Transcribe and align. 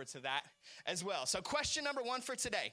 forward 0.00 0.08
to 0.08 0.20
that 0.20 0.42
as 0.86 1.04
well. 1.04 1.26
So, 1.26 1.40
question 1.40 1.84
number 1.84 2.02
one 2.02 2.20
for 2.22 2.34
today 2.34 2.72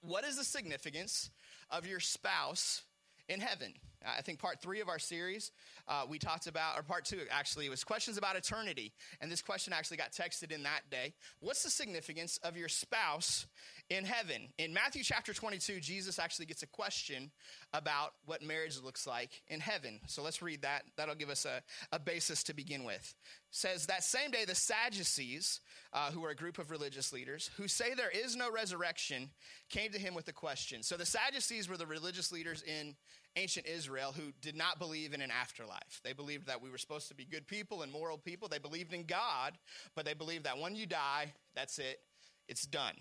What 0.00 0.24
is 0.24 0.36
the 0.36 0.44
significance 0.44 1.30
of 1.70 1.86
your 1.86 2.00
spouse 2.00 2.82
in 3.28 3.40
heaven? 3.40 3.72
I 4.06 4.22
think 4.22 4.38
part 4.38 4.60
three 4.60 4.80
of 4.80 4.88
our 4.88 4.98
series, 4.98 5.50
uh, 5.88 6.04
we 6.08 6.18
talked 6.18 6.46
about, 6.46 6.78
or 6.78 6.82
part 6.82 7.04
two 7.04 7.20
actually, 7.30 7.68
was 7.68 7.84
questions 7.84 8.16
about 8.16 8.36
eternity. 8.36 8.92
And 9.20 9.30
this 9.30 9.42
question 9.42 9.72
actually 9.72 9.96
got 9.96 10.12
texted 10.12 10.52
in 10.52 10.62
that 10.62 10.82
day. 10.90 11.14
What's 11.40 11.62
the 11.62 11.70
significance 11.70 12.38
of 12.42 12.56
your 12.56 12.68
spouse 12.68 13.46
in 13.90 14.04
heaven? 14.04 14.48
In 14.58 14.72
Matthew 14.72 15.02
chapter 15.02 15.34
22, 15.34 15.80
Jesus 15.80 16.18
actually 16.18 16.46
gets 16.46 16.62
a 16.62 16.66
question 16.66 17.30
about 17.72 18.12
what 18.24 18.42
marriage 18.42 18.80
looks 18.82 19.06
like 19.06 19.42
in 19.48 19.60
heaven. 19.60 20.00
So 20.06 20.22
let's 20.22 20.42
read 20.42 20.62
that. 20.62 20.84
That'll 20.96 21.14
give 21.14 21.30
us 21.30 21.44
a, 21.44 21.62
a 21.92 21.98
basis 21.98 22.42
to 22.44 22.54
begin 22.54 22.84
with. 22.84 23.14
says 23.50 23.86
that 23.86 24.04
same 24.04 24.30
day, 24.30 24.44
the 24.44 24.54
Sadducees, 24.54 25.60
uh, 25.92 26.10
who 26.10 26.24
are 26.24 26.30
a 26.30 26.36
group 26.36 26.58
of 26.58 26.70
religious 26.70 27.12
leaders, 27.12 27.50
who 27.56 27.68
say 27.68 27.94
there 27.94 28.10
is 28.10 28.36
no 28.36 28.50
resurrection, 28.50 29.30
came 29.68 29.90
to 29.92 29.98
him 29.98 30.14
with 30.14 30.28
a 30.28 30.32
question. 30.32 30.82
So 30.82 30.96
the 30.96 31.06
Sadducees 31.06 31.68
were 31.68 31.76
the 31.76 31.86
religious 31.86 32.30
leaders 32.30 32.62
in 32.62 32.94
ancient 33.36 33.66
Israel 33.66 34.12
who 34.16 34.32
did 34.40 34.56
not 34.56 34.78
believe 34.78 35.12
in 35.12 35.20
an 35.20 35.30
afterlife. 35.30 36.00
They 36.02 36.12
believed 36.12 36.46
that 36.46 36.62
we 36.62 36.70
were 36.70 36.78
supposed 36.78 37.08
to 37.08 37.14
be 37.14 37.24
good 37.24 37.46
people 37.46 37.82
and 37.82 37.92
moral 37.92 38.18
people. 38.18 38.48
They 38.48 38.58
believed 38.58 38.92
in 38.92 39.04
God, 39.04 39.52
but 39.94 40.04
they 40.04 40.14
believed 40.14 40.44
that 40.44 40.58
when 40.58 40.74
you 40.74 40.86
die, 40.86 41.32
that's 41.54 41.78
it, 41.78 42.00
it's 42.48 42.66
done. 42.66 42.94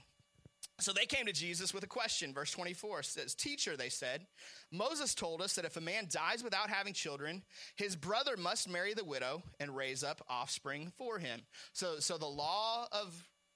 So 0.80 0.92
they 0.92 1.06
came 1.06 1.26
to 1.26 1.32
Jesus 1.32 1.74
with 1.74 1.84
a 1.84 1.88
question. 1.88 2.34
Verse 2.34 2.52
24 2.52 3.04
says, 3.04 3.34
Teacher, 3.34 3.78
they 3.78 3.88
said, 3.88 4.26
Moses 4.72 5.16
told 5.16 5.42
us 5.42 5.54
that 5.54 5.64
if 5.64 5.78
a 5.78 5.82
man 5.82 6.08
dies 6.10 6.44
without 6.44 6.70
having 6.70 6.94
children, 6.94 7.44
his 7.78 7.96
brother 7.96 8.36
must 8.36 8.70
marry 8.70 8.94
the 8.94 9.04
widow 9.04 9.42
and 9.60 9.76
raise 9.76 10.04
up 10.04 10.22
offspring 10.28 10.92
for 10.98 11.18
him. 11.18 11.42
So, 11.72 12.00
so 12.00 12.18
the 12.18 12.26
law 12.26 12.88
of 12.92 13.14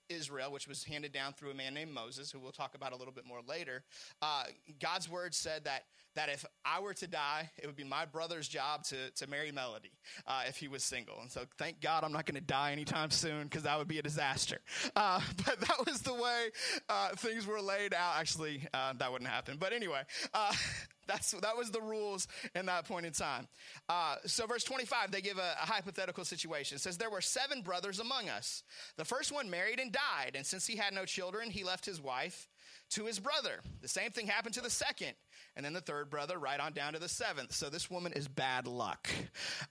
Israel, 0.07 0.51
which 0.51 0.67
was 0.67 0.83
handed 0.83 1.11
down 1.11 1.33
through 1.33 1.51
a 1.51 1.53
man 1.53 1.73
named 1.73 1.91
Moses, 1.91 2.31
who 2.31 2.39
we'll 2.39 2.51
talk 2.51 2.73
about 2.73 2.93
a 2.93 2.95
little 2.95 3.13
bit 3.13 3.25
more 3.25 3.41
later, 3.47 3.83
uh, 4.21 4.45
God's 4.81 5.09
word 5.09 5.35
said 5.35 5.65
that 5.65 5.83
that 6.15 6.29
if 6.29 6.45
I 6.65 6.79
were 6.79 6.93
to 6.95 7.07
die, 7.07 7.49
it 7.57 7.67
would 7.67 7.75
be 7.75 7.83
my 7.83 8.05
brother's 8.05 8.47
job 8.47 8.83
to, 8.85 9.11
to 9.11 9.29
marry 9.29 9.51
Melody 9.51 9.91
uh, 10.27 10.43
if 10.47 10.57
he 10.57 10.67
was 10.67 10.83
single. 10.83 11.19
And 11.21 11.31
so 11.31 11.41
thank 11.57 11.81
God 11.81 12.03
I'm 12.03 12.11
not 12.11 12.25
going 12.25 12.35
to 12.35 12.45
die 12.45 12.71
anytime 12.71 13.11
soon 13.11 13.43
because 13.43 13.63
that 13.63 13.77
would 13.77 13.87
be 13.87 13.99
a 13.99 14.03
disaster. 14.03 14.59
Uh, 14.95 15.21
but 15.45 15.59
that 15.61 15.85
was 15.85 16.01
the 16.01 16.13
way 16.13 16.47
uh, 16.89 17.09
things 17.15 17.45
were 17.45 17.61
laid 17.61 17.93
out. 17.93 18.13
Actually, 18.17 18.67
uh, 18.73 18.93
that 18.97 19.11
wouldn't 19.11 19.29
happen. 19.29 19.57
But 19.59 19.73
anyway. 19.73 20.01
Uh, 20.33 20.53
that's, 21.09 21.31
that 21.31 21.57
was 21.57 21.71
the 21.71 21.81
rules 21.81 22.27
in 22.55 22.67
that 22.67 22.87
point 22.87 23.05
in 23.05 23.11
time. 23.11 23.47
Uh, 23.89 24.17
so, 24.25 24.45
verse 24.45 24.63
25, 24.63 25.11
they 25.11 25.21
give 25.21 25.39
a, 25.39 25.55
a, 25.61 25.65
hypothetical 25.65 26.23
situation. 26.23 26.75
It 26.75 26.81
says, 26.81 26.97
There 26.97 27.09
were 27.09 27.21
seven 27.21 27.63
brothers 27.63 27.99
among 27.99 28.29
us. 28.29 28.63
The 28.95 29.05
first 29.05 29.31
one 29.31 29.49
married 29.49 29.79
and 29.79 29.91
died, 29.91 30.35
and 30.35 30.45
since 30.45 30.67
he 30.67 30.77
had 30.77 30.93
no 30.93 31.05
children, 31.05 31.49
he 31.49 31.63
left 31.63 31.85
his 31.85 31.99
wife 31.99 32.47
to 32.91 33.05
his 33.05 33.19
brother. 33.19 33.61
The 33.81 33.87
same 33.87 34.11
thing 34.11 34.27
happened 34.27 34.55
to 34.55 34.61
the 34.61 34.69
second 34.69 35.13
and 35.55 35.65
then 35.65 35.73
the 35.73 35.81
third 35.81 36.09
brother, 36.09 36.37
right 36.37 36.59
on 36.59 36.73
down 36.73 36.93
to 36.93 36.99
the 36.99 37.09
seventh. 37.09 37.53
So 37.53 37.69
this 37.69 37.89
woman 37.89 38.13
is 38.13 38.27
bad 38.27 38.67
luck. 38.67 39.09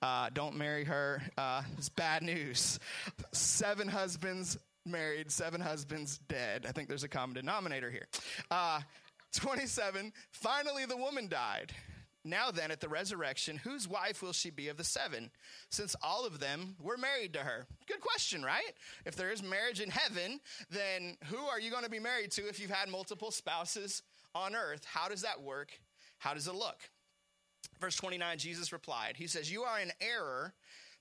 Uh, 0.03 0.31
don't 0.33 0.57
marry 0.57 0.85
her. 0.85 1.23
Uh, 1.37 1.62
it's 1.77 1.89
bad 1.89 2.23
news. 2.23 2.79
Seven 3.33 3.89
husbands 3.89 4.59
married, 4.85 5.31
seven 5.31 5.61
husbands 5.61 6.19
dead. 6.29 6.67
I 6.69 6.73
think 6.73 6.89
there's 6.89 7.05
a 7.05 7.09
common 7.09 7.35
denominator 7.35 7.91
here. 7.91 8.09
Uh, 8.51 8.81
27, 9.37 10.12
finally 10.31 10.87
the 10.87 10.97
woman 10.97 11.29
died. 11.29 11.73
Now 12.25 12.51
then, 12.51 12.70
at 12.70 12.81
the 12.81 12.89
resurrection, 12.89 13.57
whose 13.57 13.89
wife 13.89 14.23
will 14.23 14.33
she 14.33 14.51
be 14.51 14.69
of 14.69 14.77
the 14.77 14.85
seven, 14.85 15.31
since 15.70 15.95
all 16.03 16.27
of 16.27 16.41
them 16.41 16.75
were 16.81 16.97
married 16.97 17.33
to 17.35 17.39
her? 17.39 17.67
Good 17.87 18.01
question, 18.01 18.42
right? 18.42 18.73
If 19.07 19.17
there 19.17 19.31
is 19.31 19.42
marriage 19.42 19.81
in 19.81 19.89
heaven, 19.89 20.41
then 20.70 21.17
who 21.27 21.39
are 21.39 21.61
you 21.61 21.70
going 21.70 21.85
to 21.85 21.91
be 21.91 22.01
married 22.01 22.33
to 22.33 22.48
if 22.48 22.61
you've 22.61 22.70
had 22.70 22.89
multiple 22.89 23.31
spouses 23.31 24.03
on 24.39 24.55
earth. 24.55 24.84
How 24.84 25.08
does 25.08 25.22
that 25.22 25.42
work? 25.42 25.70
How 26.19 26.34
does 26.34 26.47
it 26.47 26.55
look? 26.55 26.78
Verse 27.81 27.97
29, 27.97 28.39
Jesus 28.39 28.73
replied, 28.73 29.17
He 29.17 29.27
says, 29.27 29.51
You 29.51 29.63
are 29.63 29.80
in 29.80 29.92
error 30.01 30.55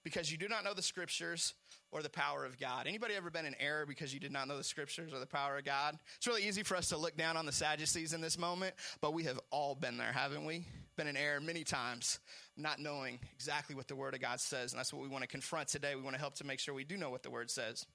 because 0.03 0.31
you 0.31 0.37
do 0.37 0.47
not 0.47 0.63
know 0.63 0.73
the 0.73 0.81
scriptures 0.81 1.53
or 1.91 2.01
the 2.01 2.09
power 2.09 2.45
of 2.45 2.59
God. 2.59 2.87
Anybody 2.87 3.15
ever 3.15 3.29
been 3.29 3.45
in 3.45 3.55
error 3.59 3.85
because 3.85 4.13
you 4.13 4.19
did 4.19 4.31
not 4.31 4.47
know 4.47 4.57
the 4.57 4.63
scriptures 4.63 5.13
or 5.13 5.19
the 5.19 5.25
power 5.25 5.57
of 5.57 5.65
God? 5.65 5.97
It's 6.17 6.27
really 6.27 6.47
easy 6.47 6.63
for 6.63 6.75
us 6.75 6.89
to 6.89 6.97
look 6.97 7.15
down 7.17 7.37
on 7.37 7.45
the 7.45 7.51
Sadducees 7.51 8.13
in 8.13 8.21
this 8.21 8.37
moment, 8.37 8.75
but 9.01 9.13
we 9.13 9.23
have 9.23 9.39
all 9.51 9.75
been 9.75 9.97
there, 9.97 10.11
haven't 10.11 10.45
we? 10.45 10.65
Been 10.97 11.07
in 11.07 11.17
error 11.17 11.39
many 11.39 11.63
times, 11.63 12.19
not 12.57 12.79
knowing 12.79 13.19
exactly 13.35 13.75
what 13.75 13.87
the 13.87 13.95
Word 13.95 14.13
of 14.13 14.21
God 14.21 14.39
says. 14.39 14.73
And 14.73 14.79
that's 14.79 14.91
what 14.91 15.01
we 15.01 15.07
want 15.07 15.23
to 15.23 15.27
confront 15.27 15.67
today. 15.67 15.95
We 15.95 16.01
want 16.01 16.15
to 16.15 16.19
help 16.19 16.35
to 16.35 16.45
make 16.45 16.59
sure 16.59 16.73
we 16.73 16.83
do 16.83 16.97
know 16.97 17.09
what 17.09 17.23
the 17.23 17.31
Word 17.31 17.49
says. 17.49 17.85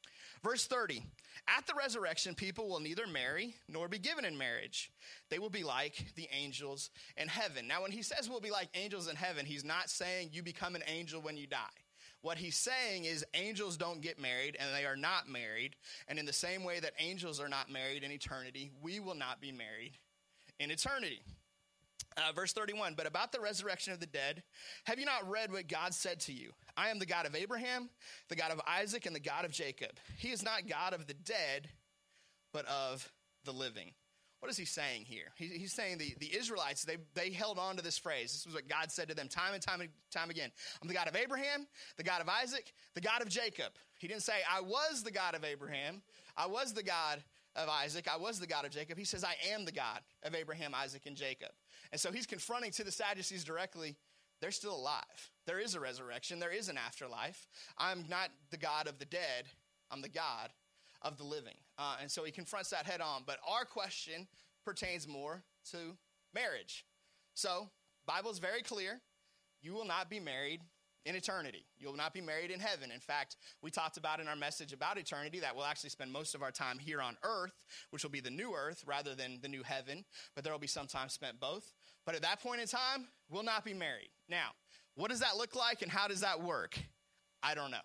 Verse 0.42 0.66
30 0.66 1.04
At 1.48 1.66
the 1.66 1.74
resurrection, 1.74 2.34
people 2.34 2.68
will 2.68 2.80
neither 2.80 3.06
marry 3.06 3.54
nor 3.68 3.88
be 3.88 3.98
given 3.98 4.24
in 4.24 4.36
marriage. 4.36 4.90
They 5.30 5.38
will 5.38 5.50
be 5.50 5.64
like 5.64 6.14
the 6.16 6.28
angels 6.32 6.90
in 7.16 7.28
heaven. 7.28 7.66
Now, 7.66 7.82
when 7.82 7.92
he 7.92 8.02
says 8.02 8.28
we'll 8.28 8.40
be 8.40 8.50
like 8.50 8.68
angels 8.74 9.08
in 9.08 9.16
heaven, 9.16 9.46
he's 9.46 9.64
not 9.64 9.90
saying 9.90 10.30
you 10.32 10.42
become 10.42 10.74
an 10.74 10.84
angel 10.86 11.20
when 11.20 11.36
you 11.36 11.46
die. 11.46 11.58
What 12.22 12.38
he's 12.38 12.56
saying 12.56 13.04
is 13.04 13.24
angels 13.34 13.76
don't 13.76 14.00
get 14.00 14.20
married 14.20 14.56
and 14.58 14.72
they 14.72 14.84
are 14.84 14.96
not 14.96 15.28
married. 15.28 15.74
And 16.06 16.18
in 16.20 16.26
the 16.26 16.32
same 16.32 16.62
way 16.62 16.78
that 16.78 16.92
angels 17.00 17.40
are 17.40 17.48
not 17.48 17.68
married 17.68 18.04
in 18.04 18.12
eternity, 18.12 18.70
we 18.80 19.00
will 19.00 19.16
not 19.16 19.40
be 19.40 19.50
married 19.50 19.98
in 20.60 20.70
eternity. 20.70 21.20
Uh, 22.16 22.32
verse 22.34 22.52
31 22.52 22.94
But 22.96 23.06
about 23.06 23.32
the 23.32 23.40
resurrection 23.40 23.92
of 23.92 24.00
the 24.00 24.06
dead, 24.06 24.42
have 24.84 24.98
you 24.98 25.06
not 25.06 25.28
read 25.28 25.52
what 25.52 25.68
God 25.68 25.94
said 25.94 26.20
to 26.20 26.32
you? 26.32 26.50
I 26.76 26.88
am 26.88 26.98
the 26.98 27.06
God 27.06 27.26
of 27.26 27.34
Abraham, 27.34 27.90
the 28.28 28.36
God 28.36 28.50
of 28.50 28.60
Isaac, 28.66 29.06
and 29.06 29.14
the 29.14 29.20
God 29.20 29.44
of 29.44 29.52
Jacob. 29.52 29.92
He 30.18 30.28
is 30.28 30.42
not 30.42 30.68
God 30.68 30.92
of 30.92 31.06
the 31.06 31.14
dead, 31.14 31.68
but 32.52 32.66
of 32.66 33.10
the 33.44 33.52
living. 33.52 33.92
What 34.42 34.50
is 34.50 34.56
he 34.56 34.64
saying 34.64 35.04
here? 35.04 35.26
He, 35.36 35.46
he's 35.46 35.72
saying 35.72 35.98
the, 35.98 36.16
the 36.18 36.36
Israelites, 36.36 36.82
they, 36.82 36.96
they 37.14 37.30
held 37.30 37.60
on 37.60 37.76
to 37.76 37.82
this 37.82 37.96
phrase. 37.96 38.32
This 38.32 38.44
was 38.44 38.56
what 38.56 38.68
God 38.68 38.90
said 38.90 39.08
to 39.08 39.14
them 39.14 39.28
time 39.28 39.54
and 39.54 39.62
time 39.62 39.80
and 39.80 39.90
time 40.10 40.30
again. 40.30 40.50
I'm 40.82 40.88
the 40.88 40.94
God 40.94 41.06
of 41.06 41.14
Abraham, 41.14 41.68
the 41.96 42.02
God 42.02 42.20
of 42.20 42.28
Isaac, 42.28 42.72
the 42.94 43.00
God 43.00 43.22
of 43.22 43.28
Jacob. 43.28 43.72
He 44.00 44.08
didn't 44.08 44.22
say, 44.22 44.32
I 44.52 44.60
was 44.60 45.04
the 45.04 45.12
God 45.12 45.36
of 45.36 45.44
Abraham, 45.44 46.02
I 46.36 46.48
was 46.48 46.72
the 46.72 46.82
God 46.82 47.22
of 47.54 47.68
Isaac, 47.68 48.08
I 48.12 48.16
was 48.16 48.40
the 48.40 48.48
God 48.48 48.64
of 48.64 48.72
Jacob. 48.72 48.98
He 48.98 49.04
says, 49.04 49.22
I 49.22 49.36
am 49.52 49.64
the 49.64 49.70
God 49.70 50.00
of 50.24 50.34
Abraham, 50.34 50.74
Isaac, 50.74 51.02
and 51.06 51.14
Jacob. 51.14 51.50
And 51.92 52.00
so 52.00 52.10
he's 52.10 52.26
confronting 52.26 52.70
to 52.72 52.84
the 52.84 52.90
Sadducees 52.90 53.44
directly, 53.44 53.96
they're 54.40 54.50
still 54.50 54.74
alive. 54.74 55.30
There 55.46 55.60
is 55.60 55.74
a 55.74 55.80
resurrection, 55.80 56.40
there 56.40 56.50
is 56.50 56.68
an 56.68 56.78
afterlife. 56.78 57.46
I'm 57.78 58.04
not 58.08 58.30
the 58.50 58.56
God 58.56 58.88
of 58.88 58.98
the 58.98 59.04
dead, 59.04 59.44
I'm 59.90 60.02
the 60.02 60.08
God 60.08 60.50
of 61.02 61.18
the 61.18 61.24
living. 61.24 61.56
Uh, 61.78 61.96
and 62.00 62.10
so 62.10 62.24
he 62.24 62.32
confronts 62.32 62.70
that 62.70 62.86
head 62.86 63.00
on. 63.00 63.22
But 63.26 63.38
our 63.48 63.64
question 63.64 64.26
pertains 64.64 65.06
more 65.06 65.42
to 65.70 65.96
marriage. 66.34 66.86
So, 67.34 67.70
Bible 68.06 68.30
is 68.30 68.38
very 68.38 68.62
clear. 68.62 69.00
You 69.60 69.74
will 69.74 69.84
not 69.84 70.10
be 70.10 70.18
married 70.18 70.60
in 71.04 71.14
eternity. 71.14 71.64
You 71.78 71.88
will 71.88 71.96
not 71.96 72.14
be 72.14 72.20
married 72.20 72.50
in 72.50 72.60
heaven. 72.60 72.90
In 72.90 73.00
fact, 73.00 73.36
we 73.62 73.70
talked 73.70 73.96
about 73.96 74.20
in 74.20 74.28
our 74.28 74.36
message 74.36 74.72
about 74.72 74.98
eternity 74.98 75.40
that 75.40 75.54
we'll 75.54 75.64
actually 75.64 75.90
spend 75.90 76.12
most 76.12 76.34
of 76.34 76.42
our 76.42 76.50
time 76.50 76.78
here 76.78 77.00
on 77.00 77.16
earth, 77.22 77.52
which 77.90 78.02
will 78.02 78.10
be 78.10 78.20
the 78.20 78.30
new 78.30 78.54
earth 78.54 78.84
rather 78.86 79.14
than 79.14 79.38
the 79.42 79.48
new 79.48 79.62
heaven, 79.62 80.04
but 80.34 80.44
there 80.44 80.52
will 80.52 80.60
be 80.60 80.66
some 80.66 80.86
time 80.86 81.08
spent 81.08 81.40
both. 81.40 81.72
But 82.06 82.14
at 82.14 82.22
that 82.22 82.40
point 82.40 82.60
in 82.60 82.66
time, 82.66 83.08
we'll 83.30 83.42
not 83.42 83.64
be 83.64 83.74
married. 83.74 84.10
Now, 84.28 84.50
what 84.94 85.10
does 85.10 85.20
that 85.20 85.36
look 85.36 85.56
like 85.56 85.82
and 85.82 85.90
how 85.90 86.08
does 86.08 86.20
that 86.20 86.42
work? 86.42 86.78
I 87.42 87.54
don't 87.54 87.70
know. 87.70 87.78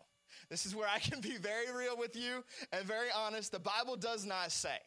This 0.49 0.65
is 0.65 0.75
where 0.75 0.87
I 0.87 0.99
can 0.99 1.21
be 1.21 1.37
very 1.37 1.71
real 1.73 1.97
with 1.97 2.15
you 2.15 2.43
and 2.71 2.85
very 2.85 3.09
honest. 3.15 3.51
The 3.51 3.59
Bible 3.59 3.95
does 3.95 4.25
not 4.25 4.51
say. 4.51 4.77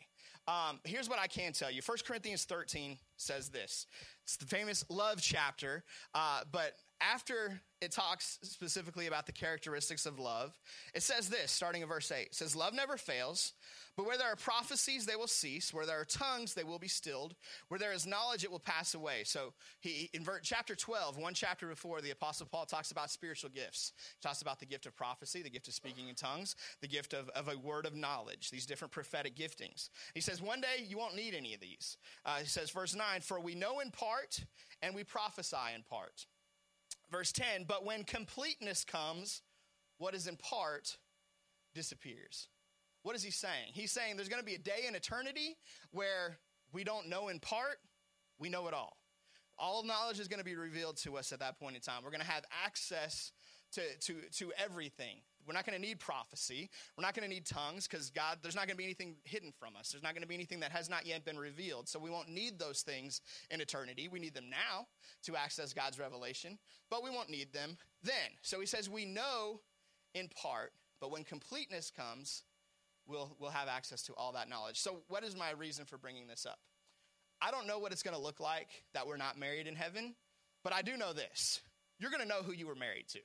Um, 0.49 0.81
here's 0.85 1.09
what 1.09 1.19
I 1.19 1.27
can 1.27 1.53
tell 1.53 1.71
you 1.71 1.83
1 1.85 1.99
Corinthians 2.07 2.45
13 2.45 2.99
says 3.17 3.51
this. 3.51 3.87
It's 4.25 4.37
the 4.37 4.47
famous 4.47 4.85
love 4.89 5.21
chapter, 5.21 5.85
uh, 6.15 6.43
but 6.51 6.73
after 7.01 7.61
it 7.81 7.93
talks 7.93 8.39
specifically 8.43 9.07
about 9.07 9.27
the 9.27 9.33
characteristics 9.33 10.05
of 10.05 10.19
love, 10.19 10.59
it 10.95 11.03
says 11.03 11.29
this, 11.29 11.51
starting 11.51 11.83
in 11.83 11.89
verse 11.89 12.13
8. 12.13 12.27
It 12.27 12.35
says, 12.35 12.55
Love 12.55 12.75
never 12.75 12.97
fails. 12.97 13.55
But 13.97 14.07
where 14.07 14.17
there 14.17 14.29
are 14.29 14.37
prophecies, 14.37 15.05
they 15.05 15.17
will 15.17 15.27
cease. 15.27 15.75
Where 15.75 15.85
there 15.85 16.01
are 16.01 16.05
tongues, 16.05 16.55
they 16.55 16.65
will 16.65 16.79
be 16.79 16.89
stilled. 16.89 17.35
Where 17.69 17.79
there 17.79 17.93
is 17.93 18.07
knowledge, 18.07 18.45
it 18.45 18.51
will 18.51 18.59
pass 18.59 18.95
away. 18.95 19.25
So 19.25 19.53
he 19.81 20.11
in 20.15 20.27
chapter 20.43 20.75
12, 20.75 21.19
one 21.19 21.35
chapter 21.35 21.67
before, 21.67 22.01
the 22.01 22.11
apostle 22.11 22.47
Paul 22.51 22.67
talks 22.67 22.91
about 22.91 23.11
spiritual 23.11 23.51
gifts. 23.51 23.93
He 24.19 24.27
talks 24.27 24.43
about 24.43 24.61
the 24.61 24.67
gift 24.67 24.87
of 24.87 24.97
prophecy, 24.97 25.43
the 25.43 25.51
gift 25.51 25.69
of 25.69 25.75
speaking 25.75 26.09
in 26.09 26.15
tongues, 26.15 26.57
the 26.81 26.89
gift 26.89 27.13
of, 27.13 27.29
of 27.31 27.49
a 27.49 27.59
word 27.59 27.85
of 27.85 27.95
knowledge, 27.95 28.51
these 28.51 28.67
different 28.67 28.93
prophetic 28.93 29.37
giftings. 29.37 29.91
He 30.15 30.21
says, 30.21 30.41
one 30.41 30.61
day 30.61 30.85
you 30.87 30.97
won't 30.97 31.17
need 31.17 31.35
any 31.35 31.55
of 31.55 31.61
these. 31.61 31.97
Uh, 32.25 32.37
he 32.39 32.47
says, 32.47 32.71
verse 32.71 32.95
9, 32.95 33.21
for 33.21 33.41
we 33.41 33.55
know 33.55 33.81
in 33.81 33.91
part 33.91 34.45
and 34.83 34.95
we 34.95 35.05
prophesy 35.05 35.57
in 35.75 35.83
part. 35.83 36.27
Verse 37.11 37.33
10, 37.33 37.65
but 37.67 37.85
when 37.85 38.05
completeness 38.05 38.85
comes, 38.85 39.43
what 39.99 40.15
is 40.15 40.27
in 40.27 40.37
part 40.37 40.97
disappears. 41.75 42.49
What 43.03 43.17
is 43.17 43.23
he 43.23 43.31
saying? 43.31 43.73
He's 43.73 43.93
saying 43.93 44.17
there's 44.17 44.29
going 44.29 44.43
to 44.43 44.47
be 44.47 44.55
a 44.55 44.59
day 44.59 44.85
in 44.87 44.95
eternity 44.95 45.57
where 45.91 46.39
we 46.73 46.85
don't 46.85 47.09
know 47.09 47.29
in 47.29 47.41
part, 47.41 47.79
we 48.39 48.49
know 48.49 48.69
it 48.69 48.75
all. 48.75 48.97
All 49.59 49.83
knowledge 49.83 50.21
is 50.21 50.29
going 50.29 50.39
to 50.39 50.45
be 50.45 50.57
revealed 50.57 50.97
to 50.99 51.17
us 51.17 51.33
at 51.33 51.41
that 51.41 51.59
point 51.59 51.77
in 51.77 51.83
time. 51.83 52.03
We're 52.05 52.11
going 52.11 52.23
to 52.23 52.27
have 52.27 52.45
access 52.65 53.33
to, 53.73 53.83
to, 54.01 54.15
to 54.39 54.53
everything. 54.63 55.17
We're 55.51 55.55
not 55.55 55.67
going 55.67 55.75
to 55.75 55.85
need 55.85 55.99
prophecy. 55.99 56.71
We're 56.97 57.03
not 57.03 57.13
going 57.13 57.29
to 57.29 57.35
need 57.35 57.45
tongues 57.45 57.89
because 57.89 58.09
God, 58.11 58.39
there's 58.41 58.55
not 58.55 58.69
going 58.69 58.75
to 58.75 58.77
be 58.77 58.85
anything 58.85 59.17
hidden 59.25 59.51
from 59.59 59.75
us. 59.75 59.91
There's 59.91 60.03
not 60.05 60.13
going 60.15 60.23
to 60.23 60.29
be 60.29 60.37
anything 60.37 60.61
that 60.61 60.71
has 60.71 60.89
not 60.89 61.07
yet 61.07 61.25
been 61.25 61.37
revealed. 61.37 61.89
So 61.89 61.99
we 61.99 62.09
won't 62.09 62.29
need 62.29 62.61
those 62.61 62.83
things 62.83 63.21
in 63.51 63.61
eternity. 63.61 64.07
We 64.07 64.21
need 64.21 64.33
them 64.33 64.49
now 64.49 64.87
to 65.25 65.35
access 65.35 65.73
God's 65.73 65.99
revelation, 65.99 66.57
but 66.89 67.03
we 67.03 67.11
won't 67.11 67.31
need 67.31 67.53
them 67.53 67.79
then. 68.05 68.15
So 68.43 68.61
he 68.61 68.67
says, 68.67 68.89
We 68.89 69.05
know 69.05 69.61
in 70.15 70.29
part, 70.29 70.71
but 71.01 71.11
when 71.11 71.25
completeness 71.25 71.91
comes, 71.91 72.45
we'll, 73.09 73.35
we'll 73.41 73.51
have 73.51 73.67
access 73.67 74.03
to 74.03 74.13
all 74.13 74.31
that 74.35 74.49
knowledge. 74.49 74.79
So, 74.79 74.99
what 75.09 75.25
is 75.25 75.37
my 75.37 75.51
reason 75.51 75.85
for 75.85 75.99
bringing 75.99 76.29
this 76.29 76.47
up? 76.47 76.61
I 77.43 77.51
don't 77.51 77.67
know 77.67 77.81
what 77.81 77.91
it's 77.91 78.05
going 78.05 78.17
to 78.17 78.23
look 78.23 78.39
like 78.39 78.69
that 78.95 79.09
we're 79.09 79.17
not 79.17 79.37
married 79.37 79.67
in 79.67 79.75
heaven, 79.75 80.15
but 80.63 80.73
I 80.73 80.83
do 80.83 80.97
know 80.97 81.13
this. 81.13 81.61
You're 81.99 82.13
going 82.13 82.23
to 82.23 82.29
know 82.29 82.43
who 82.45 82.53
you 82.53 82.69
were 82.69 82.77
married 82.77 83.09
to. 83.09 83.19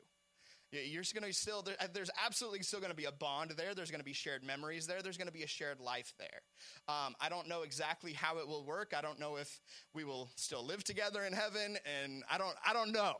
You're 0.71 1.03
going 1.13 1.31
to 1.31 1.33
still, 1.33 1.65
there's 1.93 2.09
absolutely 2.25 2.61
still 2.63 2.79
going 2.79 2.91
to 2.91 2.95
be 2.95 3.05
a 3.05 3.11
bond 3.11 3.51
there. 3.51 3.73
There's 3.73 3.91
going 3.91 4.01
to 4.01 4.05
be 4.05 4.13
shared 4.13 4.43
memories 4.43 4.87
there. 4.87 5.01
There's 5.01 5.17
going 5.17 5.27
to 5.27 5.33
be 5.33 5.43
a 5.43 5.47
shared 5.47 5.79
life 5.79 6.13
there. 6.19 6.41
Um, 6.87 7.15
I 7.21 7.29
don't 7.29 7.47
know 7.47 7.61
exactly 7.61 8.13
how 8.13 8.39
it 8.39 8.47
will 8.47 8.65
work. 8.65 8.93
I 8.97 9.01
don't 9.01 9.19
know 9.19 9.37
if 9.37 9.61
we 9.93 10.03
will 10.03 10.29
still 10.35 10.65
live 10.65 10.83
together 10.83 11.23
in 11.23 11.33
heaven. 11.33 11.77
And 12.01 12.23
I 12.29 12.37
don't, 12.37 12.55
I 12.67 12.73
don't 12.73 12.91
know. 12.91 13.15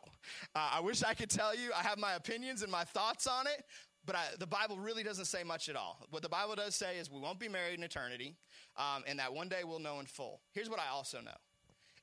Uh, 0.55 0.71
I 0.73 0.79
wish 0.81 1.03
I 1.03 1.13
could 1.13 1.29
tell 1.29 1.55
you. 1.55 1.71
I 1.77 1.81
have 1.81 1.97
my 1.97 2.13
opinions 2.13 2.61
and 2.61 2.71
my 2.71 2.83
thoughts 2.83 3.27
on 3.27 3.47
it, 3.47 3.63
but 4.05 4.15
I, 4.15 4.25
the 4.39 4.47
Bible 4.47 4.77
really 4.77 5.03
doesn't 5.03 5.25
say 5.25 5.43
much 5.43 5.69
at 5.69 5.75
all. 5.75 6.05
What 6.09 6.23
the 6.23 6.29
Bible 6.29 6.55
does 6.55 6.75
say 6.75 6.97
is 6.97 7.09
we 7.09 7.19
won't 7.19 7.39
be 7.39 7.47
married 7.47 7.77
in 7.77 7.83
eternity, 7.83 8.35
um, 8.77 9.03
and 9.07 9.19
that 9.19 9.33
one 9.33 9.49
day 9.49 9.63
we'll 9.63 9.79
know 9.79 9.99
in 9.99 10.05
full. 10.05 10.41
Here's 10.51 10.69
what 10.69 10.79
I 10.79 10.93
also 10.93 11.21
know 11.21 11.31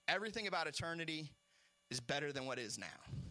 everything 0.09 0.47
about 0.47 0.67
eternity 0.67 1.31
is 1.91 2.01
better 2.01 2.33
than 2.33 2.47
what 2.47 2.59
is 2.59 2.79
now. 2.79 3.22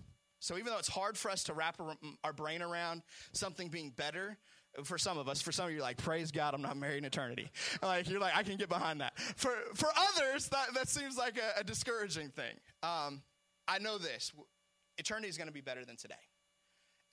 So 0.42 0.58
even 0.58 0.74
though 0.74 0.80
it's 0.80 0.90
hard 0.90 1.18
for 1.18 1.30
us 1.30 1.44
to 1.46 1.54
wrap 1.54 1.80
our 2.24 2.34
brain 2.34 2.64
around 2.64 3.04
something 3.32 3.70
being 3.70 3.92
better, 3.96 4.38
for 4.84 4.98
some 4.98 5.18
of 5.20 5.30
us, 5.30 5.40
for 5.40 5.52
some 5.52 5.68
of 5.68 5.72
you, 5.72 5.82
like, 5.82 5.98
praise 5.98 6.32
God, 6.32 6.56
I'm 6.56 6.64
not 6.64 6.78
married 6.78 6.98
in 6.98 7.06
eternity. 7.06 7.50
Like, 7.84 8.10
you're 8.10 8.20
like, 8.20 8.36
I 8.36 8.44
can 8.44 8.58
get 8.58 8.70
behind 8.70 9.02
that. 9.02 9.20
For, 9.20 9.52
for 9.76 9.88
others, 9.96 10.48
that, 10.50 10.74
that 10.74 10.88
seems 10.88 11.18
like 11.18 11.38
a, 11.38 11.60
a 11.60 11.64
discouraging 11.64 12.30
thing. 12.30 12.54
Um, 12.84 13.22
I 13.68 13.80
know 13.80 13.98
this 13.98 14.32
eternity 14.98 15.30
is 15.30 15.38
going 15.38 15.48
to 15.48 15.54
be 15.54 15.62
better 15.62 15.86
than 15.86 15.96
today. 15.96 16.16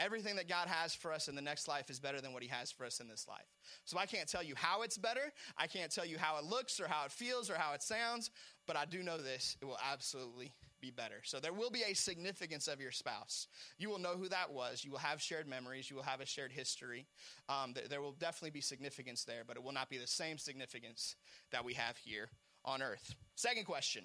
Everything 0.00 0.36
that 0.36 0.48
God 0.48 0.68
has 0.68 0.94
for 0.94 1.12
us 1.12 1.28
in 1.28 1.34
the 1.34 1.42
next 1.42 1.68
life 1.68 1.90
is 1.90 2.00
better 2.00 2.20
than 2.20 2.32
what 2.32 2.42
He 2.42 2.48
has 2.48 2.70
for 2.70 2.84
us 2.86 3.00
in 3.00 3.08
this 3.08 3.26
life. 3.28 3.46
So 3.84 3.98
I 3.98 4.06
can't 4.06 4.28
tell 4.28 4.42
you 4.42 4.54
how 4.56 4.82
it's 4.82 4.96
better. 4.96 5.32
I 5.56 5.66
can't 5.66 5.92
tell 5.92 6.06
you 6.06 6.18
how 6.18 6.38
it 6.38 6.44
looks 6.44 6.80
or 6.80 6.88
how 6.88 7.04
it 7.04 7.12
feels 7.12 7.50
or 7.50 7.56
how 7.56 7.74
it 7.74 7.82
sounds, 7.82 8.30
but 8.66 8.76
I 8.76 8.84
do 8.84 9.02
know 9.02 9.18
this 9.18 9.56
it 9.60 9.64
will 9.64 9.78
absolutely 9.90 10.52
be 10.80 10.90
better. 10.90 11.20
So 11.24 11.40
there 11.40 11.52
will 11.52 11.70
be 11.70 11.82
a 11.88 11.94
significance 11.94 12.68
of 12.68 12.80
your 12.80 12.92
spouse. 12.92 13.48
You 13.78 13.90
will 13.90 13.98
know 13.98 14.16
who 14.16 14.28
that 14.28 14.52
was. 14.52 14.84
You 14.84 14.92
will 14.92 14.98
have 14.98 15.20
shared 15.20 15.46
memories. 15.46 15.90
You 15.90 15.96
will 15.96 16.02
have 16.04 16.20
a 16.20 16.26
shared 16.26 16.52
history. 16.52 17.06
Um, 17.48 17.74
there 17.88 18.00
will 18.00 18.12
definitely 18.12 18.50
be 18.50 18.60
significance 18.60 19.24
there, 19.24 19.42
but 19.46 19.56
it 19.56 19.62
will 19.62 19.72
not 19.72 19.88
be 19.88 19.98
the 19.98 20.06
same 20.06 20.38
significance 20.38 21.16
that 21.52 21.64
we 21.64 21.74
have 21.74 21.96
here 21.96 22.28
on 22.64 22.82
earth. 22.82 23.14
Second 23.34 23.64
question. 23.64 24.04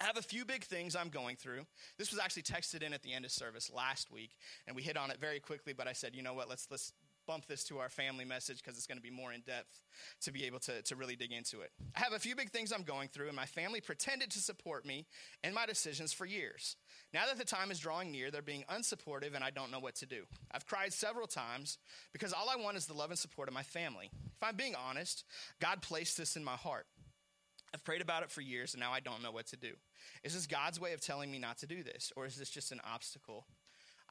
I 0.00 0.04
have 0.04 0.16
a 0.16 0.22
few 0.22 0.44
big 0.44 0.64
things 0.64 0.96
I'm 0.96 1.08
going 1.08 1.36
through. 1.36 1.62
This 1.98 2.10
was 2.10 2.18
actually 2.18 2.42
texted 2.42 2.82
in 2.82 2.92
at 2.92 3.02
the 3.02 3.12
end 3.12 3.24
of 3.24 3.30
service 3.30 3.70
last 3.72 4.10
week, 4.10 4.32
and 4.66 4.74
we 4.74 4.82
hit 4.82 4.96
on 4.96 5.10
it 5.10 5.18
very 5.20 5.38
quickly. 5.38 5.72
But 5.72 5.86
I 5.86 5.92
said, 5.92 6.14
you 6.14 6.22
know 6.22 6.34
what? 6.34 6.48
Let's 6.48 6.66
let's 6.70 6.92
bump 7.26 7.46
this 7.46 7.64
to 7.64 7.78
our 7.78 7.88
family 7.88 8.24
message 8.24 8.62
because 8.62 8.76
it's 8.76 8.86
going 8.86 8.98
to 8.98 9.02
be 9.02 9.10
more 9.10 9.32
in 9.32 9.40
depth 9.40 9.80
to 10.22 10.32
be 10.32 10.44
able 10.44 10.58
to, 10.60 10.82
to 10.82 10.96
really 10.96 11.16
dig 11.16 11.32
into 11.32 11.60
it. 11.60 11.70
I 11.96 12.00
have 12.00 12.12
a 12.12 12.18
few 12.18 12.36
big 12.36 12.50
things 12.50 12.72
I'm 12.72 12.82
going 12.82 13.08
through, 13.08 13.28
and 13.28 13.36
my 13.36 13.46
family 13.46 13.80
pretended 13.80 14.30
to 14.32 14.38
support 14.38 14.84
me 14.84 15.06
and 15.42 15.54
my 15.54 15.66
decisions 15.66 16.12
for 16.12 16.26
years. 16.26 16.76
Now 17.12 17.26
that 17.26 17.38
the 17.38 17.44
time 17.44 17.70
is 17.70 17.78
drawing 17.78 18.10
near, 18.10 18.30
they're 18.30 18.42
being 18.42 18.64
unsupportive, 18.70 19.34
and 19.34 19.44
I 19.44 19.50
don't 19.50 19.70
know 19.70 19.80
what 19.80 19.96
to 19.96 20.06
do. 20.06 20.24
I've 20.52 20.66
cried 20.66 20.92
several 20.92 21.26
times 21.26 21.78
because 22.12 22.32
all 22.32 22.48
I 22.50 22.56
want 22.56 22.76
is 22.76 22.86
the 22.86 22.94
love 22.94 23.10
and 23.10 23.18
support 23.18 23.48
of 23.48 23.54
my 23.54 23.62
family. 23.62 24.10
If 24.12 24.42
I'm 24.42 24.56
being 24.56 24.74
honest, 24.74 25.24
God 25.60 25.82
placed 25.82 26.16
this 26.16 26.36
in 26.36 26.44
my 26.44 26.56
heart. 26.56 26.86
I've 27.74 27.84
prayed 27.84 28.02
about 28.02 28.22
it 28.22 28.30
for 28.30 28.40
years, 28.40 28.74
and 28.74 28.80
now 28.80 28.92
I 28.92 29.00
don't 29.00 29.22
know 29.22 29.32
what 29.32 29.46
to 29.48 29.56
do. 29.56 29.72
Is 30.22 30.34
this 30.34 30.46
God's 30.46 30.80
way 30.80 30.92
of 30.92 31.00
telling 31.00 31.30
me 31.30 31.40
not 31.40 31.58
to 31.58 31.66
do 31.66 31.82
this, 31.82 32.12
or 32.16 32.24
is 32.24 32.36
this 32.36 32.48
just 32.48 32.70
an 32.70 32.80
obstacle 32.84 33.46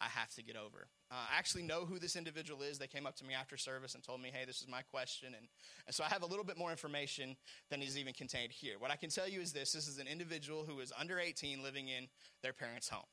I 0.04 0.10
have 0.20 0.34
to 0.36 0.44
get 0.44 0.58
over. 0.58 0.88
Uh, 1.10 1.16
I 1.34 1.38
actually 1.38 1.64
know 1.64 1.86
who 1.86 1.98
this 1.98 2.16
individual 2.16 2.62
is. 2.62 2.78
They 2.78 2.88
came 2.88 3.08
up 3.08 3.16
to 3.18 3.26
me 3.26 3.34
after 3.34 3.56
service 3.56 3.96
and 3.96 4.04
told 4.04 4.22
me, 4.22 4.32
hey, 4.34 4.46
this 4.46 4.62
is 4.62 4.68
my 4.68 4.82
question. 4.82 5.30
And, 5.36 5.48
and 5.88 5.96
so 5.96 6.04
I 6.04 6.08
have 6.10 6.24
a 6.24 6.26
little 6.26 6.44
bit 6.44 6.58
more 6.58 6.72
information 6.72 7.38
than 7.70 7.82
is 7.82 7.98
even 7.98 8.14
contained 8.14 8.52
here. 8.52 8.76
What 8.80 8.92
I 8.92 8.98
can 8.98 9.10
tell 9.10 9.30
you 9.30 9.40
is 9.40 9.54
this 9.54 9.72
this 9.72 9.88
is 9.88 10.00
an 10.00 10.08
individual 10.08 10.66
who 10.66 10.80
is 10.80 10.92
under 11.00 11.20
18 11.20 11.64
living 11.64 11.88
in 11.88 12.08
their 12.42 12.54
parents' 12.54 12.90
home. 12.90 13.06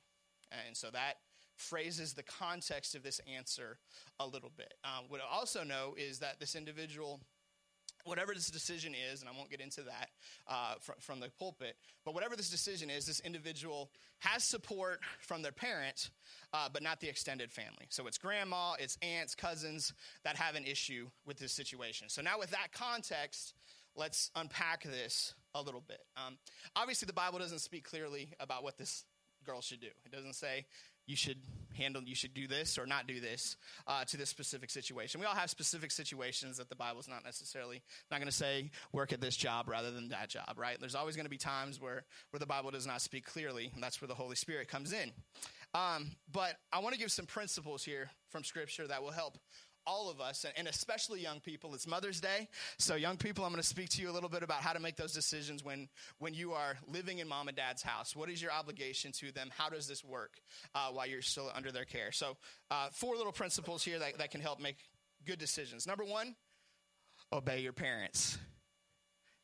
And 0.66 0.76
so 0.76 0.90
that 0.90 1.14
phrases 1.56 2.14
the 2.14 2.22
context 2.22 2.94
of 2.94 3.02
this 3.02 3.20
answer 3.32 3.78
a 4.18 4.26
little 4.26 4.50
bit. 4.56 4.74
Uh, 4.82 5.00
what 5.08 5.20
I 5.20 5.24
also 5.32 5.62
know 5.62 5.94
is 5.96 6.18
that 6.18 6.40
this 6.40 6.56
individual 6.56 7.20
whatever 8.04 8.34
this 8.34 8.50
decision 8.50 8.94
is, 9.12 9.20
and 9.20 9.28
I 9.28 9.32
won't 9.36 9.50
get 9.50 9.60
into 9.60 9.82
that 9.82 10.08
uh, 10.48 10.74
from, 10.80 10.94
from 11.00 11.20
the 11.20 11.28
pulpit, 11.38 11.76
but 12.04 12.14
whatever 12.14 12.36
this 12.36 12.50
decision 12.50 12.90
is, 12.90 13.06
this 13.06 13.20
individual 13.20 13.90
has 14.18 14.44
support 14.44 15.00
from 15.20 15.42
their 15.42 15.52
parents, 15.52 16.10
uh, 16.52 16.68
but 16.72 16.82
not 16.82 17.00
the 17.00 17.08
extended 17.08 17.50
family. 17.50 17.86
So 17.88 18.06
it's 18.06 18.18
grandma, 18.18 18.74
it's 18.78 18.98
aunts, 19.02 19.34
cousins 19.34 19.92
that 20.24 20.36
have 20.36 20.54
an 20.54 20.64
issue 20.64 21.08
with 21.26 21.38
this 21.38 21.52
situation. 21.52 22.08
So 22.08 22.22
now, 22.22 22.38
with 22.38 22.50
that 22.50 22.72
context, 22.72 23.54
let's 23.96 24.30
unpack 24.36 24.82
this 24.84 25.34
a 25.54 25.62
little 25.62 25.82
bit. 25.86 26.00
Um, 26.16 26.38
obviously, 26.76 27.06
the 27.06 27.12
Bible 27.12 27.38
doesn't 27.38 27.60
speak 27.60 27.84
clearly 27.84 28.30
about 28.38 28.62
what 28.62 28.78
this 28.78 29.04
girl 29.44 29.60
should 29.60 29.80
do. 29.80 29.88
It 30.04 30.12
doesn't 30.12 30.34
say 30.34 30.66
you 31.10 31.16
should 31.16 31.38
handle, 31.74 32.02
you 32.02 32.14
should 32.14 32.34
do 32.34 32.46
this 32.46 32.78
or 32.78 32.86
not 32.86 33.06
do 33.06 33.20
this 33.20 33.56
uh, 33.86 34.04
to 34.04 34.16
this 34.16 34.28
specific 34.28 34.70
situation. 34.70 35.20
We 35.20 35.26
all 35.26 35.34
have 35.34 35.50
specific 35.50 35.90
situations 35.90 36.58
that 36.58 36.68
the 36.68 36.76
Bible's 36.76 37.08
not 37.08 37.24
necessarily 37.24 37.82
not 38.10 38.18
going 38.18 38.30
to 38.30 38.36
say 38.36 38.70
work 38.92 39.12
at 39.12 39.20
this 39.20 39.36
job 39.36 39.68
rather 39.68 39.90
than 39.90 40.08
that 40.10 40.28
job, 40.28 40.54
right? 40.56 40.78
There's 40.78 40.94
always 40.94 41.16
going 41.16 41.26
to 41.26 41.30
be 41.30 41.38
times 41.38 41.80
where 41.80 42.04
where 42.30 42.38
the 42.38 42.46
Bible 42.46 42.70
does 42.70 42.86
not 42.86 43.00
speak 43.00 43.26
clearly, 43.26 43.70
and 43.74 43.82
that's 43.82 44.00
where 44.00 44.08
the 44.08 44.14
Holy 44.14 44.36
Spirit 44.36 44.68
comes 44.68 44.92
in. 44.92 45.10
Um, 45.74 46.12
but 46.32 46.56
I 46.72 46.80
want 46.80 46.94
to 46.94 47.00
give 47.00 47.12
some 47.12 47.26
principles 47.26 47.84
here 47.84 48.10
from 48.30 48.44
Scripture 48.44 48.86
that 48.86 49.02
will 49.02 49.12
help 49.12 49.38
all 49.86 50.10
of 50.10 50.20
us, 50.20 50.44
and 50.56 50.68
especially 50.68 51.20
young 51.20 51.40
people. 51.40 51.74
It's 51.74 51.86
Mother's 51.86 52.20
Day. 52.20 52.48
So, 52.78 52.94
young 52.94 53.16
people, 53.16 53.44
I'm 53.44 53.52
going 53.52 53.62
to 53.62 53.68
speak 53.68 53.88
to 53.90 54.02
you 54.02 54.10
a 54.10 54.12
little 54.12 54.28
bit 54.28 54.42
about 54.42 54.60
how 54.60 54.72
to 54.72 54.80
make 54.80 54.96
those 54.96 55.12
decisions 55.12 55.64
when, 55.64 55.88
when 56.18 56.34
you 56.34 56.52
are 56.52 56.76
living 56.86 57.18
in 57.18 57.28
mom 57.28 57.48
and 57.48 57.56
dad's 57.56 57.82
house. 57.82 58.14
What 58.14 58.30
is 58.30 58.40
your 58.42 58.52
obligation 58.52 59.12
to 59.20 59.32
them? 59.32 59.50
How 59.56 59.68
does 59.68 59.86
this 59.86 60.04
work 60.04 60.34
uh, 60.74 60.88
while 60.90 61.06
you're 61.06 61.22
still 61.22 61.50
under 61.54 61.72
their 61.72 61.84
care? 61.84 62.12
So, 62.12 62.36
uh, 62.70 62.88
four 62.92 63.16
little 63.16 63.32
principles 63.32 63.82
here 63.82 63.98
that, 63.98 64.18
that 64.18 64.30
can 64.30 64.40
help 64.40 64.60
make 64.60 64.76
good 65.26 65.38
decisions. 65.38 65.86
Number 65.86 66.04
one, 66.04 66.34
obey 67.32 67.60
your 67.60 67.72
parents. 67.72 68.38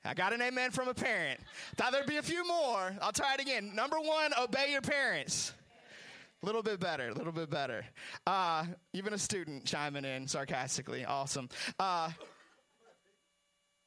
I 0.04 0.14
got 0.14 0.32
an 0.32 0.40
amen 0.40 0.70
from 0.70 0.88
a 0.88 0.94
parent. 0.94 1.40
Thought 1.74 1.92
there'd 1.92 2.06
be 2.06 2.18
a 2.18 2.22
few 2.22 2.46
more. 2.46 2.94
I'll 3.02 3.12
try 3.12 3.34
it 3.34 3.40
again. 3.40 3.74
Number 3.74 3.98
one, 3.98 4.32
obey 4.38 4.70
your 4.70 4.80
parents. 4.80 5.52
A 6.42 6.46
little 6.46 6.62
bit 6.62 6.78
better, 6.80 7.08
a 7.08 7.14
little 7.14 7.32
bit 7.32 7.50
better. 7.50 7.84
Uh, 8.26 8.64
even 8.92 9.14
a 9.14 9.18
student 9.18 9.64
chiming 9.64 10.04
in 10.04 10.28
sarcastically. 10.28 11.04
Awesome. 11.04 11.48
Uh, 11.78 12.10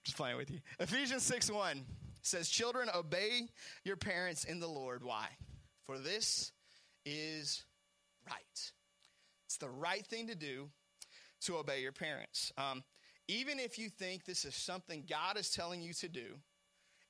just 0.03 0.17
playing 0.17 0.37
with 0.37 0.49
you. 0.49 0.59
Ephesians 0.79 1.23
6 1.23 1.51
1 1.51 1.85
says, 2.23 2.49
Children, 2.49 2.89
obey 2.95 3.47
your 3.83 3.97
parents 3.97 4.43
in 4.43 4.59
the 4.59 4.67
Lord. 4.67 5.03
Why? 5.03 5.27
For 5.85 5.99
this 5.99 6.51
is 7.05 7.63
right. 8.27 8.71
It's 9.45 9.57
the 9.57 9.69
right 9.69 10.05
thing 10.05 10.27
to 10.27 10.35
do 10.35 10.69
to 11.41 11.57
obey 11.57 11.81
your 11.81 11.91
parents. 11.91 12.51
Um, 12.57 12.83
even 13.27 13.59
if 13.59 13.77
you 13.77 13.89
think 13.89 14.25
this 14.25 14.43
is 14.43 14.55
something 14.55 15.05
God 15.07 15.37
is 15.37 15.51
telling 15.51 15.81
you 15.81 15.93
to 15.93 16.09
do, 16.09 16.35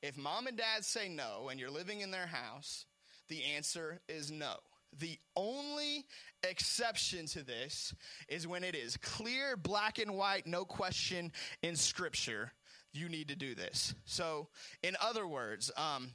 if 0.01 0.17
mom 0.17 0.47
and 0.47 0.57
dad 0.57 0.83
say 0.83 1.09
no 1.09 1.47
and 1.49 1.59
you're 1.59 1.69
living 1.69 2.01
in 2.01 2.11
their 2.11 2.27
house, 2.27 2.85
the 3.29 3.43
answer 3.55 4.01
is 4.07 4.31
no. 4.31 4.55
The 4.97 5.17
only 5.35 6.05
exception 6.43 7.25
to 7.27 7.43
this 7.43 7.93
is 8.27 8.47
when 8.47 8.63
it 8.63 8.75
is 8.75 8.97
clear, 8.97 9.55
black 9.55 9.99
and 9.99 10.15
white, 10.15 10.47
no 10.47 10.65
question 10.65 11.31
in 11.61 11.75
Scripture, 11.75 12.53
you 12.91 13.09
need 13.09 13.27
to 13.27 13.35
do 13.35 13.55
this. 13.55 13.93
So, 14.05 14.47
in 14.81 14.95
other 15.01 15.27
words, 15.27 15.71
um, 15.77 16.11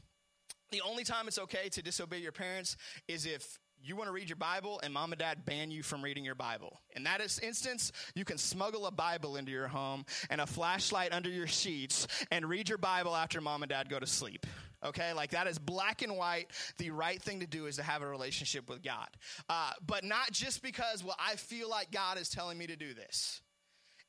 the 0.71 0.81
only 0.81 1.05
time 1.05 1.29
it's 1.29 1.39
okay 1.39 1.69
to 1.71 1.83
disobey 1.83 2.19
your 2.19 2.33
parents 2.33 2.77
is 3.07 3.27
if 3.27 3.59
you 3.85 3.97
want 3.97 4.09
to 4.09 4.13
read 4.13 4.29
your 4.31 4.37
Bible 4.37 4.81
and 4.83 4.95
mom 4.95 5.13
and 5.13 5.19
dad 5.19 5.45
ban 5.45 5.71
you 5.71 5.83
from 5.83 6.03
reading 6.03 6.25
your 6.25 6.35
Bible. 6.35 6.81
In 6.97 7.03
that 7.05 7.21
instance, 7.21 7.93
you 8.15 8.25
can 8.25 8.39
smuggle 8.39 8.87
a 8.87 8.91
Bible 8.91 9.37
into 9.37 9.53
your 9.53 9.69
home 9.69 10.07
and 10.31 10.41
a 10.41 10.47
flashlight 10.47 11.13
under 11.13 11.29
your 11.29 11.47
sheets 11.47 12.09
and 12.31 12.49
read 12.49 12.69
your 12.69 12.79
Bible 12.79 13.15
after 13.15 13.43
mom 13.43 13.63
and 13.63 13.69
dad 13.69 13.91
go 13.91 13.99
to 14.01 14.07
sleep. 14.07 14.47
Okay, 14.85 15.13
like 15.15 15.31
that 15.31 15.47
is 15.47 15.59
black 15.59 16.03
and 16.03 16.17
white. 16.17 16.51
The 16.79 16.91
right 16.91 17.21
thing 17.21 17.41
to 17.41 17.47
do 17.47 17.67
is 17.67 17.77
to 17.77 17.83
have 17.83 18.03
a 18.03 18.07
relationship 18.07 18.69
with 18.69 18.83
God. 18.83 19.09
Uh, 19.49 19.73
but 19.87 20.05
not 20.05 20.31
just 20.31 20.63
because, 20.63 21.03
well, 21.03 21.17
I 21.19 21.37
feel 21.37 21.71
like 21.71 21.91
God 21.91 22.19
is 22.19 22.29
telling 22.29 22.59
me 22.59 22.67
to 22.67 22.77
do 22.77 22.93
this. 22.93 23.41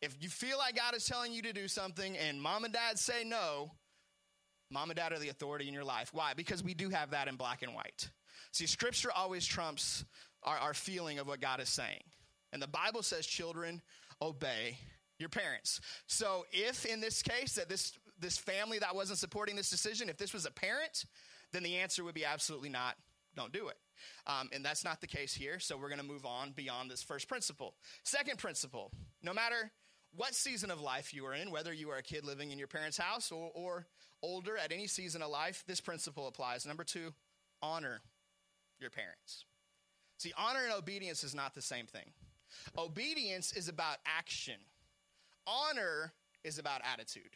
If 0.02 0.22
you 0.22 0.28
feel 0.28 0.58
like 0.58 0.76
God 0.76 0.94
is 0.94 1.06
telling 1.06 1.32
you 1.32 1.42
to 1.44 1.54
do 1.54 1.68
something 1.68 2.18
and 2.18 2.42
mom 2.42 2.66
and 2.66 2.74
dad 2.74 3.00
say 3.00 3.24
no, 3.24 3.72
mom 4.70 4.90
and 4.90 4.98
dad 4.98 5.14
are 5.14 5.20
the 5.20 5.30
authority 5.30 5.68
in 5.68 5.74
your 5.74 5.86
life. 5.86 6.10
Why? 6.14 6.34
Because 6.34 6.64
we 6.64 6.74
do 6.74 6.90
have 6.90 7.12
that 7.12 7.28
in 7.28 7.38
black 7.38 7.64
and 7.64 7.74
white. 7.74 8.10
See, 8.52 8.66
scripture 8.66 9.12
always 9.16 9.46
trumps 9.46 10.04
our, 10.44 10.58
our 10.58 10.74
feeling 10.74 11.20
of 11.20 11.28
what 11.28 11.40
God 11.40 11.62
is 11.62 11.70
saying. 11.70 12.04
And 12.52 12.62
the 12.62 12.68
Bible 12.68 13.02
says, 13.02 13.26
children, 13.26 13.82
obey 14.22 14.78
your 15.20 15.30
parents. 15.30 15.80
So 16.08 16.46
if 16.52 16.86
in 16.86 17.00
this 17.00 17.22
case 17.22 17.56
that 17.56 17.70
this 17.70 17.94
this 18.20 18.38
family 18.38 18.80
that 18.80 18.96
wasn't 18.96 19.20
supporting 19.20 19.56
this 19.56 19.70
decision, 19.70 20.10
if 20.10 20.18
this 20.18 20.34
was 20.34 20.46
a 20.46 20.52
parent, 20.52 21.06
then 21.52 21.64
the 21.64 21.78
answer 21.78 22.04
would 22.04 22.16
be 22.16 22.26
absolutely 22.26 22.70
not. 22.70 22.96
Don't 23.36 23.52
do 23.52 23.68
it. 23.68 23.78
Um, 24.28 24.50
and 24.54 24.64
that's 24.64 24.84
not 24.84 25.02
the 25.02 25.08
case 25.08 25.34
here. 25.34 25.60
So 25.60 25.78
we're 25.78 25.90
going 25.90 26.00
to 26.00 26.06
move 26.06 26.26
on 26.26 26.52
beyond 26.52 26.90
this 26.90 27.04
first 27.04 27.28
principle. 27.28 27.76
Second 28.04 28.38
principle 28.38 28.92
no 29.22 29.34
matter 29.34 29.72
what 30.16 30.34
season 30.34 30.72
of 30.72 30.80
life 30.80 31.14
you 31.14 31.26
are 31.26 31.34
in, 31.34 31.52
whether 31.52 31.74
you 31.74 31.90
are 31.90 31.98
a 31.98 32.04
kid 32.04 32.24
living 32.24 32.52
in 32.52 32.60
your 32.60 32.68
parents' 32.68 32.98
house 32.98 33.32
or, 33.32 33.52
or 33.54 33.88
older 34.24 34.58
at 34.58 34.72
any 34.72 34.88
season 34.88 35.22
of 35.22 35.30
life, 35.30 35.64
this 35.68 35.82
principle 35.82 36.28
applies. 36.28 36.66
Number 36.66 36.84
two, 36.84 37.14
honor 37.62 38.02
your 38.80 38.90
parents. 38.90 39.46
See, 40.18 40.32
honor 40.38 40.62
and 40.64 40.74
obedience 40.74 41.24
is 41.24 41.36
not 41.36 41.54
the 41.54 41.62
same 41.62 41.86
thing. 41.86 42.12
Obedience 42.78 43.52
is 43.54 43.68
about 43.68 43.98
action, 44.06 44.56
honor 45.46 46.14
is 46.44 46.58
about 46.60 46.82
attitude. 46.90 47.36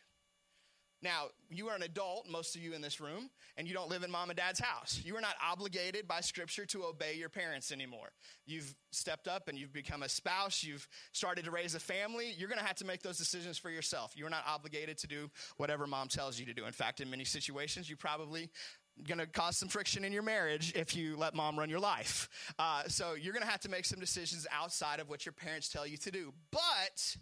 Now, 1.02 1.28
you 1.50 1.70
are 1.70 1.76
an 1.76 1.84
adult, 1.84 2.28
most 2.30 2.56
of 2.56 2.62
you 2.62 2.74
in 2.74 2.82
this 2.82 3.00
room, 3.00 3.30
and 3.56 3.68
you 3.68 3.74
don't 3.74 3.90
live 3.90 4.04
in 4.04 4.12
mom 4.12 4.30
and 4.30 4.38
dad's 4.38 4.60
house. 4.60 5.02
You 5.04 5.16
are 5.16 5.22
not 5.22 5.36
obligated 5.42 6.08
by 6.08 6.20
scripture 6.20 6.66
to 6.68 6.86
obey 6.86 7.16
your 7.16 7.30
parents 7.30 7.72
anymore. 7.72 8.10
You've 8.46 8.76
stepped 8.92 9.28
up 9.28 9.48
and 9.48 9.58
you've 9.58 9.72
become 9.72 10.04
a 10.04 10.10
spouse, 10.10 10.64
you've 10.64 10.88
started 11.14 11.46
to 11.46 11.52
raise 11.52 11.74
a 11.74 11.80
family. 11.80 12.34
You're 12.38 12.50
going 12.50 12.60
to 12.60 12.66
have 12.66 12.76
to 12.78 12.86
make 12.86 13.02
those 13.02 13.18
decisions 13.18 13.58
for 13.58 13.70
yourself. 13.70 14.14
You're 14.16 14.30
not 14.30 14.44
obligated 14.46 14.98
to 15.00 15.08
do 15.08 15.32
whatever 15.58 15.88
mom 15.88 16.10
tells 16.10 16.38
you 16.38 16.46
to 16.48 16.54
do. 16.54 16.66
In 16.66 16.74
fact, 16.74 17.00
in 17.00 17.10
many 17.10 17.24
situations, 17.24 17.90
you 17.90 17.96
probably 17.96 18.50
going 19.08 19.20
to 19.20 19.28
cause 19.28 19.58
some 19.58 19.70
friction 19.70 20.04
in 20.04 20.12
your 20.12 20.24
marriage 20.24 20.74
if 20.76 20.96
you 20.96 21.16
let 21.16 21.34
mom 21.34 21.58
run 21.58 21.70
your 21.70 21.80
life. 21.80 22.28
Uh, 22.60 22.84
so 22.88 23.14
you're 23.14 23.34
going 23.34 23.46
to 23.46 23.50
have 23.50 23.62
to 23.62 23.70
make 23.70 23.86
some 23.86 24.00
decisions 24.00 24.46
outside 24.52 25.00
of 25.00 25.10
what 25.10 25.26
your 25.26 25.32
parents 25.32 25.70
tell 25.70 25.88
you 25.88 25.96
to 25.96 26.12
do. 26.12 26.34
But 26.52 27.16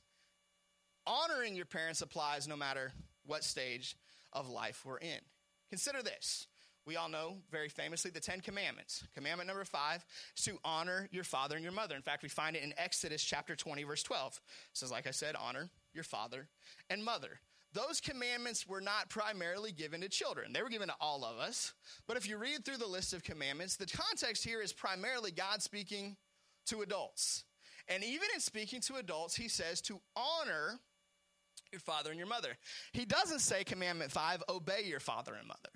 honoring 1.06 1.56
your 1.56 1.66
parents 1.66 2.02
applies 2.02 2.48
no 2.48 2.58
matter 2.58 2.92
what 3.28 3.44
stage 3.44 3.96
of 4.34 4.50
life 4.50 4.84
we're 4.86 4.98
in. 4.98 5.20
Consider 5.70 6.02
this. 6.02 6.48
We 6.86 6.96
all 6.96 7.10
know 7.10 7.36
very 7.52 7.68
famously 7.68 8.12
the 8.12 8.22
Ten 8.22 8.40
Commandments. 8.40 9.04
Commandment 9.14 9.48
number 9.48 9.66
five 9.66 10.06
is 10.38 10.46
to 10.46 10.58
honor 10.64 11.10
your 11.12 11.26
father 11.26 11.56
and 11.56 11.64
your 11.64 11.74
mother. 11.74 11.98
In 11.98 12.02
fact, 12.02 12.24
we 12.24 12.30
find 12.30 12.56
it 12.56 12.64
in 12.64 12.74
Exodus 12.78 13.22
chapter 13.22 13.58
20, 13.58 13.84
verse 13.84 14.04
12. 14.04 14.36
It 14.36 14.42
says, 14.72 14.90
like 14.90 15.06
I 15.06 15.12
said, 15.12 15.36
honor 15.38 15.70
your 15.94 16.06
father 16.06 16.48
and 16.90 17.04
mother. 17.04 17.42
Those 17.74 18.00
commandments 18.00 18.66
were 18.66 18.80
not 18.80 19.10
primarily 19.10 19.74
given 19.74 20.00
to 20.00 20.08
children. 20.08 20.54
They 20.54 20.64
were 20.64 20.70
given 20.70 20.88
to 20.88 20.96
all 21.02 21.26
of 21.26 21.38
us. 21.38 21.74
But 22.08 22.16
if 22.16 22.28
you 22.28 22.38
read 22.38 22.64
through 22.64 22.78
the 22.78 22.88
list 22.88 23.14
of 23.14 23.22
commandments, 23.22 23.76
the 23.76 23.86
context 23.86 24.46
here 24.46 24.62
is 24.62 24.72
primarily 24.72 25.32
God 25.32 25.62
speaking 25.62 26.16
to 26.68 26.82
adults. 26.82 27.44
And 27.90 28.04
even 28.04 28.30
in 28.34 28.40
speaking 28.40 28.80
to 28.82 28.96
adults, 28.96 29.36
he 29.36 29.50
says 29.50 29.82
to 29.82 30.00
honor 30.16 30.80
your 31.72 31.82
father 31.82 32.10
and 32.10 32.18
your 32.18 32.28
mother. 32.28 32.58
He 32.94 33.06
doesn't 33.06 33.40
say, 33.40 33.64
Commandment 33.64 34.12
5, 34.12 34.44
obey 34.50 34.84
your 34.86 35.00
father 35.00 35.34
and 35.34 35.48
mother, 35.48 35.70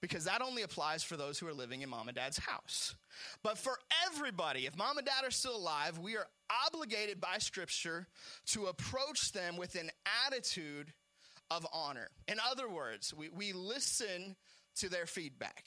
because 0.00 0.24
that 0.24 0.42
only 0.42 0.62
applies 0.62 1.02
for 1.02 1.16
those 1.16 1.38
who 1.38 1.46
are 1.48 1.54
living 1.54 1.82
in 1.82 1.88
mom 1.88 2.08
and 2.08 2.16
dad's 2.16 2.38
house. 2.38 2.94
But 3.42 3.58
for 3.58 3.78
everybody, 4.06 4.66
if 4.66 4.76
mom 4.76 4.98
and 4.98 5.06
dad 5.06 5.24
are 5.24 5.30
still 5.30 5.56
alive, 5.56 5.98
we 5.98 6.16
are 6.16 6.26
obligated 6.66 7.20
by 7.20 7.38
Scripture 7.38 8.06
to 8.46 8.66
approach 8.66 9.32
them 9.32 9.56
with 9.56 9.74
an 9.74 9.90
attitude 10.26 10.92
of 11.50 11.66
honor. 11.72 12.08
In 12.28 12.38
other 12.50 12.68
words, 12.68 13.12
we, 13.14 13.28
we 13.28 13.52
listen 13.52 14.36
to 14.76 14.88
their 14.88 15.06
feedback 15.06 15.64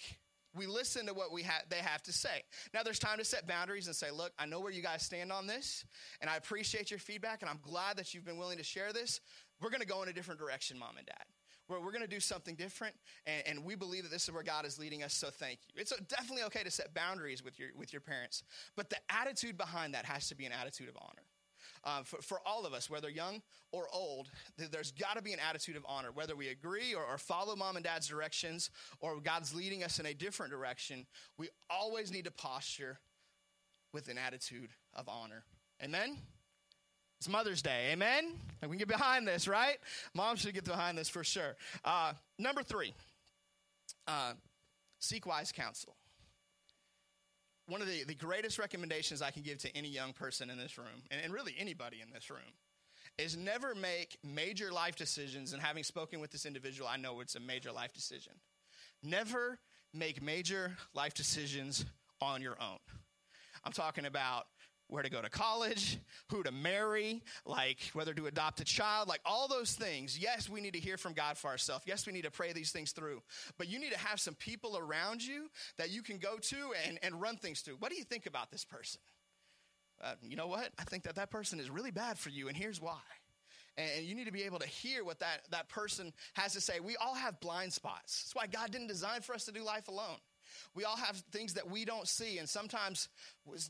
we 0.56 0.66
listen 0.68 1.06
to 1.08 1.14
what 1.14 1.32
we 1.32 1.44
ha- 1.44 1.64
they 1.70 1.78
have 1.78 2.02
to 2.04 2.14
say. 2.14 2.44
Now, 2.74 2.84
there's 2.84 3.00
time 3.00 3.18
to 3.18 3.26
set 3.26 3.48
boundaries 3.48 3.88
and 3.88 3.96
say, 3.96 4.12
look, 4.12 4.32
I 4.40 4.46
know 4.46 4.60
where 4.60 4.72
you 4.72 4.82
guys 4.82 5.04
stand 5.04 5.32
on 5.32 5.48
this, 5.48 5.86
and 6.22 6.30
I 6.30 6.38
appreciate 6.38 6.90
your 6.90 7.00
feedback, 7.00 7.42
and 7.42 7.50
I'm 7.50 7.60
glad 7.62 7.98
that 7.98 8.14
you've 8.14 8.26
been 8.26 8.38
willing 8.38 8.58
to 8.58 8.64
share 8.64 8.94
this. 8.94 9.22
We're 9.62 9.70
going 9.70 9.82
to 9.82 9.88
go 9.88 10.04
in 10.04 10.10
a 10.10 10.14
different 10.14 10.40
direction, 10.40 10.78
mom 10.80 10.98
and 10.98 11.06
dad. 11.06 11.26
We're, 11.68 11.80
we're 11.80 11.92
going 11.92 12.04
to 12.04 12.08
do 12.08 12.20
something 12.20 12.56
different, 12.56 12.96
and, 13.26 13.44
and, 13.48 13.66
we 13.66 13.76
believe 13.76 14.04
that 14.04 14.12
this 14.12 14.24
is 14.24 14.32
where 14.32 14.44
God 14.44 14.66
is 14.66 14.78
leading 14.78 15.04
us, 15.04 15.14
so 15.14 15.30
thank 15.30 15.60
you. 15.68 15.82
It's 15.82 15.92
uh, 15.92 15.98
definitely 16.08 16.44
okay 16.44 16.64
to 16.64 16.72
set 16.72 16.94
boundaries 16.94 17.44
with 17.44 17.60
your, 17.60 17.70
with 17.76 17.92
your 17.92 18.02
parents, 18.02 18.44
but 18.76 18.90
the 18.90 18.98
attitude 19.10 19.58
behind 19.58 19.94
that 19.96 20.06
has 20.06 20.28
to 20.30 20.36
be 20.36 20.46
an 20.46 20.52
attitude 20.52 20.90
of 20.90 20.98
honor 21.02 21.24
uh, 21.86 22.02
for, 22.04 22.22
for, 22.22 22.40
all 22.46 22.66
of 22.66 22.74
us, 22.74 22.90
whether 22.90 23.10
young 23.10 23.42
or 23.72 23.88
old, 23.94 24.30
there's 24.58 24.92
got 24.92 25.18
to 25.18 25.22
be 25.22 25.34
an 25.34 25.40
attitude 25.40 25.76
of 25.76 25.86
honor. 25.88 26.10
Whether 26.12 26.36
we 26.36 26.50
agree 26.50 26.94
or, 26.96 27.04
or 27.04 27.18
follow 27.18 27.56
mom 27.56 27.76
and 27.76 27.86
dad's 27.86 28.08
directions 28.08 28.72
or 29.00 29.20
God's 29.20 29.54
leading 29.54 29.84
us 29.84 30.00
in 30.00 30.06
a 30.06 30.14
different 30.14 30.52
direction, 30.52 31.06
we 31.38 31.50
always 31.70 32.12
need 32.12 32.26
to 32.26 32.32
posture 32.32 33.00
with 33.94 34.08
an 34.08 34.18
attitude 34.18 34.70
of 34.94 35.08
honor. 35.08 35.44
Amen? 35.84 36.18
It's 37.20 37.30
Mother's 37.30 37.62
Day. 37.62 37.92
Amen? 37.92 38.34
we 38.62 38.70
can 38.70 38.78
get 38.78 38.88
behind 38.88 39.28
this, 39.28 39.48
right? 39.48 39.78
Mom 40.14 40.36
should 40.36 40.54
get 40.54 40.66
behind 40.66 40.98
this 40.98 41.10
for 41.10 41.24
sure. 41.24 41.56
Uh, 41.84 42.14
number 42.40 42.64
three, 42.64 42.94
uh, 44.08 44.34
seek 45.00 45.26
wise 45.26 45.52
counsel 45.52 45.96
one 47.68 47.82
of 47.82 47.88
the, 47.88 48.04
the 48.04 48.16
greatest 48.16 48.60
recommendations 48.60 49.22
I 49.22 49.32
can 49.32 49.42
give 49.42 49.58
to 49.60 49.76
any 49.76 49.90
young 49.90 50.14
person 50.14 50.50
in 50.50 50.58
this 50.58 50.78
room, 50.78 51.04
and, 51.10 51.22
and 51.24 51.34
really 51.34 51.56
anybody 51.58 51.98
in 52.02 52.12
this 52.14 52.30
room, 52.30 52.40
is 53.18 53.38
never 53.38 53.74
make 53.74 54.18
major 54.24 54.72
life 54.72 54.96
decisions. 54.96 55.54
And 55.54 55.62
having 55.62 55.84
spoken 55.84 56.20
with 56.20 56.32
this 56.32 56.46
individual, 56.46 56.88
I 56.88 56.98
know 56.98 57.22
it's 57.22 57.36
a 57.36 57.40
major 57.40 57.72
life 57.72 57.94
decision. 57.94 58.34
Never 59.02 59.60
make 59.94 60.22
major 60.22 60.76
life 60.94 61.14
decisions 61.14 61.86
on 62.22 62.42
your 62.42 62.58
own. 62.62 62.78
I'm 63.64 63.72
talking 63.72 64.06
about 64.06 64.46
where 64.88 65.04
to 65.04 65.10
go 65.10 65.22
to 65.22 65.30
college, 65.30 65.98
who 66.30 66.44
to 66.44 66.52
marry, 66.52 67.24
like 67.46 67.80
whether 67.94 68.14
to 68.14 68.28
adopt 68.28 68.60
a 68.60 68.64
child, 68.64 69.08
like 69.08 69.22
all 69.26 69.48
those 69.48 69.74
things. 69.74 70.18
Yes, 70.18 70.50
we 70.50 70.62
need 70.62 70.74
to 70.74 70.80
hear 70.80 70.98
from 70.98 71.14
God 71.14 71.38
for 71.38 71.50
ourselves. 71.50 71.86
Yes, 71.88 72.06
we 72.06 72.14
need 72.14 72.24
to 72.24 72.32
pray 72.32 72.54
these 72.54 72.72
things 72.72 72.92
through. 72.92 73.22
But 73.58 73.68
you 73.68 73.80
need 73.80 73.92
to 73.92 74.00
have 74.00 74.20
some 74.20 74.36
people 74.36 74.78
around 74.78 75.24
you 75.26 75.50
that 75.78 75.90
you 75.90 76.02
can 76.04 76.18
go 76.18 76.38
to 76.38 76.74
and, 76.88 77.00
and 77.02 77.20
run 77.20 77.38
things 77.38 77.62
through. 77.62 77.78
What 77.80 77.92
do 77.92 77.98
you 77.98 78.04
think 78.04 78.26
about 78.26 78.52
this 78.52 78.64
person? 78.64 79.02
Uh, 80.04 80.14
you 80.22 80.36
know 80.36 80.48
what? 80.48 80.70
I 80.78 80.84
think 80.84 81.04
that 81.04 81.16
that 81.16 81.32
person 81.32 81.60
is 81.60 81.70
really 81.70 81.92
bad 81.92 82.20
for 82.20 82.30
you, 82.30 82.48
and 82.48 82.58
here's 82.58 82.82
why. 82.82 83.00
And 83.78 84.06
you 84.06 84.16
need 84.16 84.26
to 84.26 84.32
be 84.32 84.44
able 84.44 84.60
to 84.60 84.68
hear 84.68 85.04
what 85.04 85.20
that, 85.20 85.42
that 85.52 85.68
person 85.68 86.14
has 86.36 86.54
to 86.54 86.62
say. 86.62 86.80
We 86.80 86.96
all 86.96 87.16
have 87.16 87.40
blind 87.40 87.74
spots. 87.74 88.24
That's 88.24 88.36
why 88.36 88.48
God 88.48 88.72
didn't 88.72 88.88
design 88.88 89.22
for 89.22 89.34
us 89.34 89.46
to 89.46 89.52
do 89.52 89.64
life 89.64 89.88
alone. 89.90 90.18
We 90.74 90.84
all 90.84 90.98
have 90.98 91.18
things 91.32 91.54
that 91.54 91.70
we 91.70 91.86
don't 91.86 92.08
see, 92.08 92.38
and 92.38 92.48
sometimes 92.48 93.10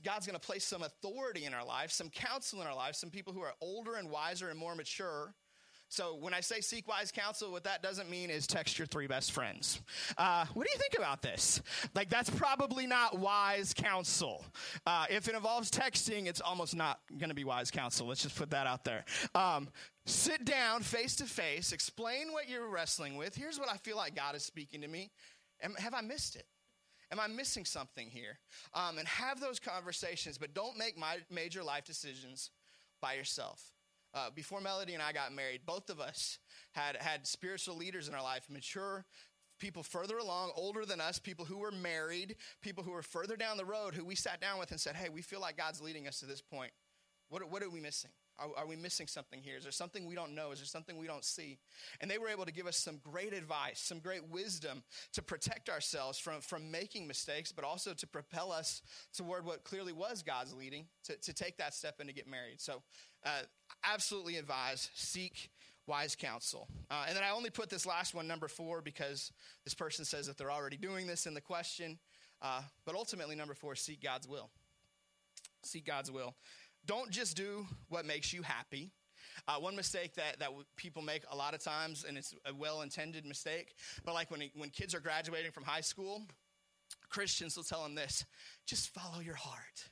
God's 0.03 0.25
going 0.25 0.39
to 0.39 0.45
place 0.45 0.65
some 0.65 0.83
authority 0.83 1.45
in 1.45 1.53
our 1.53 1.65
life, 1.65 1.91
some 1.91 2.09
counsel 2.09 2.61
in 2.61 2.67
our 2.67 2.75
life, 2.75 2.95
some 2.95 3.09
people 3.09 3.33
who 3.33 3.41
are 3.41 3.53
older 3.61 3.95
and 3.95 4.09
wiser 4.09 4.49
and 4.49 4.59
more 4.59 4.75
mature. 4.75 5.33
So 5.87 6.15
when 6.15 6.33
I 6.33 6.41
say 6.41 6.61
seek 6.61 6.87
wise 6.87 7.11
counsel, 7.11 7.51
what 7.51 7.63
that 7.65 7.83
doesn't 7.83 8.09
mean 8.09 8.29
is 8.29 8.47
text 8.47 8.77
your 8.77 8.87
three 8.87 9.07
best 9.07 9.31
friends. 9.31 9.81
Uh, 10.17 10.45
what 10.53 10.65
do 10.65 10.73
you 10.73 10.79
think 10.79 10.95
about 10.97 11.21
this? 11.21 11.61
Like 11.93 12.09
that's 12.09 12.29
probably 12.29 12.87
not 12.87 13.19
wise 13.19 13.73
counsel. 13.73 14.43
Uh, 14.85 15.05
if 15.09 15.27
it 15.27 15.35
involves 15.35 15.69
texting, 15.69 16.27
it's 16.27 16.41
almost 16.41 16.75
not 16.75 16.99
going 17.17 17.29
to 17.29 17.35
be 17.35 17.43
wise 17.43 17.71
counsel. 17.71 18.07
Let's 18.07 18.23
just 18.23 18.35
put 18.35 18.49
that 18.49 18.67
out 18.67 18.83
there. 18.83 19.05
Um, 19.35 19.69
sit 20.05 20.43
down 20.43 20.81
face 20.81 21.15
to 21.17 21.25
face, 21.25 21.71
explain 21.71 22.31
what 22.31 22.49
you're 22.49 22.67
wrestling 22.67 23.15
with. 23.15 23.35
Here's 23.35 23.59
what 23.59 23.69
I 23.71 23.77
feel 23.77 23.97
like 23.97 24.15
God 24.15 24.35
is 24.35 24.43
speaking 24.43 24.81
to 24.81 24.87
me. 24.87 25.11
have 25.77 25.93
I 25.93 26.01
missed 26.01 26.35
it? 26.35 26.45
Am 27.11 27.19
I 27.19 27.27
missing 27.27 27.65
something 27.65 28.09
here? 28.09 28.39
Um, 28.73 28.97
and 28.97 29.07
have 29.07 29.39
those 29.39 29.59
conversations, 29.59 30.37
but 30.37 30.53
don't 30.53 30.77
make 30.77 30.97
my 30.97 31.17
major 31.29 31.63
life 31.63 31.85
decisions 31.85 32.51
by 33.01 33.13
yourself. 33.13 33.71
Uh, 34.13 34.29
before 34.33 34.61
Melody 34.61 34.93
and 34.93 35.03
I 35.03 35.11
got 35.11 35.33
married, 35.33 35.61
both 35.65 35.89
of 35.89 35.99
us 35.99 36.39
had 36.71 36.95
had 36.97 37.27
spiritual 37.27 37.75
leaders 37.75 38.07
in 38.07 38.15
our 38.15 38.23
life, 38.23 38.47
mature 38.49 39.05
people 39.59 39.83
further 39.83 40.17
along, 40.17 40.51
older 40.55 40.85
than 40.85 41.01
us, 41.01 41.19
people 41.19 41.45
who 41.45 41.57
were 41.57 41.71
married, 41.71 42.35
people 42.61 42.83
who 42.83 42.91
were 42.91 43.01
further 43.01 43.35
down 43.35 43.57
the 43.57 43.65
road, 43.65 43.95
who 43.95 44.05
we 44.05 44.15
sat 44.15 44.41
down 44.41 44.59
with 44.59 44.71
and 44.71 44.79
said, 44.79 44.95
"Hey, 44.95 45.09
we 45.09 45.21
feel 45.21 45.39
like 45.39 45.57
God's 45.57 45.81
leading 45.81 46.07
us 46.07 46.19
to 46.19 46.25
this 46.25 46.41
point. 46.41 46.71
What, 47.29 47.49
what 47.49 47.63
are 47.63 47.69
we 47.69 47.79
missing?" 47.79 48.11
Are, 48.37 48.49
are, 48.57 48.67
we 48.67 48.75
missing 48.75 49.07
something 49.07 49.41
here? 49.41 49.57
Is 49.57 49.63
there 49.63 49.71
something 49.71 50.05
we 50.05 50.15
don't 50.15 50.35
know? 50.35 50.51
Is 50.51 50.59
there 50.59 50.65
something 50.65 50.97
we 50.97 51.07
don't 51.07 51.23
see? 51.23 51.57
And 52.01 52.11
they 52.11 52.17
were 52.17 52.27
able 52.27 52.45
to 52.45 52.51
give 52.51 52.67
us 52.67 52.77
some 52.77 52.99
great 53.03 53.33
advice, 53.33 53.79
some 53.79 53.99
great 53.99 54.29
wisdom 54.29 54.83
to 55.13 55.21
protect 55.21 55.69
ourselves 55.69 56.19
from, 56.19 56.41
from 56.41 56.69
making 56.69 57.07
mistakes, 57.07 57.51
but 57.51 57.63
also 57.63 57.93
to 57.93 58.07
propel 58.07 58.51
us 58.51 58.81
toward 59.15 59.45
what 59.45 59.63
clearly 59.63 59.93
was 59.93 60.21
God's 60.21 60.53
leading 60.53 60.85
to, 61.05 61.15
to 61.17 61.33
take 61.33 61.57
that 61.57 61.73
step 61.73 61.95
and 61.99 62.09
to 62.09 62.15
get 62.15 62.27
married. 62.27 62.59
So, 62.59 62.81
uh, 63.25 63.43
absolutely 63.83 64.37
advise, 64.37 64.89
seek 64.93 65.49
wise 65.87 66.15
counsel. 66.15 66.67
Uh, 66.89 67.05
and 67.07 67.15
then 67.15 67.23
I 67.23 67.31
only 67.31 67.49
put 67.49 67.69
this 67.69 67.85
last 67.85 68.13
one, 68.13 68.27
number 68.27 68.47
four, 68.47 68.81
because 68.81 69.31
this 69.63 69.73
person 69.73 70.05
says 70.05 70.27
that 70.27 70.37
they're 70.37 70.51
already 70.51 70.77
doing 70.77 71.07
this 71.07 71.25
in 71.25 71.33
the 71.33 71.41
question. 71.41 71.99
Uh, 72.41 72.61
but 72.85 72.95
ultimately, 72.95 73.35
number 73.35 73.53
four, 73.53 73.75
seek 73.75 74.01
God's 74.01 74.27
will. 74.27 74.49
Seek 75.63 75.85
God's 75.85 76.11
will. 76.11 76.35
Don't 76.85 77.11
just 77.11 77.35
do 77.35 77.65
what 77.89 78.05
makes 78.05 78.33
you 78.33 78.41
happy. 78.41 78.91
Uh, 79.47 79.55
one 79.55 79.75
mistake 79.75 80.15
that, 80.15 80.39
that 80.39 80.49
people 80.75 81.01
make 81.01 81.23
a 81.29 81.35
lot 81.35 81.53
of 81.53 81.63
times, 81.63 82.05
and 82.07 82.17
it's 82.17 82.33
a 82.45 82.53
well 82.53 82.81
intended 82.81 83.25
mistake, 83.25 83.75
but 84.03 84.13
like 84.13 84.31
when, 84.31 84.41
when 84.55 84.69
kids 84.69 84.95
are 84.95 84.99
graduating 84.99 85.51
from 85.51 85.63
high 85.63 85.81
school, 85.81 86.23
Christians 87.09 87.55
will 87.55 87.63
tell 87.63 87.83
them 87.83 87.95
this 87.95 88.25
just 88.65 88.93
follow 88.93 89.19
your 89.19 89.35
heart. 89.35 89.89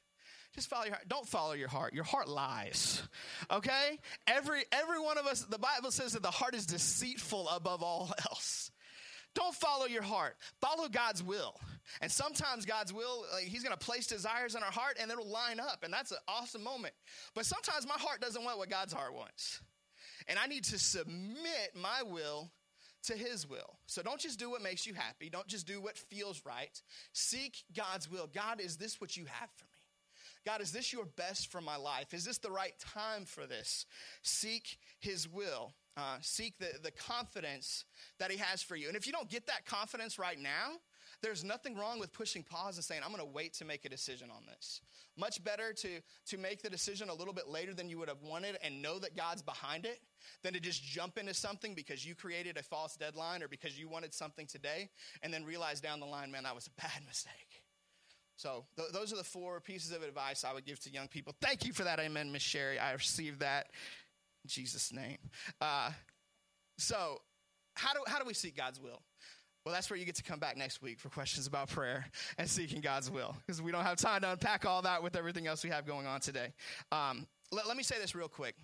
Just 0.53 0.69
follow 0.69 0.85
your 0.85 0.93
heart. 0.93 1.07
Don't 1.07 1.27
follow 1.27 1.53
your 1.53 1.67
heart. 1.67 1.93
Your 1.93 2.03
heart 2.03 2.27
lies. 2.27 3.01
Okay? 3.49 3.97
Every 4.27 4.63
every 4.71 4.99
one 4.99 5.17
of 5.17 5.25
us, 5.25 5.41
the 5.43 5.57
Bible 5.57 5.89
says 5.89 6.13
that 6.13 6.21
the 6.21 6.31
heart 6.31 6.53
is 6.53 6.65
deceitful 6.65 7.49
above 7.49 7.81
all 7.81 8.11
else. 8.29 8.71
Don't 9.35 9.55
follow 9.55 9.85
your 9.85 10.03
heart. 10.03 10.35
Follow 10.61 10.87
God's 10.87 11.23
will. 11.23 11.59
And 12.01 12.11
sometimes 12.11 12.65
God's 12.65 12.93
will, 12.93 13.25
like, 13.33 13.45
He's 13.45 13.63
going 13.63 13.77
to 13.77 13.85
place 13.85 14.07
desires 14.07 14.55
in 14.55 14.63
our 14.63 14.71
heart 14.71 14.97
and 15.01 15.11
it'll 15.11 15.27
line 15.27 15.59
up. 15.59 15.83
And 15.83 15.93
that's 15.93 16.11
an 16.11 16.19
awesome 16.27 16.63
moment. 16.63 16.93
But 17.33 17.45
sometimes 17.45 17.87
my 17.87 17.97
heart 17.97 18.21
doesn't 18.21 18.43
want 18.43 18.57
what 18.57 18.69
God's 18.69 18.93
heart 18.93 19.13
wants. 19.13 19.61
And 20.27 20.39
I 20.39 20.47
need 20.47 20.63
to 20.65 20.79
submit 20.79 21.75
my 21.75 22.03
will 22.03 22.51
to 23.03 23.13
His 23.13 23.49
will. 23.49 23.77
So 23.85 24.01
don't 24.01 24.19
just 24.19 24.39
do 24.39 24.49
what 24.49 24.61
makes 24.61 24.87
you 24.87 24.93
happy. 24.93 25.29
Don't 25.29 25.47
just 25.47 25.67
do 25.67 25.81
what 25.81 25.97
feels 25.97 26.41
right. 26.45 26.81
Seek 27.11 27.63
God's 27.75 28.09
will. 28.09 28.29
God, 28.33 28.61
is 28.61 28.77
this 28.77 29.01
what 29.01 29.17
you 29.17 29.25
have 29.25 29.49
for 29.57 29.65
me? 29.65 29.69
God, 30.45 30.61
is 30.61 30.71
this 30.71 30.91
your 30.91 31.05
best 31.05 31.51
for 31.51 31.61
my 31.61 31.77
life? 31.77 32.13
Is 32.13 32.25
this 32.25 32.37
the 32.37 32.51
right 32.51 32.73
time 32.79 33.25
for 33.25 33.45
this? 33.45 33.85
Seek 34.21 34.77
His 34.99 35.27
will. 35.27 35.73
Uh, 35.95 36.17
seek 36.21 36.57
the, 36.57 36.69
the 36.81 36.91
confidence 36.91 37.85
that 38.19 38.31
He 38.31 38.37
has 38.37 38.63
for 38.63 38.75
you. 38.75 38.87
And 38.87 38.97
if 38.97 39.05
you 39.05 39.13
don't 39.13 39.29
get 39.29 39.45
that 39.47 39.65
confidence 39.65 40.17
right 40.17 40.39
now, 40.39 40.79
there's 41.23 41.43
nothing 41.43 41.77
wrong 41.77 41.99
with 41.99 42.11
pushing 42.11 42.43
pause 42.43 42.75
and 42.75 42.83
saying, 42.83 43.01
I'm 43.03 43.15
to 43.15 43.25
wait 43.25 43.53
to 43.55 43.65
make 43.65 43.85
a 43.85 43.89
decision 43.89 44.29
on 44.29 44.43
this. 44.45 44.81
Much 45.17 45.41
better 45.43 45.71
to, 45.71 45.87
to 46.27 46.37
make 46.37 46.61
the 46.61 46.69
decision 46.69 47.07
a 47.09 47.13
little 47.13 47.33
bit 47.33 47.47
later 47.47 47.73
than 47.73 47.89
you 47.89 47.97
would 47.97 48.09
have 48.09 48.21
wanted 48.21 48.57
and 48.61 48.81
know 48.81 48.99
that 48.99 49.15
God's 49.15 49.41
behind 49.41 49.85
it 49.85 49.99
than 50.43 50.51
to 50.53 50.59
just 50.59 50.83
jump 50.83 51.17
into 51.17 51.33
something 51.33 51.75
because 51.75 52.05
you 52.05 52.13
created 52.13 52.57
a 52.57 52.63
false 52.63 52.97
deadline 52.97 53.41
or 53.41 53.47
because 53.47 53.79
you 53.79 53.87
wanted 53.87 54.13
something 54.13 54.45
today 54.45 54.89
and 55.21 55.33
then 55.33 55.45
realize 55.45 55.79
down 55.79 56.01
the 56.01 56.05
line, 56.05 56.29
man, 56.29 56.43
that 56.43 56.55
was 56.55 56.67
a 56.67 56.81
bad 56.81 56.91
mistake. 57.07 57.63
So 58.35 58.65
th- 58.75 58.89
those 58.91 59.13
are 59.13 59.17
the 59.17 59.23
four 59.23 59.61
pieces 59.61 59.91
of 59.91 60.03
advice 60.03 60.43
I 60.43 60.53
would 60.53 60.65
give 60.65 60.79
to 60.81 60.89
young 60.89 61.07
people. 61.07 61.33
Thank 61.39 61.65
you 61.65 61.71
for 61.71 61.83
that, 61.83 61.99
Amen, 61.99 62.31
Miss 62.31 62.41
Sherry. 62.41 62.79
I 62.79 62.91
received 62.93 63.39
that 63.39 63.67
Jesus' 64.45 64.91
name. 64.93 65.17
Uh, 65.61 65.91
so 66.77 67.21
how 67.75 67.93
do 67.93 67.99
how 68.07 68.19
do 68.19 68.25
we 68.25 68.33
seek 68.33 68.55
God's 68.55 68.79
will? 68.79 69.01
Well, 69.65 69.73
that's 69.73 69.89
where 69.89 69.97
you 69.97 70.05
get 70.05 70.15
to 70.15 70.23
come 70.23 70.39
back 70.39 70.57
next 70.57 70.81
week 70.81 70.99
for 70.99 71.07
questions 71.07 71.47
about 71.47 71.69
prayer 71.69 72.05
and 72.37 72.49
seeking 72.49 72.81
God's 72.81 73.09
will, 73.09 73.33
because 73.45 73.61
we 73.61 73.71
don't 73.71 73.85
have 73.85 73.97
time 73.97 74.21
to 74.21 74.31
unpack 74.31 74.65
all 74.65 74.81
that 74.81 75.01
with 75.01 75.15
everything 75.15 75.47
else 75.47 75.63
we 75.63 75.69
have 75.69 75.85
going 75.85 76.05
on 76.05 76.19
today. 76.19 76.53
Um, 76.91 77.27
let, 77.51 77.67
let 77.67 77.77
me 77.77 77.83
say 77.83 77.95
this 77.99 78.13
real 78.13 78.27
quick: 78.27 78.55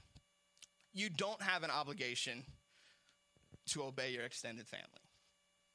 you 0.93 1.09
don't 1.09 1.41
have 1.41 1.63
an 1.63 1.71
obligation 1.71 2.43
to 3.67 3.83
obey 3.83 4.11
your 4.11 4.23
extended 4.23 4.67
family. 4.67 4.85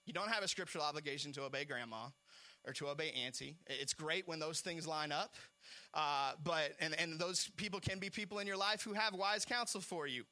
You 0.04 0.12
don't 0.12 0.28
have 0.28 0.42
a 0.42 0.48
scriptural 0.48 0.84
obligation 0.84 1.32
to 1.32 1.44
obey 1.44 1.64
grandma 1.64 2.08
or 2.66 2.72
to 2.74 2.88
obey 2.88 3.12
auntie. 3.24 3.56
It's 3.66 3.92
great 3.92 4.26
when 4.26 4.38
those 4.38 4.60
things 4.60 4.86
line 4.86 5.12
up. 5.12 5.34
Uh, 5.92 6.32
but, 6.42 6.72
and, 6.80 6.98
and 6.98 7.18
those 7.18 7.50
people 7.56 7.80
can 7.80 7.98
be 7.98 8.10
people 8.10 8.38
in 8.38 8.46
your 8.46 8.56
life 8.56 8.82
who 8.82 8.92
have 8.92 9.14
wise 9.14 9.44
counsel 9.44 9.80
for 9.80 10.06
you. 10.06 10.24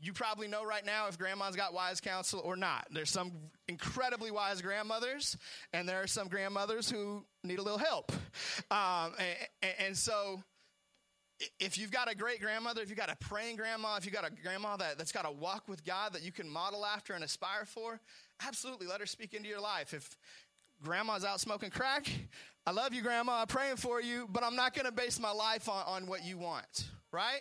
You 0.00 0.12
probably 0.12 0.48
know 0.48 0.64
right 0.64 0.84
now 0.84 1.06
if 1.08 1.18
grandma's 1.18 1.56
got 1.56 1.72
wise 1.72 2.00
counsel 2.00 2.40
or 2.44 2.56
not. 2.56 2.86
There's 2.90 3.10
some 3.10 3.32
incredibly 3.68 4.30
wise 4.30 4.60
grandmothers, 4.60 5.36
and 5.72 5.88
there 5.88 6.02
are 6.02 6.06
some 6.06 6.28
grandmothers 6.28 6.90
who 6.90 7.24
need 7.44 7.58
a 7.58 7.62
little 7.62 7.78
help. 7.78 8.12
Um, 8.70 9.12
and, 9.62 9.72
and 9.78 9.96
so, 9.96 10.42
if 11.58 11.78
you've 11.78 11.90
got 11.90 12.10
a 12.10 12.14
great 12.14 12.40
grandmother, 12.40 12.80
if 12.82 12.88
you've 12.88 12.98
got 12.98 13.10
a 13.10 13.16
praying 13.16 13.56
grandma, 13.56 13.96
if 13.96 14.04
you've 14.04 14.14
got 14.14 14.26
a 14.26 14.30
grandma 14.30 14.76
that, 14.76 14.98
that's 14.98 15.12
got 15.12 15.26
a 15.26 15.32
walk 15.32 15.68
with 15.68 15.84
God 15.84 16.12
that 16.12 16.22
you 16.22 16.32
can 16.32 16.48
model 16.48 16.84
after 16.84 17.12
and 17.12 17.24
aspire 17.24 17.64
for, 17.64 18.00
absolutely 18.46 18.86
let 18.86 19.00
her 19.00 19.06
speak 19.06 19.34
into 19.34 19.48
your 19.48 19.60
life. 19.60 19.92
If 19.92 20.16
grandma's 20.84 21.24
out 21.24 21.40
smoking 21.40 21.70
crack. 21.70 22.10
I 22.66 22.70
love 22.70 22.94
you, 22.94 23.02
grandma. 23.02 23.40
I'm 23.40 23.46
praying 23.46 23.76
for 23.76 24.00
you, 24.00 24.28
but 24.30 24.44
I'm 24.44 24.54
not 24.54 24.74
going 24.74 24.86
to 24.86 24.92
base 24.92 25.18
my 25.18 25.32
life 25.32 25.68
on, 25.68 25.84
on 25.86 26.06
what 26.06 26.24
you 26.24 26.38
want, 26.38 26.88
right? 27.10 27.40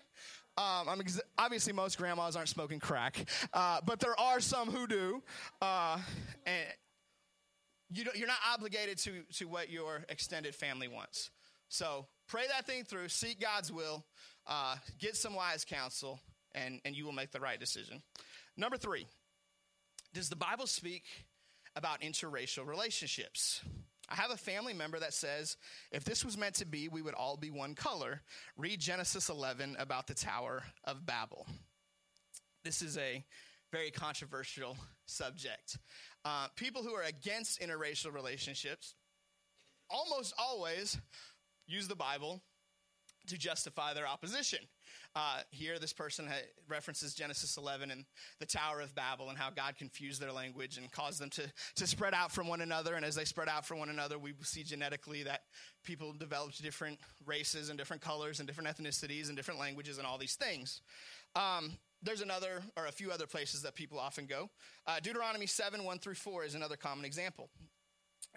Um, 0.58 0.88
I'm 0.88 1.02
ex- 1.02 1.22
obviously, 1.38 1.74
most 1.74 1.98
grandmas 1.98 2.36
aren't 2.36 2.50
smoking 2.50 2.80
crack, 2.80 3.26
uh, 3.54 3.80
but 3.86 4.00
there 4.00 4.20
are 4.20 4.40
some 4.40 4.70
who 4.70 4.88
do. 4.88 5.24
Uh, 5.62 5.98
and 6.46 6.66
you 7.92 8.06
you're 8.16 8.28
not 8.28 8.40
obligated 8.54 8.98
to, 9.00 9.24
to 9.34 9.46
what 9.46 9.70
your 9.70 10.06
extended 10.10 10.56
family 10.56 10.88
wants. 10.88 11.32
So 11.70 12.08
pray 12.28 12.44
that 12.48 12.66
thing 12.66 12.84
through, 12.84 13.10
seek 13.10 13.40
God's 13.40 13.72
will, 13.72 14.06
uh, 14.48 14.76
get 15.00 15.16
some 15.16 15.34
wise 15.36 15.66
counsel, 15.66 16.20
and, 16.54 16.80
and 16.86 16.96
you 16.96 17.06
will 17.06 17.14
make 17.14 17.32
the 17.32 17.40
right 17.40 17.60
decision. 17.60 18.02
Number 18.56 18.78
three, 18.78 19.08
does 20.14 20.30
the 20.30 20.36
Bible 20.36 20.68
speak 20.68 21.04
about 21.76 22.02
interracial 22.02 22.68
relationships. 22.68 23.62
I 24.10 24.16
have 24.16 24.32
a 24.32 24.38
family 24.38 24.74
member 24.74 25.00
that 25.00 25.14
says, 25.14 25.58
if 25.92 26.04
this 26.04 26.26
was 26.26 26.38
meant 26.38 26.56
to 26.56 26.66
be, 26.66 26.88
we 26.88 27.02
would 27.02 27.14
all 27.14 27.38
be 27.38 27.50
one 27.50 27.74
color. 27.74 28.22
Read 28.58 28.80
Genesis 28.80 29.30
11 29.30 29.78
about 29.80 30.08
the 30.08 30.14
Tower 30.14 30.64
of 30.84 31.06
Babel. 31.06 31.48
This 32.64 32.82
is 32.82 32.98
a 32.98 33.24
very 33.72 33.92
controversial 33.92 34.78
subject. 35.06 35.78
Uh, 36.24 36.48
people 36.56 36.84
who 36.84 36.94
are 36.94 37.04
against 37.04 37.60
interracial 37.60 38.14
relationships 38.14 38.94
almost 39.90 40.34
always 40.38 40.98
use 41.66 41.88
the 41.88 41.96
Bible 41.96 42.42
to 43.28 43.38
justify 43.38 43.94
their 43.94 44.08
opposition. 44.08 44.60
Uh, 45.16 45.40
here, 45.52 45.80
this 45.80 45.94
person 45.94 46.28
references 46.68 47.14
Genesis 47.14 47.58
11 47.58 47.92
and 47.92 48.06
the 48.40 48.46
Tower 48.46 48.82
of 48.82 48.96
Babel 48.96 49.30
and 49.30 49.38
how 49.38 49.50
God 49.50 49.76
confused 49.78 50.22
their 50.22 50.32
language 50.32 50.78
and 50.78 50.92
caused 50.92 51.20
them 51.20 51.30
to, 51.32 51.44
to 51.76 51.88
spread 51.88 52.14
out 52.14 52.32
from 52.32 52.48
one 52.48 52.62
another. 52.62 52.96
And 52.96 53.06
as 53.06 53.16
they 53.16 53.26
spread 53.26 53.50
out 53.50 53.66
from 53.66 53.80
one 53.80 53.90
another, 53.90 54.18
we 54.18 54.34
see 54.42 54.64
genetically 54.64 55.24
that 55.24 55.42
people 55.84 56.14
developed 56.14 56.62
different 56.62 57.00
races 57.26 57.70
and 57.70 57.78
different 57.78 58.02
colors 58.02 58.40
and 58.40 58.48
different 58.48 58.70
ethnicities 58.70 59.28
and 59.28 59.38
different 59.38 59.60
languages 59.60 59.98
and 59.98 60.08
all 60.08 60.18
these 60.18 60.36
things. 60.36 60.82
Um, 61.36 61.74
there's 62.02 62.22
another, 62.22 62.62
or 62.76 62.88
a 62.88 62.92
few 62.92 63.12
other 63.12 63.26
places 63.26 63.62
that 63.62 63.76
people 63.76 63.98
often 63.98 64.26
go. 64.26 64.50
Uh, 64.86 65.00
Deuteronomy 65.02 65.46
7 65.46 65.84
1 65.84 66.00
through 66.00 66.16
4 66.16 66.44
is 66.44 66.56
another 66.56 66.76
common 66.76 67.06
example. 67.06 67.50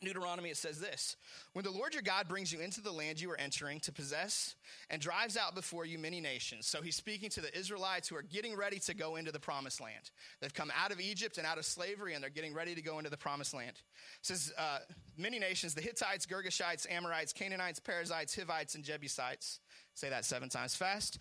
Deuteronomy, 0.02 0.50
it 0.50 0.56
says 0.56 0.78
this 0.78 1.16
When 1.52 1.64
the 1.64 1.70
Lord 1.70 1.94
your 1.94 2.02
God 2.02 2.28
brings 2.28 2.52
you 2.52 2.60
into 2.60 2.80
the 2.80 2.92
land 2.92 3.20
you 3.20 3.30
are 3.30 3.40
entering 3.40 3.80
to 3.80 3.92
possess 3.92 4.54
and 4.90 5.00
drives 5.00 5.36
out 5.36 5.54
before 5.54 5.84
you 5.84 5.98
many 5.98 6.20
nations. 6.20 6.66
So 6.66 6.82
he's 6.82 6.96
speaking 6.96 7.30
to 7.30 7.40
the 7.40 7.56
Israelites 7.56 8.08
who 8.08 8.16
are 8.16 8.22
getting 8.22 8.56
ready 8.56 8.78
to 8.80 8.94
go 8.94 9.16
into 9.16 9.32
the 9.32 9.40
promised 9.40 9.80
land. 9.80 10.10
They've 10.40 10.52
come 10.52 10.72
out 10.78 10.92
of 10.92 11.00
Egypt 11.00 11.38
and 11.38 11.46
out 11.46 11.58
of 11.58 11.64
slavery, 11.64 12.14
and 12.14 12.22
they're 12.22 12.30
getting 12.30 12.54
ready 12.54 12.74
to 12.74 12.82
go 12.82 12.98
into 12.98 13.10
the 13.10 13.16
promised 13.16 13.54
land. 13.54 13.76
It 14.20 14.26
says, 14.26 14.52
uh, 14.58 14.78
Many 15.16 15.38
nations, 15.38 15.74
the 15.74 15.80
Hittites, 15.80 16.26
Girgashites, 16.26 16.90
Amorites, 16.90 17.32
Canaanites, 17.32 17.80
Perizzites, 17.80 18.34
Hivites, 18.36 18.74
and 18.74 18.84
Jebusites. 18.84 19.60
Say 19.94 20.10
that 20.10 20.26
seven 20.26 20.50
times 20.50 20.76
fast 20.76 21.18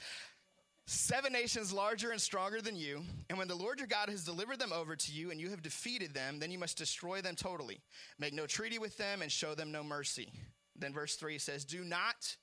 seven 0.88 1.34
nations 1.34 1.74
larger 1.74 2.12
and 2.12 2.22
stronger 2.22 2.62
than 2.62 2.76
you. 2.76 3.04
And 3.30 3.38
when 3.38 3.48
the 3.48 3.56
Lord 3.56 3.80
your 3.80 3.88
God 3.88 4.10
has 4.10 4.24
delivered 4.24 4.60
them 4.60 4.74
over 4.74 4.96
to 4.96 5.12
you 5.12 5.32
and 5.32 5.40
you 5.40 5.50
have 5.50 5.62
defeated 5.62 6.14
them, 6.14 6.40
then 6.40 6.52
you 6.52 6.60
must 6.60 6.78
destroy 6.78 7.22
them 7.22 7.36
totally. 7.36 7.80
Make 8.20 8.34
no 8.34 8.46
treaty 8.46 8.78
with 8.78 8.98
them 8.98 9.22
and 9.22 9.32
show 9.32 9.56
them 9.56 9.72
no 9.72 9.84
mercy. 9.84 10.32
Then 10.76 10.94
verse 10.94 11.16
3 11.16 11.38
says, 11.40 11.66
Do 11.66 11.84
not 11.84 12.36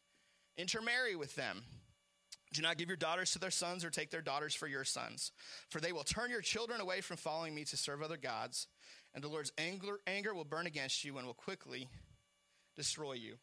intermarry 0.57 1.17
with 1.17 1.35
them. 1.37 1.63
Do 2.53 2.63
not 2.63 2.77
give 2.77 2.89
your 2.89 2.97
daughters 2.97 3.33
to 3.33 3.39
their 3.39 3.51
sons 3.51 3.85
or 3.85 3.91
take 3.91 4.11
their 4.11 4.21
daughters 4.21 4.55
for 4.55 4.67
your 4.67 4.85
sons, 4.85 5.33
for 5.71 5.81
they 5.81 5.93
will 5.93 6.05
turn 6.05 6.31
your 6.31 6.43
children 6.43 6.83
away 6.83 7.01
from 7.01 7.17
following 7.17 7.55
me 7.55 7.65
to 7.65 7.79
serve 7.79 8.03
other 8.03 8.19
gods, 8.19 8.67
and 9.15 9.25
the 9.25 9.29
Lord's 9.29 9.53
anger, 9.57 10.01
anger 10.07 10.35
will 10.35 10.45
burn 10.45 10.67
against 10.67 11.03
you 11.03 11.17
and 11.17 11.27
will 11.27 11.33
quickly 11.33 11.89
destroy 12.77 13.15
you. 13.15 13.37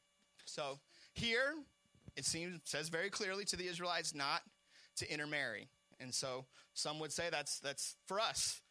So 0.45 0.79
here, 1.13 1.55
it 2.15 2.25
seems 2.25 2.59
says 2.65 2.89
very 2.89 3.09
clearly 3.09 3.45
to 3.45 3.55
the 3.55 3.67
Israelites 3.67 4.13
not 4.13 4.41
to 4.99 5.11
intermarry. 5.11 5.69
And 5.99 6.13
so 6.13 6.45
some 6.73 6.99
would 6.99 7.11
say 7.11 7.29
that's, 7.29 7.59
that's 7.59 7.95
for 8.07 8.19
us. 8.19 8.61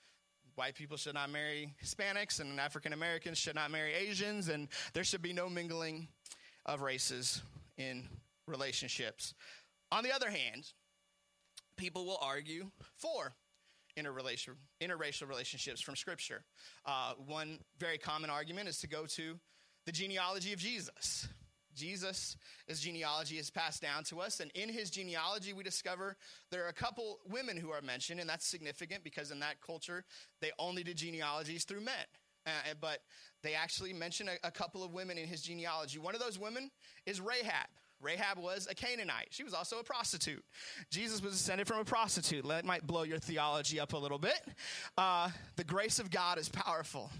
White 0.54 0.74
people 0.74 0.96
should 0.96 1.14
not 1.14 1.30
marry 1.30 1.74
Hispanics, 1.84 2.40
and 2.40 2.58
African 2.58 2.92
Americans 2.92 3.38
should 3.38 3.54
not 3.54 3.70
marry 3.70 3.92
Asians, 3.92 4.48
and 4.48 4.68
there 4.92 5.04
should 5.04 5.22
be 5.22 5.32
no 5.32 5.48
mingling 5.48 6.08
of 6.66 6.80
races 6.80 7.42
in 7.76 8.08
relationships. 8.46 9.34
On 9.92 10.02
the 10.02 10.12
other 10.12 10.30
hand, 10.30 10.72
people 11.76 12.04
will 12.04 12.18
argue 12.20 12.70
for 12.96 13.34
interracial, 13.96 14.54
interracial 14.82 15.28
relationships 15.28 15.80
from 15.80 15.96
Scripture. 15.96 16.44
Uh, 16.84 17.12
one 17.26 17.60
very 17.78 17.98
common 17.98 18.30
argument 18.30 18.68
is 18.68 18.78
to 18.80 18.88
go 18.88 19.06
to 19.06 19.38
the 19.86 19.92
genealogy 19.92 20.52
of 20.52 20.58
Jesus. 20.58 21.28
Jesus' 21.78 22.36
genealogy 22.72 23.38
is 23.38 23.50
passed 23.50 23.80
down 23.80 24.04
to 24.04 24.20
us. 24.20 24.40
And 24.40 24.50
in 24.52 24.68
his 24.68 24.90
genealogy, 24.90 25.52
we 25.52 25.62
discover 25.62 26.16
there 26.50 26.64
are 26.64 26.68
a 26.68 26.74
couple 26.74 27.20
women 27.28 27.56
who 27.56 27.70
are 27.70 27.80
mentioned. 27.80 28.20
And 28.20 28.28
that's 28.28 28.46
significant 28.46 29.04
because 29.04 29.30
in 29.30 29.40
that 29.40 29.60
culture, 29.60 30.04
they 30.40 30.50
only 30.58 30.82
did 30.82 30.96
genealogies 30.96 31.64
through 31.64 31.80
men. 31.80 31.94
Uh, 32.46 32.74
but 32.80 33.00
they 33.42 33.54
actually 33.54 33.92
mention 33.92 34.28
a, 34.28 34.48
a 34.48 34.50
couple 34.50 34.82
of 34.82 34.92
women 34.92 35.18
in 35.18 35.26
his 35.26 35.42
genealogy. 35.42 35.98
One 35.98 36.14
of 36.14 36.20
those 36.20 36.38
women 36.38 36.70
is 37.06 37.20
Rahab. 37.20 37.68
Rahab 38.00 38.38
was 38.38 38.68
a 38.70 38.74
Canaanite. 38.74 39.28
She 39.30 39.42
was 39.42 39.54
also 39.54 39.80
a 39.80 39.82
prostitute. 39.82 40.44
Jesus 40.90 41.20
was 41.20 41.32
descended 41.32 41.66
from 41.66 41.80
a 41.80 41.84
prostitute. 41.84 42.46
That 42.46 42.64
might 42.64 42.86
blow 42.86 43.02
your 43.02 43.18
theology 43.18 43.80
up 43.80 43.92
a 43.92 43.98
little 43.98 44.18
bit. 44.18 44.40
Uh, 44.96 45.30
the 45.56 45.64
grace 45.64 45.98
of 45.98 46.10
God 46.10 46.38
is 46.38 46.48
powerful. 46.48 47.10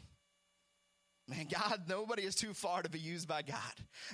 Man, 1.28 1.46
God, 1.52 1.82
nobody 1.86 2.22
is 2.22 2.34
too 2.34 2.54
far 2.54 2.82
to 2.82 2.88
be 2.88 2.98
used 2.98 3.28
by 3.28 3.42
God. 3.42 3.58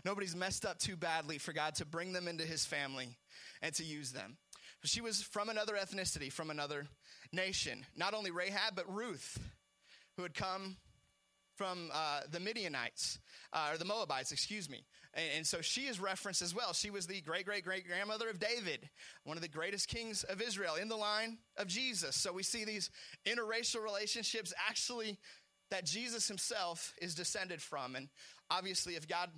Nobody's 0.05 0.35
messed 0.35 0.67
up 0.67 0.79
too 0.79 0.97
badly 0.97 1.39
for 1.39 1.53
God 1.53 1.77
to 1.77 1.87
bring 1.87 2.13
them 2.13 2.27
into 2.27 2.43
his 2.43 2.67
family 2.67 3.17
and 3.63 3.73
to 3.77 3.85
use 3.85 4.11
them. 4.11 4.37
She 4.83 5.01
was 5.01 5.23
from 5.23 5.49
another 5.49 5.75
ethnicity, 5.75 6.31
from 6.31 6.51
another 6.51 6.87
nation. 7.33 7.87
Not 7.97 8.15
only 8.15 8.31
Rahab, 8.31 8.75
but 8.75 8.93
Ruth, 8.93 9.39
who 10.17 10.25
had 10.25 10.35
come 10.35 10.77
from 11.57 11.91
uh, 11.93 12.23
the 12.31 12.41
Midianites, 12.41 13.19
uh, 13.53 13.71
or 13.73 13.79
the 13.79 13.85
Moabites, 13.85 14.33
excuse 14.33 14.69
me. 14.69 14.85
And, 15.15 15.27
and, 15.37 15.47
so 15.47 15.61
she 15.61 15.83
is 15.83 16.01
referenced 16.01 16.43
as 16.43 16.55
well. 16.55 16.73
She 16.73 16.91
was 16.91 17.07
the 17.07 17.21
great 17.21 17.47
great 17.47 17.65
great 17.65 17.87
grandmother 17.87 18.29
of 18.29 18.41
David, 18.41 18.91
one 19.23 19.37
of 19.37 19.43
the 19.43 19.49
greatest 19.49 19.89
kings 19.89 20.25
of 20.25 20.43
Israel, 20.43 20.75
in 20.75 20.89
the 20.89 20.97
line 20.97 21.39
of 21.57 21.69
Jesus. 21.69 22.17
So 22.17 22.33
we 22.33 22.43
see 22.43 22.65
these 22.65 22.91
interracial 23.25 23.85
relationships 23.85 24.53
actually 24.69 25.17
that 25.71 25.87
Jesus 25.87 26.29
himself 26.29 26.93
is 27.01 27.15
descended 27.15 27.61
from. 27.61 27.97
And 27.97 28.09
obviously, 28.51 28.95
if 28.97 29.09
God 29.09 29.31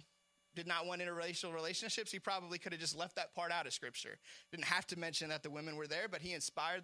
did 0.54 0.66
not 0.66 0.86
want 0.86 1.02
interracial 1.02 1.54
relationships, 1.54 2.10
he 2.10 2.18
probably 2.18 2.58
could 2.58 2.72
have 2.72 2.80
just 2.80 2.96
left 2.96 3.16
that 3.16 3.34
part 3.34 3.52
out 3.52 3.66
of 3.66 3.72
Scripture. 3.72 4.18
Didn't 4.50 4.64
have 4.64 4.86
to 4.88 4.98
mention 4.98 5.28
that 5.28 5.42
the 5.42 5.50
women 5.50 5.76
were 5.76 5.86
there, 5.86 6.08
but 6.10 6.22
he 6.22 6.32
inspired 6.32 6.82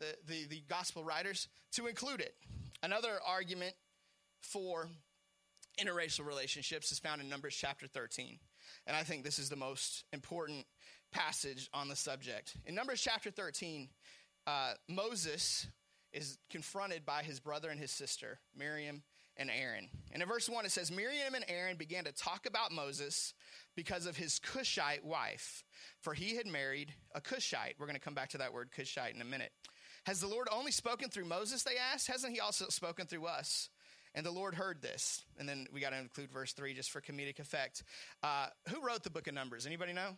the, 0.00 0.16
the, 0.26 0.46
the 0.46 0.62
gospel 0.68 1.04
writers 1.04 1.48
to 1.72 1.86
include 1.86 2.20
it. 2.20 2.34
Another 2.82 3.18
argument 3.26 3.74
for 4.40 4.88
interracial 5.80 6.26
relationships 6.26 6.90
is 6.90 6.98
found 6.98 7.20
in 7.20 7.28
Numbers 7.28 7.54
chapter 7.54 7.86
13. 7.86 8.38
And 8.86 8.96
I 8.96 9.02
think 9.02 9.24
this 9.24 9.38
is 9.38 9.48
the 9.48 9.56
most 9.56 10.04
important 10.12 10.64
passage 11.12 11.68
on 11.72 11.88
the 11.88 11.96
subject. 11.96 12.56
In 12.66 12.74
Numbers 12.74 13.00
chapter 13.00 13.30
13, 13.30 13.88
uh, 14.46 14.72
Moses 14.88 15.66
is 16.12 16.38
confronted 16.50 17.04
by 17.04 17.22
his 17.22 17.40
brother 17.40 17.70
and 17.70 17.80
his 17.80 17.90
sister, 17.90 18.38
Miriam 18.56 19.02
and 19.36 19.50
Aaron. 19.50 19.88
And 20.12 20.22
in 20.22 20.28
verse 20.28 20.48
1, 20.48 20.64
it 20.66 20.72
says 20.72 20.90
Miriam 20.90 21.34
and 21.34 21.44
Aaron 21.48 21.76
began 21.76 22.04
to 22.04 22.12
talk 22.12 22.46
about 22.46 22.72
Moses 22.72 23.34
because 23.74 24.06
of 24.06 24.16
his 24.16 24.38
Cushite 24.38 25.04
wife, 25.04 25.64
for 26.00 26.14
he 26.14 26.36
had 26.36 26.46
married 26.46 26.92
a 27.14 27.20
Cushite. 27.20 27.76
We're 27.78 27.86
going 27.86 27.96
to 27.96 28.00
come 28.00 28.14
back 28.14 28.28
to 28.30 28.38
that 28.38 28.52
word 28.52 28.70
Cushite 28.70 29.14
in 29.14 29.22
a 29.22 29.26
minute. 29.26 29.52
Has 30.04 30.20
the 30.20 30.26
Lord 30.26 30.48
only 30.50 30.72
spoken 30.72 31.08
through 31.08 31.24
Moses, 31.26 31.62
they 31.62 31.76
asked? 31.92 32.08
Hasn't 32.08 32.32
he 32.32 32.40
also 32.40 32.66
spoken 32.68 33.06
through 33.06 33.26
us? 33.26 33.70
And 34.14 34.26
the 34.26 34.30
Lord 34.30 34.54
heard 34.54 34.82
this. 34.82 35.22
And 35.38 35.48
then 35.48 35.66
we 35.72 35.80
got 35.80 35.90
to 35.90 35.98
include 35.98 36.30
verse 36.30 36.52
3 36.52 36.74
just 36.74 36.90
for 36.90 37.00
comedic 37.00 37.38
effect. 37.38 37.82
Uh, 38.22 38.48
who 38.68 38.86
wrote 38.86 39.04
the 39.04 39.10
book 39.10 39.26
of 39.26 39.34
Numbers? 39.34 39.64
Anybody 39.64 39.92
know? 39.92 40.16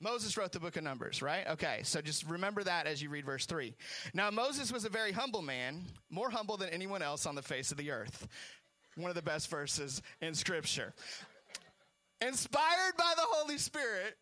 Moses 0.00 0.36
wrote 0.36 0.52
the 0.52 0.60
book 0.60 0.76
of 0.76 0.84
Numbers, 0.84 1.22
right? 1.22 1.46
Okay, 1.48 1.80
so 1.82 2.00
just 2.00 2.28
remember 2.28 2.62
that 2.62 2.86
as 2.86 3.02
you 3.02 3.10
read 3.10 3.26
verse 3.26 3.46
3. 3.46 3.74
Now, 4.14 4.30
Moses 4.30 4.72
was 4.72 4.84
a 4.84 4.88
very 4.88 5.10
humble 5.10 5.42
man, 5.42 5.82
more 6.08 6.30
humble 6.30 6.56
than 6.56 6.68
anyone 6.68 7.02
else 7.02 7.26
on 7.26 7.34
the 7.34 7.42
face 7.42 7.72
of 7.72 7.78
the 7.78 7.90
earth. 7.90 8.28
One 8.96 9.10
of 9.10 9.16
the 9.16 9.22
best 9.22 9.50
verses 9.50 10.00
in 10.20 10.34
Scripture. 10.34 10.94
Inspired 12.20 12.96
by 12.96 13.12
the 13.16 13.24
Holy 13.24 13.58
Spirit 13.58 14.16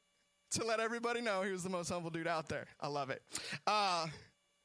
to 0.53 0.65
let 0.65 0.81
everybody 0.81 1.21
know 1.21 1.43
he 1.43 1.53
was 1.53 1.63
the 1.63 1.71
most 1.71 1.91
humble 1.91 2.11
dude 2.11 2.27
out 2.27 2.49
there. 2.49 2.67
I 2.81 2.89
love 2.89 3.11
it. 3.11 3.23
Uh, 3.67 4.07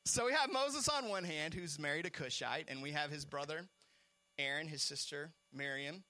so 0.06 0.26
we 0.26 0.34
have 0.34 0.52
Moses 0.52 0.88
on 0.90 1.10
one 1.10 1.24
hand, 1.24 1.54
who's 1.54 1.78
married 1.78 2.06
a 2.06 2.10
Cushite, 2.10 2.66
and 2.70 2.82
we 2.82 2.92
have 2.92 3.12
his 3.12 3.26
brother 3.26 3.68
Aaron, 4.40 4.68
his 4.68 4.82
sister 4.82 5.34
Miriam, 5.54 6.04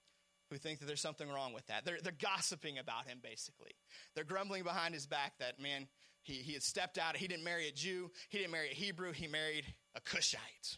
who 0.51 0.57
think 0.57 0.79
that 0.79 0.85
there's 0.85 1.01
something 1.01 1.29
wrong 1.29 1.53
with 1.53 1.65
that. 1.67 1.85
They're, 1.85 1.97
they're 2.03 2.11
gossiping 2.11 2.77
about 2.77 3.07
him, 3.07 3.19
basically. 3.23 3.71
They're 4.13 4.25
grumbling 4.25 4.63
behind 4.63 4.93
his 4.93 5.07
back 5.07 5.33
that, 5.39 5.59
man, 5.59 5.87
he, 6.21 6.33
he 6.33 6.53
had 6.53 6.61
stepped 6.61 6.97
out. 6.97 7.15
He 7.15 7.27
didn't 7.27 7.45
marry 7.45 7.67
a 7.67 7.71
Jew, 7.71 8.11
he 8.29 8.37
didn't 8.37 8.51
marry 8.51 8.69
a 8.69 8.75
Hebrew, 8.75 9.13
he 9.13 9.27
married 9.27 9.65
a 9.95 10.01
Cushite. 10.01 10.77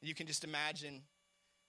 You 0.00 0.14
can 0.14 0.28
just 0.28 0.44
imagine 0.44 1.02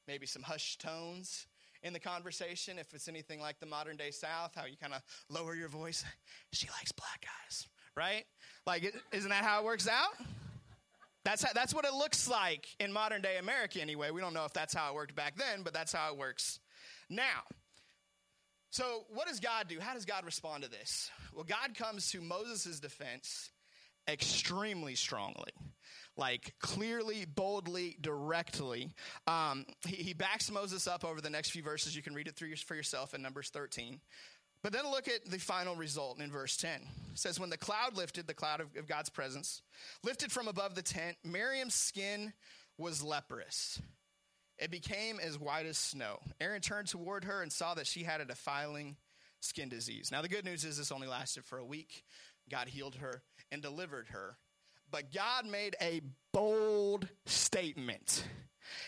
maybe 0.07 0.27
some 0.27 0.43
hushed 0.43 0.79
tones 0.79 1.47
in 1.81 1.91
the 1.91 1.99
conversation 1.99 2.77
if 2.77 2.93
it's 2.93 3.07
anything 3.07 3.41
like 3.41 3.59
the 3.59 3.65
modern 3.65 3.97
day 3.97 4.11
South, 4.11 4.51
how 4.55 4.65
you 4.65 4.77
kind 4.77 4.93
of 4.93 5.01
lower 5.29 5.55
your 5.55 5.69
voice. 5.69 6.05
She 6.53 6.67
likes 6.69 6.91
black 6.91 7.25
guys, 7.25 7.67
right? 7.95 8.25
Like, 8.67 8.93
isn't 9.11 9.29
that 9.29 9.43
how 9.43 9.61
it 9.61 9.65
works 9.65 9.87
out? 9.87 10.13
That's, 11.25 11.43
how, 11.43 11.49
that's 11.53 11.73
what 11.73 11.85
it 11.85 11.93
looks 11.93 12.29
like 12.29 12.67
in 12.79 12.93
modern 12.93 13.21
day 13.21 13.37
America, 13.37 13.81
anyway. 13.81 14.11
We 14.11 14.21
don't 14.21 14.33
know 14.33 14.45
if 14.45 14.53
that's 14.53 14.73
how 14.73 14.89
it 14.89 14.95
worked 14.95 15.15
back 15.15 15.35
then, 15.35 15.63
but 15.63 15.73
that's 15.73 15.91
how 15.91 16.11
it 16.13 16.17
works 16.17 16.59
now. 17.09 17.43
So, 18.71 19.05
what 19.09 19.27
does 19.27 19.39
God 19.39 19.67
do? 19.67 19.79
How 19.79 19.93
does 19.93 20.05
God 20.05 20.25
respond 20.25 20.63
to 20.63 20.69
this? 20.69 21.09
Well, 21.33 21.43
God 21.43 21.75
comes 21.75 22.11
to 22.11 22.21
Moses' 22.21 22.79
defense 22.79 23.49
extremely 24.07 24.95
strongly 24.95 25.51
like 26.19 26.53
clearly, 26.59 27.25
boldly, 27.25 27.97
directly. 28.01 28.91
Um, 29.25 29.65
he, 29.87 29.95
he, 29.95 30.13
backs 30.13 30.51
Moses 30.51 30.85
up 30.85 31.05
over 31.05 31.21
the 31.21 31.29
next 31.29 31.51
few 31.51 31.63
verses. 31.63 31.95
You 31.95 32.03
can 32.03 32.13
read 32.13 32.27
it 32.27 32.35
through 32.35 32.55
for 32.57 32.75
yourself 32.75 33.13
in 33.13 33.21
Numbers 33.21 33.49
13. 33.49 33.99
But 34.61 34.73
then 34.73 34.83
look 34.91 35.07
at 35.07 35.25
the 35.25 35.39
final 35.39 35.75
result 35.75 36.19
in 36.19 36.29
verse 36.29 36.57
10. 36.57 36.81
It 37.13 37.17
says, 37.17 37.39
When 37.39 37.49
the 37.49 37.57
cloud 37.57 37.95
lifted, 37.95 38.27
the 38.27 38.33
cloud 38.33 38.59
of, 38.59 38.67
of 38.75 38.87
God's 38.87 39.09
presence, 39.09 39.61
lifted 40.03 40.31
from 40.31 40.49
above 40.49 40.75
the 40.75 40.81
tent, 40.81 41.15
Miriam's 41.23 41.75
skin 41.75 42.33
was 42.77 43.01
leprous. 43.01 43.81
It 44.59 44.71
became 44.71 45.19
as 45.19 45.39
white 45.39 45.65
as 45.65 45.77
snow. 45.77 46.19
Aaron 46.41 46.61
turned 46.61 46.87
toward 46.87 47.23
her 47.23 47.41
and 47.41 47.51
saw 47.51 47.73
that 47.75 47.87
she 47.87 48.03
had 48.03 48.19
a 48.19 48.25
defiling 48.25 48.97
skin 49.39 49.69
disease. 49.69 50.11
Now, 50.11 50.21
the 50.21 50.27
good 50.27 50.43
news 50.45 50.65
is 50.65 50.77
this 50.77 50.91
only 50.91 51.07
lasted 51.07 51.45
for 51.45 51.57
a 51.57 51.65
week. 51.65 52.03
God 52.49 52.67
healed 52.67 52.95
her 52.95 53.21
and 53.51 53.61
delivered 53.61 54.07
her. 54.09 54.37
But 54.91 55.13
God 55.13 55.45
made 55.45 55.75
a 55.81 56.01
bold 56.33 57.07
statement. 57.25 58.23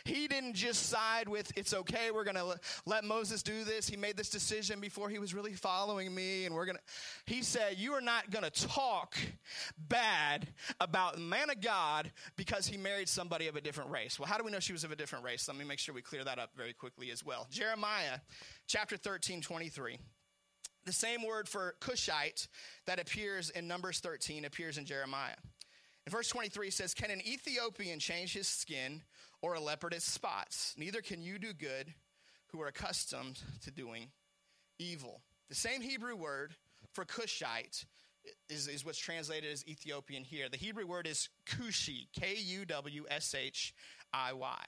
He 0.04 0.28
didn't 0.28 0.54
just 0.54 0.88
side 0.90 1.28
with, 1.28 1.52
it's 1.56 1.74
okay, 1.74 2.12
we're 2.12 2.24
going 2.24 2.36
to 2.36 2.60
let 2.86 3.04
Moses 3.04 3.44
do 3.44 3.64
this. 3.64 3.88
He 3.88 3.98
made 3.98 4.18
this 4.18 4.30
decision 4.30 4.80
before 4.80 5.10
he 5.10 5.20
was 5.20 5.34
really 5.34 5.54
following 5.54 6.14
me, 6.14 6.46
and 6.46 6.56
we're 6.56 6.66
going 6.66 6.78
to. 6.78 6.84
He 7.26 7.42
said, 7.42 7.78
You 7.78 7.94
are 7.94 8.02
not 8.02 8.30
going 8.30 8.44
to 8.44 8.68
talk 8.68 9.18
bad 9.78 10.48
about 10.80 11.16
the 11.16 11.22
man 11.22 11.50
of 11.50 11.62
God 11.62 12.12
because 12.36 12.68
he 12.68 12.78
married 12.78 13.10
somebody 13.10 13.48
of 13.48 13.56
a 13.56 13.62
different 13.62 13.92
race. 13.92 14.20
Well, 14.20 14.28
how 14.28 14.38
do 14.38 14.44
we 14.44 14.52
know 14.52 14.60
she 14.60 14.74
was 14.74 14.84
of 14.84 14.92
a 14.92 14.96
different 14.96 15.26
race? 15.26 15.48
Let 15.48 15.58
me 15.58 15.66
make 15.66 15.80
sure 15.80 15.94
we 15.96 16.02
clear 16.02 16.24
that 16.24 16.40
up 16.40 16.52
very 16.56 16.74
quickly 16.74 17.12
as 17.12 17.26
well. 17.26 17.48
Jeremiah 17.52 18.20
chapter 18.68 18.98
13, 18.98 19.42
23. 19.42 19.98
The 20.86 20.92
same 20.92 21.24
word 21.26 21.48
for 21.48 21.76
Cushite 21.80 22.48
that 22.88 23.00
appears 23.00 23.50
in 23.52 23.68
Numbers 23.68 24.00
13 24.00 24.46
appears 24.46 24.78
in 24.78 24.86
Jeremiah. 24.86 25.36
In 26.08 26.12
verse 26.12 26.28
23 26.30 26.72
says, 26.72 26.94
Can 26.94 27.12
an 27.12 27.22
Ethiopian 27.26 28.00
change 28.00 28.34
his 28.34 28.48
skin 28.48 29.04
or 29.42 29.56
a 29.56 29.60
leopard 29.60 29.94
its 29.94 30.06
spots? 30.06 30.74
Neither 30.78 31.02
can 31.02 31.22
you 31.22 31.40
do 31.40 31.54
good 31.54 31.94
who 32.52 32.62
are 32.62 32.68
accustomed 32.68 33.40
to 33.64 33.72
doing 33.72 34.12
evil. 34.80 35.22
The 35.50 35.56
same 35.56 35.82
Hebrew 35.82 36.16
word 36.16 36.56
for 36.94 37.06
Cushite 37.06 37.86
is, 38.50 38.68
is 38.68 38.86
what's 38.86 38.98
translated 38.98 39.52
as 39.52 39.66
Ethiopian 39.68 40.24
here. 40.24 40.50
The 40.50 40.58
Hebrew 40.58 40.86
word 40.86 41.08
is 41.08 41.30
Cushi, 41.46 42.08
K 42.14 42.36
U 42.38 42.66
W 42.66 43.06
S 43.10 43.34
H 43.36 43.74
I 44.14 44.34
Y. 44.34 44.64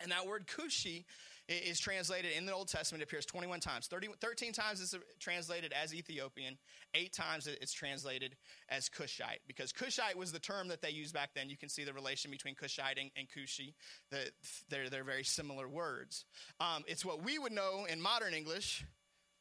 And 0.00 0.12
that 0.12 0.26
word 0.26 0.46
Kushi 0.46 1.04
is 1.48 1.78
translated 1.78 2.32
in 2.36 2.46
the 2.46 2.54
Old 2.54 2.68
Testament, 2.68 3.02
it 3.02 3.04
appears 3.04 3.26
21 3.26 3.60
times. 3.60 3.86
30, 3.86 4.08
13 4.20 4.52
times 4.52 4.80
it's 4.80 4.94
translated 5.20 5.72
as 5.72 5.94
Ethiopian, 5.94 6.56
eight 6.94 7.12
times 7.12 7.46
it's 7.46 7.72
translated 7.72 8.36
as 8.68 8.88
Cushite, 8.88 9.40
because 9.46 9.72
Cushite 9.72 10.16
was 10.16 10.32
the 10.32 10.38
term 10.38 10.68
that 10.68 10.80
they 10.80 10.90
used 10.90 11.12
back 11.12 11.30
then. 11.34 11.50
You 11.50 11.56
can 11.56 11.68
see 11.68 11.84
the 11.84 11.92
relation 11.92 12.30
between 12.30 12.54
Cushite 12.54 12.98
and, 12.98 13.10
and 13.16 13.28
Cushi. 13.28 13.74
The, 14.10 14.30
they're, 14.70 14.88
they're 14.88 15.04
very 15.04 15.24
similar 15.24 15.68
words. 15.68 16.24
Um, 16.60 16.84
it's 16.86 17.04
what 17.04 17.22
we 17.22 17.38
would 17.38 17.52
know 17.52 17.86
in 17.90 18.00
modern 18.00 18.32
English 18.32 18.84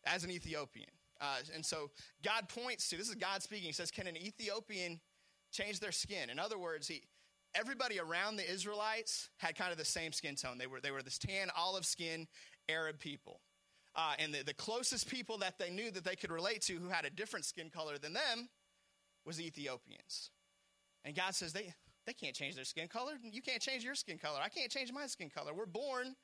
as 0.06 0.24
an 0.24 0.32
Ethiopian. 0.32 0.89
Uh, 1.22 1.38
and 1.54 1.66
so 1.66 1.89
God 2.24 2.50
points 2.50 2.89
to 2.89 2.98
this 2.98 3.08
is 3.08 3.16
God 3.16 3.42
speaking. 3.42 3.68
He 3.68 3.74
says, 3.74 3.92
Can 3.92 4.08
an 4.08 4.18
Ethiopian 4.18 5.00
change 5.52 5.80
their 5.80 5.94
skin? 5.94 6.30
In 6.30 6.38
other 6.38 6.58
words, 6.58 6.88
he, 6.88 7.04
everybody 7.56 8.00
around 8.00 8.36
the 8.36 8.50
Israelites 8.50 9.30
had 9.38 9.56
kind 9.56 9.72
of 9.72 9.78
the 9.78 9.86
same 9.86 10.12
skin 10.12 10.36
tone. 10.36 10.58
They 10.58 10.68
were, 10.68 10.80
they 10.80 10.92
were 10.92 11.04
this 11.04 11.18
tan, 11.18 11.50
olive 11.56 11.86
skin 11.86 12.28
Arab 12.70 13.00
people. 13.00 13.42
Uh, 13.96 14.13
and 14.18 14.34
the, 14.34 14.44
the 14.44 14.54
closest 14.54 15.08
people 15.08 15.38
that 15.38 15.60
they 15.60 15.70
knew 15.70 15.92
that 15.92 16.04
they 16.04 16.16
could 16.16 16.32
relate 16.32 16.62
to 16.63 16.74
who 16.78 16.89
had 16.89 17.06
a 17.06 17.10
different 17.10 17.46
skin 17.46 17.70
color 17.70 17.98
than 17.98 18.13
them 18.13 18.50
was 19.26 19.39
Ethiopians. 19.39 20.32
And 21.06 21.16
God 21.16 21.36
says, 21.36 21.54
they, 21.54 21.74
they 22.08 22.13
can't 22.13 22.36
change 22.36 22.56
their 22.56 22.66
skin 22.66 22.88
color. 22.88 23.13
You 23.24 23.42
can't 23.42 23.62
change 23.62 23.84
your 23.84 23.96
skin 23.96 24.18
color. 24.18 24.39
I 24.44 24.50
can't 24.50 24.72
change 24.72 24.92
my 24.92 25.06
skin 25.06 25.30
color. 25.30 25.54
We're 25.54 25.66
born 25.66 26.16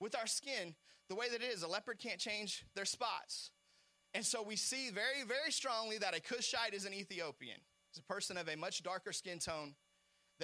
with 0.00 0.14
our 0.16 0.26
skin 0.26 0.74
the 1.08 1.14
way 1.14 1.28
that 1.30 1.42
it 1.42 1.46
is. 1.46 1.62
A 1.62 1.68
leopard 1.68 1.98
can't 1.98 2.18
change 2.18 2.64
their 2.74 2.84
spots. 2.84 3.50
And 4.12 4.24
so 4.24 4.42
we 4.42 4.56
see 4.56 4.90
very, 4.90 5.26
very 5.26 5.50
strongly 5.50 5.98
that 5.98 6.16
a 6.16 6.20
Cushite 6.20 6.74
is 6.74 6.84
an 6.84 6.94
Ethiopian. 6.94 7.58
It's 7.90 7.98
a 7.98 8.02
person 8.02 8.36
of 8.36 8.48
a 8.48 8.56
much 8.56 8.82
darker 8.82 9.12
skin 9.12 9.38
tone 9.38 9.74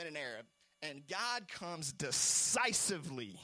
than 0.01 0.17
an 0.17 0.17
Arab. 0.17 0.47
And 0.83 1.03
God 1.09 1.47
comes 1.49 1.93
decisively 1.93 3.39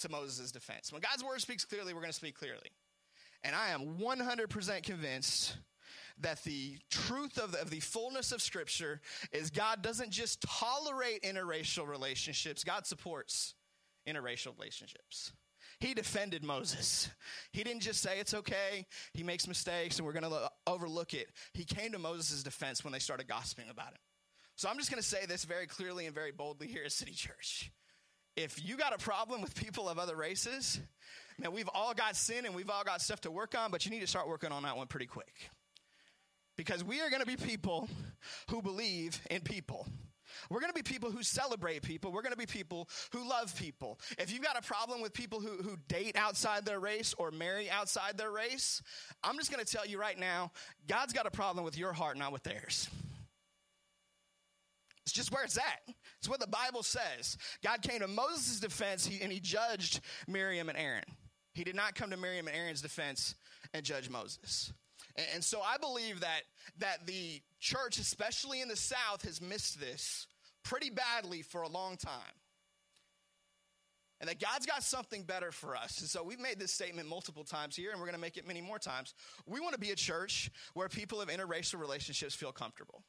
to 0.00 0.08
Moses' 0.08 0.50
defense. 0.50 0.92
When 0.92 1.00
God's 1.00 1.22
word 1.22 1.40
speaks 1.40 1.64
clearly, 1.64 1.94
we're 1.94 2.00
going 2.00 2.12
to 2.12 2.16
speak 2.16 2.36
clearly. 2.36 2.72
And 3.44 3.54
I 3.54 3.70
am 3.70 3.98
100% 3.98 4.82
convinced 4.82 5.56
that 6.18 6.42
the 6.42 6.76
truth 6.90 7.38
of 7.38 7.52
the, 7.52 7.60
of 7.60 7.70
the, 7.70 7.80
fullness 7.80 8.32
of 8.32 8.42
Scripture 8.42 9.00
is 9.32 9.50
God 9.50 9.80
doesn't 9.80 10.10
just 10.10 10.42
tolerate 10.42 11.22
interracial 11.22 11.88
relationships, 11.88 12.64
God 12.64 12.86
supports 12.86 13.54
interracial 14.06 14.58
relationships. 14.58 15.32
He 15.78 15.94
defended 15.94 16.44
Moses. 16.44 17.08
He 17.52 17.64
didn't 17.64 17.80
just 17.80 18.02
say 18.02 18.18
it's 18.18 18.34
okay, 18.34 18.86
he 19.14 19.22
makes 19.22 19.48
mistakes 19.48 19.96
and 19.96 20.06
we're 20.06 20.12
going 20.12 20.30
to 20.30 20.50
overlook 20.66 21.14
it. 21.14 21.28
He 21.54 21.64
came 21.64 21.92
to 21.92 21.98
Moses' 21.98 22.42
defense 22.42 22.84
when 22.84 22.92
they 22.92 22.98
started 22.98 23.28
gossiping 23.28 23.70
about 23.70 23.88
him. 23.88 24.00
So 24.60 24.68
I'm 24.68 24.76
just 24.76 24.90
going 24.90 25.02
to 25.02 25.08
say 25.08 25.24
this 25.24 25.46
very 25.46 25.66
clearly 25.66 26.04
and 26.04 26.14
very 26.14 26.32
boldly 26.32 26.66
here 26.66 26.82
at 26.84 26.92
City 26.92 27.12
Church. 27.12 27.72
If 28.36 28.62
you 28.62 28.76
got 28.76 28.94
a 28.94 28.98
problem 28.98 29.40
with 29.40 29.54
people 29.54 29.88
of 29.88 29.98
other 29.98 30.14
races, 30.14 30.78
man, 31.38 31.52
we've 31.52 31.70
all 31.72 31.94
got 31.94 32.14
sin 32.14 32.44
and 32.44 32.54
we've 32.54 32.68
all 32.68 32.84
got 32.84 33.00
stuff 33.00 33.22
to 33.22 33.30
work 33.30 33.56
on, 33.56 33.70
but 33.70 33.86
you 33.86 33.90
need 33.90 34.00
to 34.00 34.06
start 34.06 34.28
working 34.28 34.52
on 34.52 34.64
that 34.64 34.76
one 34.76 34.86
pretty 34.86 35.06
quick. 35.06 35.32
Because 36.58 36.84
we 36.84 37.00
are 37.00 37.08
going 37.08 37.22
to 37.22 37.26
be 37.26 37.38
people 37.38 37.88
who 38.50 38.60
believe 38.60 39.18
in 39.30 39.40
people. 39.40 39.86
We're 40.50 40.60
going 40.60 40.74
to 40.74 40.78
be 40.78 40.82
people 40.82 41.10
who 41.10 41.22
celebrate 41.22 41.80
people. 41.80 42.12
We're 42.12 42.20
going 42.20 42.34
to 42.34 42.36
be 42.38 42.44
people 42.44 42.86
who 43.12 43.26
love 43.26 43.56
people. 43.56 43.98
If 44.18 44.30
you've 44.30 44.42
got 44.42 44.58
a 44.58 44.62
problem 44.62 45.00
with 45.00 45.14
people 45.14 45.40
who, 45.40 45.62
who 45.62 45.78
date 45.88 46.16
outside 46.16 46.66
their 46.66 46.80
race 46.80 47.14
or 47.16 47.30
marry 47.30 47.70
outside 47.70 48.18
their 48.18 48.30
race, 48.30 48.82
I'm 49.24 49.38
just 49.38 49.50
going 49.50 49.64
to 49.64 49.72
tell 49.72 49.86
you 49.86 49.98
right 49.98 50.18
now 50.18 50.52
God's 50.86 51.14
got 51.14 51.24
a 51.24 51.30
problem 51.30 51.64
with 51.64 51.78
your 51.78 51.94
heart, 51.94 52.18
not 52.18 52.30
with 52.30 52.42
theirs. 52.42 52.90
It's 55.04 55.12
just 55.12 55.32
where 55.32 55.44
it's 55.44 55.56
at. 55.56 55.94
It's 56.18 56.28
what 56.28 56.40
the 56.40 56.46
Bible 56.46 56.82
says. 56.82 57.36
God 57.64 57.82
came 57.82 58.00
to 58.00 58.08
Moses' 58.08 58.60
defense 58.60 59.08
and 59.22 59.32
he 59.32 59.40
judged 59.40 60.00
Miriam 60.28 60.68
and 60.68 60.78
Aaron. 60.78 61.04
He 61.54 61.64
did 61.64 61.74
not 61.74 61.94
come 61.94 62.10
to 62.10 62.16
Miriam 62.16 62.46
and 62.46 62.56
Aaron's 62.56 62.82
defense 62.82 63.34
and 63.74 63.84
judge 63.84 64.08
Moses. 64.08 64.72
And 65.34 65.42
so 65.42 65.60
I 65.60 65.76
believe 65.78 66.20
that, 66.20 66.42
that 66.78 67.06
the 67.06 67.40
church, 67.58 67.98
especially 67.98 68.60
in 68.60 68.68
the 68.68 68.76
South, 68.76 69.24
has 69.24 69.40
missed 69.40 69.80
this 69.80 70.26
pretty 70.62 70.90
badly 70.90 71.42
for 71.42 71.62
a 71.62 71.68
long 71.68 71.96
time. 71.96 72.12
And 74.20 74.28
that 74.28 74.38
God's 74.38 74.66
got 74.66 74.82
something 74.82 75.22
better 75.22 75.50
for 75.50 75.74
us. 75.74 76.00
And 76.00 76.08
so 76.08 76.22
we've 76.22 76.38
made 76.38 76.58
this 76.58 76.72
statement 76.72 77.08
multiple 77.08 77.42
times 77.42 77.74
here, 77.74 77.90
and 77.90 77.98
we're 77.98 78.06
going 78.06 78.14
to 78.14 78.20
make 78.20 78.36
it 78.36 78.46
many 78.46 78.60
more 78.60 78.78
times. 78.78 79.14
We 79.46 79.60
want 79.60 79.72
to 79.72 79.80
be 79.80 79.92
a 79.92 79.96
church 79.96 80.50
where 80.74 80.88
people 80.88 81.22
of 81.22 81.28
interracial 81.28 81.80
relationships 81.80 82.34
feel 82.34 82.52
comfortable. 82.52 83.02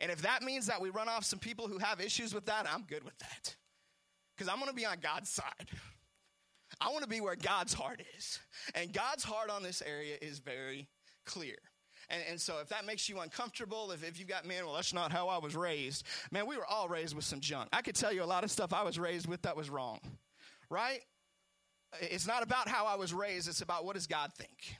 And 0.00 0.10
if 0.10 0.22
that 0.22 0.42
means 0.42 0.66
that 0.66 0.80
we 0.80 0.90
run 0.90 1.08
off 1.08 1.24
some 1.24 1.38
people 1.38 1.68
who 1.68 1.78
have 1.78 2.00
issues 2.00 2.34
with 2.34 2.46
that, 2.46 2.66
I'm 2.70 2.82
good 2.82 3.04
with 3.04 3.18
that. 3.18 3.56
Because 4.36 4.52
I'm 4.52 4.58
going 4.58 4.70
to 4.70 4.76
be 4.76 4.86
on 4.86 4.98
God's 5.00 5.30
side. 5.30 5.68
I 6.80 6.90
want 6.90 7.02
to 7.02 7.08
be 7.08 7.20
where 7.20 7.36
God's 7.36 7.72
heart 7.72 8.02
is. 8.16 8.38
And 8.74 8.92
God's 8.92 9.24
heart 9.24 9.50
on 9.50 9.62
this 9.62 9.82
area 9.82 10.16
is 10.20 10.38
very 10.40 10.88
clear. 11.24 11.56
And, 12.08 12.22
and 12.30 12.40
so 12.40 12.60
if 12.60 12.68
that 12.68 12.84
makes 12.84 13.08
you 13.08 13.20
uncomfortable, 13.20 13.90
if, 13.90 14.04
if 14.04 14.18
you've 14.18 14.28
got, 14.28 14.44
man, 14.44 14.64
well, 14.64 14.74
that's 14.74 14.92
not 14.92 15.10
how 15.10 15.28
I 15.28 15.38
was 15.38 15.56
raised. 15.56 16.04
Man, 16.30 16.46
we 16.46 16.56
were 16.56 16.66
all 16.66 16.88
raised 16.88 17.16
with 17.16 17.24
some 17.24 17.40
junk. 17.40 17.68
I 17.72 17.82
could 17.82 17.94
tell 17.94 18.12
you 18.12 18.22
a 18.22 18.24
lot 18.24 18.44
of 18.44 18.50
stuff 18.50 18.72
I 18.72 18.82
was 18.82 18.98
raised 18.98 19.26
with 19.26 19.42
that 19.42 19.56
was 19.56 19.70
wrong, 19.70 20.00
right? 20.70 21.00
It's 22.00 22.26
not 22.26 22.42
about 22.42 22.68
how 22.68 22.86
I 22.86 22.96
was 22.96 23.14
raised, 23.14 23.48
it's 23.48 23.62
about 23.62 23.84
what 23.84 23.94
does 23.94 24.06
God 24.06 24.32
think. 24.34 24.76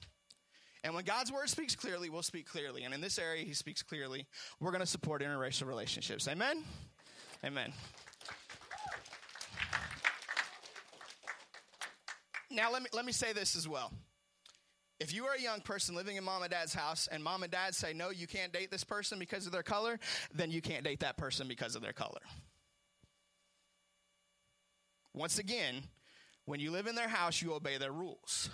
And 0.87 0.95
when 0.95 1.05
God's 1.05 1.33
word 1.33 1.51
speaks 1.51 1.75
clearly, 1.75 2.11
we'll 2.11 2.23
speak 2.23 2.49
clearly. 2.49 2.85
And 2.85 2.95
in 2.95 3.01
this 3.01 3.19
area, 3.19 3.45
he 3.45 3.55
speaks 3.55 3.83
clearly. 3.83 4.25
We're 4.61 4.71
going 4.71 4.83
to 4.83 4.87
support 4.87 5.21
interracial 5.21 5.67
relationships. 5.67 6.29
Amen? 6.29 6.63
Amen. 7.45 7.73
Now, 12.53 12.71
let 12.71 12.83
me, 12.83 12.89
let 12.93 13.05
me 13.05 13.11
say 13.11 13.33
this 13.33 13.57
as 13.57 13.67
well. 13.67 13.93
If 15.01 15.13
you 15.13 15.25
are 15.25 15.35
a 15.35 15.41
young 15.41 15.61
person 15.61 15.97
living 15.97 16.15
in 16.15 16.23
mom 16.23 16.43
and 16.43 16.53
dad's 16.53 16.73
house 16.73 17.09
and 17.11 17.21
mom 17.21 17.43
and 17.43 17.51
dad 17.51 17.75
say, 17.75 17.93
no, 17.93 18.11
you 18.11 18.29
can't 18.29 18.53
date 18.53 18.71
this 18.71 18.85
person 18.85 19.19
because 19.19 19.45
of 19.45 19.51
their 19.51 19.65
color, 19.65 19.99
then 20.37 20.53
you 20.53 20.63
can't 20.63 20.85
date 20.85 21.01
that 21.01 21.17
person 21.17 21.49
because 21.49 21.75
of 21.75 21.83
their 21.83 21.93
color. 21.93 22.23
Once 25.13 25.41
again, 25.41 25.83
when 26.45 26.61
you 26.61 26.71
live 26.71 26.87
in 26.87 26.95
their 26.95 27.09
house, 27.09 27.43
you 27.43 27.55
obey 27.55 27.77
their 27.77 27.91
rules. 27.91 28.51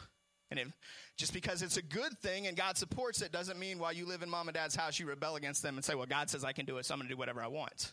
And 0.52 0.60
if, 0.60 0.72
just 1.16 1.32
because 1.32 1.62
it's 1.62 1.78
a 1.78 1.82
good 1.82 2.12
thing 2.18 2.46
and 2.46 2.54
God 2.54 2.76
supports 2.76 3.22
it 3.22 3.32
doesn't 3.32 3.58
mean 3.58 3.78
while 3.78 3.92
you 3.92 4.04
live 4.04 4.22
in 4.22 4.28
mom 4.28 4.48
and 4.48 4.54
dad's 4.54 4.76
house, 4.76 4.98
you 4.98 5.08
rebel 5.08 5.36
against 5.36 5.62
them 5.62 5.76
and 5.76 5.84
say, 5.84 5.94
well, 5.94 6.04
God 6.04 6.28
says 6.28 6.44
I 6.44 6.52
can 6.52 6.66
do 6.66 6.76
it, 6.76 6.84
so 6.84 6.92
I'm 6.92 7.00
going 7.00 7.08
to 7.08 7.14
do 7.14 7.18
whatever 7.18 7.42
I 7.42 7.46
want. 7.46 7.92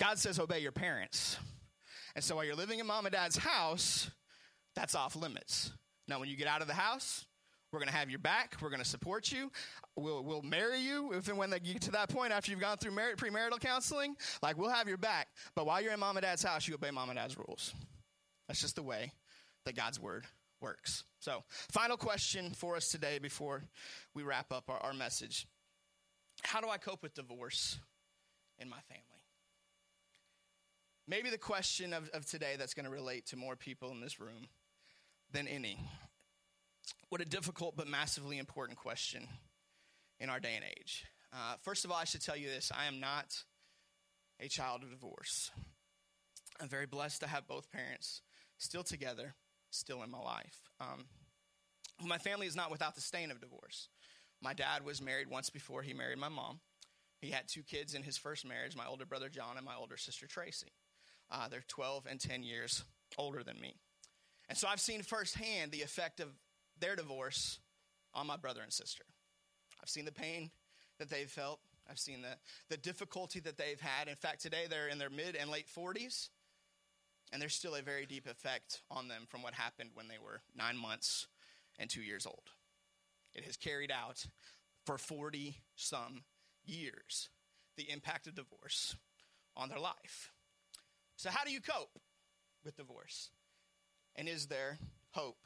God 0.00 0.18
says 0.18 0.38
obey 0.40 0.60
your 0.60 0.72
parents. 0.72 1.36
And 2.14 2.24
so 2.24 2.36
while 2.36 2.44
you're 2.44 2.56
living 2.56 2.78
in 2.78 2.86
mom 2.86 3.04
and 3.04 3.12
dad's 3.12 3.36
house, 3.36 4.10
that's 4.74 4.94
off 4.94 5.14
limits. 5.14 5.70
Now, 6.08 6.18
when 6.20 6.30
you 6.30 6.36
get 6.36 6.48
out 6.48 6.62
of 6.62 6.68
the 6.68 6.74
house, 6.74 7.26
we're 7.70 7.80
going 7.80 7.90
to 7.90 7.94
have 7.94 8.08
your 8.08 8.18
back. 8.18 8.56
We're 8.62 8.70
going 8.70 8.82
to 8.82 8.88
support 8.88 9.30
you. 9.30 9.52
We'll, 9.94 10.24
we'll 10.24 10.40
marry 10.40 10.80
you 10.80 11.12
if 11.12 11.28
and 11.28 11.36
when 11.36 11.50
they 11.50 11.60
get 11.60 11.82
to 11.82 11.90
that 11.90 12.08
point 12.08 12.32
after 12.32 12.50
you've 12.50 12.60
gone 12.60 12.78
through 12.78 12.92
mar- 12.92 13.14
premarital 13.14 13.60
counseling. 13.60 14.16
Like, 14.42 14.56
we'll 14.56 14.70
have 14.70 14.88
your 14.88 14.96
back. 14.96 15.28
But 15.54 15.66
while 15.66 15.82
you're 15.82 15.92
in 15.92 16.00
mom 16.00 16.16
and 16.16 16.24
dad's 16.24 16.42
house, 16.42 16.66
you 16.66 16.74
obey 16.76 16.90
mom 16.90 17.10
and 17.10 17.18
dad's 17.18 17.36
rules. 17.36 17.74
That's 18.46 18.60
just 18.62 18.76
the 18.76 18.82
way 18.82 19.12
that 19.66 19.76
God's 19.76 20.00
word 20.00 20.24
works. 20.62 21.04
So, 21.20 21.42
final 21.48 21.96
question 21.96 22.52
for 22.52 22.76
us 22.76 22.88
today 22.88 23.18
before 23.18 23.64
we 24.14 24.22
wrap 24.22 24.52
up 24.52 24.64
our, 24.68 24.78
our 24.78 24.92
message 24.92 25.46
How 26.42 26.60
do 26.60 26.68
I 26.68 26.78
cope 26.78 27.02
with 27.02 27.14
divorce 27.14 27.78
in 28.58 28.68
my 28.68 28.80
family? 28.88 29.04
Maybe 31.08 31.30
the 31.30 31.38
question 31.38 31.92
of, 31.92 32.08
of 32.10 32.26
today 32.26 32.56
that's 32.58 32.74
going 32.74 32.84
to 32.84 32.90
relate 32.90 33.26
to 33.26 33.36
more 33.36 33.56
people 33.56 33.90
in 33.90 34.00
this 34.00 34.20
room 34.20 34.46
than 35.32 35.48
any. 35.48 35.78
What 37.08 37.20
a 37.20 37.24
difficult 37.24 37.76
but 37.76 37.88
massively 37.88 38.38
important 38.38 38.78
question 38.78 39.26
in 40.20 40.28
our 40.30 40.38
day 40.38 40.54
and 40.54 40.64
age. 40.64 41.04
Uh, 41.32 41.54
first 41.62 41.84
of 41.84 41.90
all, 41.90 41.96
I 41.96 42.04
should 42.04 42.22
tell 42.22 42.36
you 42.36 42.48
this 42.48 42.70
I 42.72 42.86
am 42.86 43.00
not 43.00 43.42
a 44.38 44.48
child 44.48 44.82
of 44.82 44.90
divorce. 44.90 45.50
I'm 46.60 46.68
very 46.68 46.86
blessed 46.86 47.20
to 47.22 47.26
have 47.26 47.48
both 47.48 47.70
parents 47.70 48.22
still 48.58 48.82
together, 48.82 49.34
still 49.70 50.02
in 50.02 50.10
my 50.10 50.20
life. 50.20 50.62
Um, 50.80 51.04
my 52.06 52.18
family 52.18 52.46
is 52.46 52.56
not 52.56 52.70
without 52.70 52.94
the 52.94 53.00
stain 53.00 53.30
of 53.30 53.40
divorce. 53.40 53.88
My 54.40 54.54
dad 54.54 54.84
was 54.84 55.02
married 55.02 55.28
once 55.28 55.50
before 55.50 55.82
he 55.82 55.92
married 55.92 56.18
my 56.18 56.28
mom. 56.28 56.60
He 57.20 57.30
had 57.30 57.48
two 57.48 57.62
kids 57.62 57.94
in 57.94 58.02
his 58.02 58.16
first 58.16 58.46
marriage 58.46 58.76
my 58.76 58.86
older 58.86 59.04
brother 59.04 59.28
John 59.28 59.56
and 59.56 59.66
my 59.66 59.74
older 59.74 59.96
sister 59.96 60.26
Tracy. 60.26 60.72
Uh, 61.30 61.48
they're 61.48 61.64
12 61.66 62.06
and 62.08 62.20
10 62.20 62.42
years 62.42 62.84
older 63.18 63.42
than 63.42 63.60
me. 63.60 63.74
And 64.48 64.56
so 64.56 64.68
I've 64.68 64.80
seen 64.80 65.02
firsthand 65.02 65.72
the 65.72 65.82
effect 65.82 66.20
of 66.20 66.28
their 66.80 66.96
divorce 66.96 67.58
on 68.14 68.26
my 68.26 68.36
brother 68.36 68.60
and 68.62 68.72
sister. 68.72 69.04
I've 69.82 69.88
seen 69.88 70.04
the 70.04 70.12
pain 70.12 70.50
that 70.98 71.10
they've 71.10 71.28
felt. 71.28 71.60
I've 71.90 71.98
seen 71.98 72.22
the, 72.22 72.36
the 72.68 72.76
difficulty 72.76 73.40
that 73.40 73.56
they've 73.56 73.80
had. 73.80 74.08
In 74.08 74.14
fact, 74.14 74.42
today 74.42 74.64
they're 74.68 74.88
in 74.88 74.98
their 74.98 75.10
mid 75.10 75.36
and 75.36 75.50
late 75.50 75.66
40s, 75.66 76.28
and 77.32 77.40
there's 77.40 77.54
still 77.54 77.74
a 77.74 77.82
very 77.82 78.06
deep 78.06 78.26
effect 78.26 78.82
on 78.90 79.08
them 79.08 79.26
from 79.28 79.42
what 79.42 79.54
happened 79.54 79.90
when 79.94 80.08
they 80.08 80.18
were 80.22 80.40
nine 80.56 80.76
months 80.76 81.26
and 81.78 81.88
two 81.88 82.02
years 82.02 82.26
old. 82.26 82.50
It 83.34 83.44
has 83.44 83.56
carried 83.56 83.90
out 83.90 84.26
for 84.86 84.98
40 84.98 85.56
some 85.76 86.24
years 86.64 87.28
the 87.76 87.90
impact 87.90 88.26
of 88.26 88.34
divorce 88.34 88.96
on 89.56 89.68
their 89.68 89.78
life. 89.78 90.32
So, 91.16 91.30
how 91.30 91.44
do 91.44 91.52
you 91.52 91.60
cope 91.60 91.98
with 92.64 92.76
divorce? 92.76 93.30
And 94.16 94.28
is 94.28 94.46
there 94.46 94.78
hope? 95.12 95.38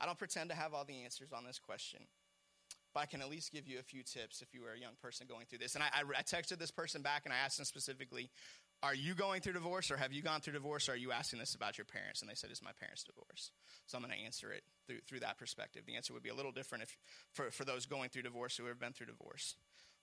I 0.00 0.06
don't 0.06 0.18
pretend 0.18 0.50
to 0.50 0.56
have 0.56 0.74
all 0.74 0.84
the 0.84 1.02
answers 1.04 1.32
on 1.32 1.44
this 1.44 1.58
question, 1.58 2.00
but 2.94 3.00
I 3.00 3.06
can 3.06 3.20
at 3.20 3.30
least 3.30 3.52
give 3.52 3.68
you 3.68 3.78
a 3.78 3.82
few 3.82 4.02
tips 4.02 4.42
if 4.42 4.52
you 4.52 4.64
are 4.64 4.72
a 4.74 4.80
young 4.80 4.94
person 5.00 5.26
going 5.28 5.46
through 5.46 5.58
this. 5.58 5.74
And 5.74 5.84
I, 5.84 5.88
I, 5.94 6.22
texted 6.22 6.58
this 6.58 6.70
person 6.70 7.02
back 7.02 7.22
and 7.24 7.32
I 7.32 7.36
asked 7.36 7.58
them 7.58 7.66
specifically, 7.66 8.30
Are 8.82 8.94
you 8.94 9.14
going 9.14 9.40
through 9.40 9.52
divorce 9.52 9.92
or 9.92 9.96
have 9.96 10.12
you 10.12 10.22
gone 10.22 10.40
through 10.40 10.54
divorce 10.54 10.88
or 10.88 10.92
are 10.92 10.96
you 10.96 11.12
asking 11.12 11.38
this 11.38 11.54
about 11.54 11.78
your 11.78 11.84
parents? 11.84 12.20
And 12.20 12.28
they 12.28 12.34
said, 12.34 12.50
It's 12.50 12.62
my 12.62 12.72
parents' 12.72 13.04
divorce. 13.04 13.52
So 13.86 13.96
I'm 13.96 14.02
going 14.02 14.16
to 14.16 14.24
answer 14.24 14.50
it 14.50 14.64
through, 14.88 14.98
through 15.08 15.20
that 15.20 15.38
perspective. 15.38 15.82
The 15.86 15.94
answer 15.94 16.12
would 16.12 16.22
be 16.22 16.30
a 16.30 16.34
little 16.34 16.50
different 16.50 16.82
if, 16.82 16.98
for, 17.32 17.50
for 17.50 17.64
those 17.64 17.86
going 17.86 18.08
through 18.08 18.22
divorce 18.22 18.56
who 18.56 18.66
have 18.66 18.80
been 18.80 18.92
through 18.92 19.06
divorce. 19.06 19.54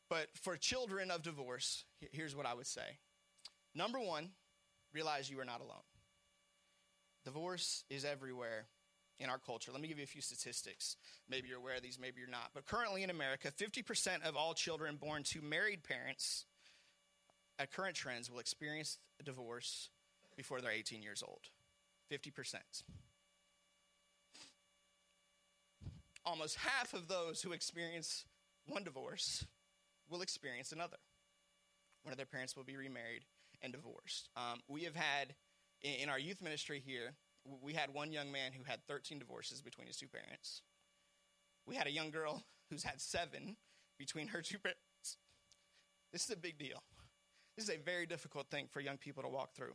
But 0.10 0.28
for 0.34 0.56
children 0.56 1.12
of 1.12 1.22
divorce, 1.22 1.84
here's 2.12 2.36
what 2.36 2.46
I 2.46 2.54
would 2.54 2.68
say. 2.68 2.98
Number 3.76 4.00
one, 4.00 4.30
realize 4.94 5.30
you 5.30 5.40
are 5.40 5.46
not 5.46 5.60
alone. 5.60 5.84
Divorce 7.26 7.84
is 7.90 8.06
everywhere 8.06 8.66
in 9.20 9.30
our 9.30 9.38
culture. 9.38 9.72
Let 9.72 9.82
me 9.82 9.88
give 9.88 9.98
you 9.98 10.06
a 10.06 10.08
few 10.08 10.22
statistics. 10.22 10.96
Maybe 11.30 11.50
you're 11.50 11.60
aware 11.60 11.76
of 11.76 11.84
these, 11.84 12.00
maybe 12.00 12.22
you're 12.22 12.30
not. 12.30 12.52
But 12.54 12.66
currently 12.66 13.04
in 13.04 13.10
America, 13.10 13.52
50% 13.52 14.24
of 14.24 14.36
all 14.36 14.54
children 14.54 14.96
born 14.96 15.24
to 15.24 15.42
married 15.42 15.84
parents 15.84 16.46
at 17.60 17.72
current 17.72 17.96
trends 17.96 18.32
will 18.32 18.40
experience 18.40 18.98
a 19.20 19.24
divorce 19.24 19.90
before 20.38 20.62
they're 20.62 20.72
18 20.72 21.04
years 21.04 21.22
old. 21.22 21.42
50%. 22.12 22.56
Almost 26.26 26.56
half 26.56 26.94
of 26.94 27.08
those 27.08 27.42
who 27.42 27.52
experience 27.52 28.26
one 28.66 28.84
divorce 28.84 29.46
will 30.10 30.22
experience 30.22 30.72
another. 30.72 30.98
One 32.04 32.14
of 32.14 32.18
their 32.18 32.26
parents 32.26 32.56
will 32.56 32.64
be 32.64 32.78
remarried 32.78 33.26
and 33.62 33.74
divorced. 33.74 34.30
Um, 34.38 34.62
we 34.68 34.84
have 34.84 34.96
had 34.96 35.36
in, 35.82 36.04
in 36.04 36.10
our 36.10 36.20
youth 36.20 36.42
ministry 36.42 36.82
here 36.84 37.14
we 37.62 37.74
had 37.74 37.94
one 37.94 38.12
young 38.12 38.32
man 38.32 38.52
who 38.54 38.64
had 38.64 38.86
13 38.88 39.20
divorces 39.20 39.62
between 39.62 39.88
his 39.88 39.98
two 39.98 40.08
parents. 40.08 40.62
We 41.66 41.76
had 41.76 41.88
a 41.88 41.92
young 41.92 42.12
girl 42.12 42.44
who's 42.70 42.84
had 42.84 43.02
seven 43.02 43.58
between 43.98 44.28
her 44.28 44.42
two 44.42 44.60
parents. 44.60 44.80
This 46.12 46.26
is 46.26 46.32
a 46.32 46.38
big 46.38 46.58
deal. 46.58 46.82
This 47.60 47.68
is 47.68 47.76
a 47.76 47.84
very 47.84 48.06
difficult 48.06 48.50
thing 48.50 48.68
for 48.72 48.80
young 48.80 48.96
people 48.96 49.22
to 49.22 49.28
walk 49.28 49.54
through. 49.54 49.74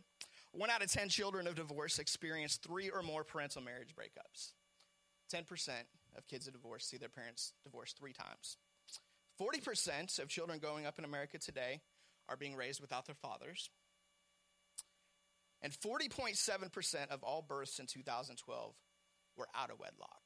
One 0.52 0.70
out 0.70 0.82
of 0.82 0.90
10 0.90 1.10
children 1.10 1.46
of 1.46 1.54
divorce 1.54 1.98
experience 1.98 2.56
three 2.56 2.88
or 2.88 3.02
more 3.02 3.24
parental 3.24 3.60
marriage 3.60 3.94
breakups. 3.94 4.52
10% 5.30 5.68
of 6.16 6.26
kids 6.26 6.46
of 6.46 6.54
divorce 6.54 6.86
see 6.86 6.96
their 6.96 7.10
parents 7.10 7.52
divorced 7.62 7.98
three 7.98 8.14
times. 8.14 8.56
40% 9.38 10.18
of 10.18 10.28
children 10.28 10.60
growing 10.60 10.86
up 10.86 10.98
in 10.98 11.04
America 11.04 11.36
today 11.36 11.82
are 12.26 12.38
being 12.38 12.56
raised 12.56 12.80
without 12.80 13.04
their 13.04 13.16
fathers. 13.16 13.68
And 15.60 15.70
40.7% 15.70 17.10
of 17.10 17.22
all 17.22 17.42
births 17.42 17.78
in 17.80 17.84
2012 17.84 18.74
were 19.36 19.48
out 19.54 19.70
of 19.70 19.78
wedlock. 19.78 20.23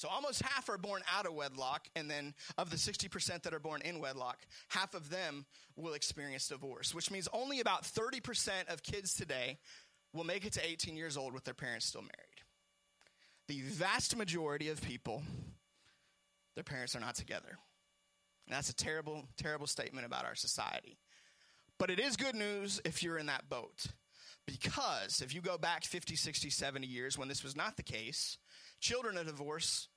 So 0.00 0.08
almost 0.08 0.40
half 0.40 0.70
are 0.70 0.78
born 0.78 1.02
out 1.14 1.26
of 1.26 1.34
wedlock, 1.34 1.86
and 1.94 2.10
then 2.10 2.32
of 2.56 2.70
the 2.70 2.76
60% 2.78 3.42
that 3.42 3.52
are 3.52 3.60
born 3.60 3.82
in 3.82 4.00
wedlock, 4.00 4.38
half 4.68 4.94
of 4.94 5.10
them 5.10 5.44
will 5.76 5.92
experience 5.92 6.48
divorce, 6.48 6.94
which 6.94 7.10
means 7.10 7.28
only 7.34 7.60
about 7.60 7.82
30% 7.82 8.72
of 8.72 8.82
kids 8.82 9.12
today 9.12 9.58
will 10.14 10.24
make 10.24 10.46
it 10.46 10.54
to 10.54 10.66
18 10.66 10.96
years 10.96 11.18
old 11.18 11.34
with 11.34 11.44
their 11.44 11.52
parents 11.52 11.84
still 11.84 12.00
married. 12.00 12.40
The 13.48 13.60
vast 13.60 14.16
majority 14.16 14.70
of 14.70 14.80
people, 14.80 15.22
their 16.54 16.64
parents 16.64 16.96
are 16.96 17.00
not 17.00 17.14
together. 17.14 17.58
And 18.46 18.56
that's 18.56 18.70
a 18.70 18.74
terrible, 18.74 19.26
terrible 19.36 19.66
statement 19.66 20.06
about 20.06 20.24
our 20.24 20.34
society. 20.34 20.96
But 21.78 21.90
it 21.90 22.00
is 22.00 22.16
good 22.16 22.36
news 22.36 22.80
if 22.86 23.02
you're 23.02 23.18
in 23.18 23.26
that 23.26 23.50
boat. 23.50 23.84
Because 24.46 25.20
if 25.20 25.34
you 25.34 25.42
go 25.42 25.58
back 25.58 25.84
50, 25.84 26.16
60, 26.16 26.48
70 26.48 26.86
years 26.86 27.18
when 27.18 27.28
this 27.28 27.44
was 27.44 27.54
not 27.54 27.76
the 27.76 27.82
case, 27.82 28.38
children 28.80 29.18
of 29.18 29.26
divorce 29.26 29.88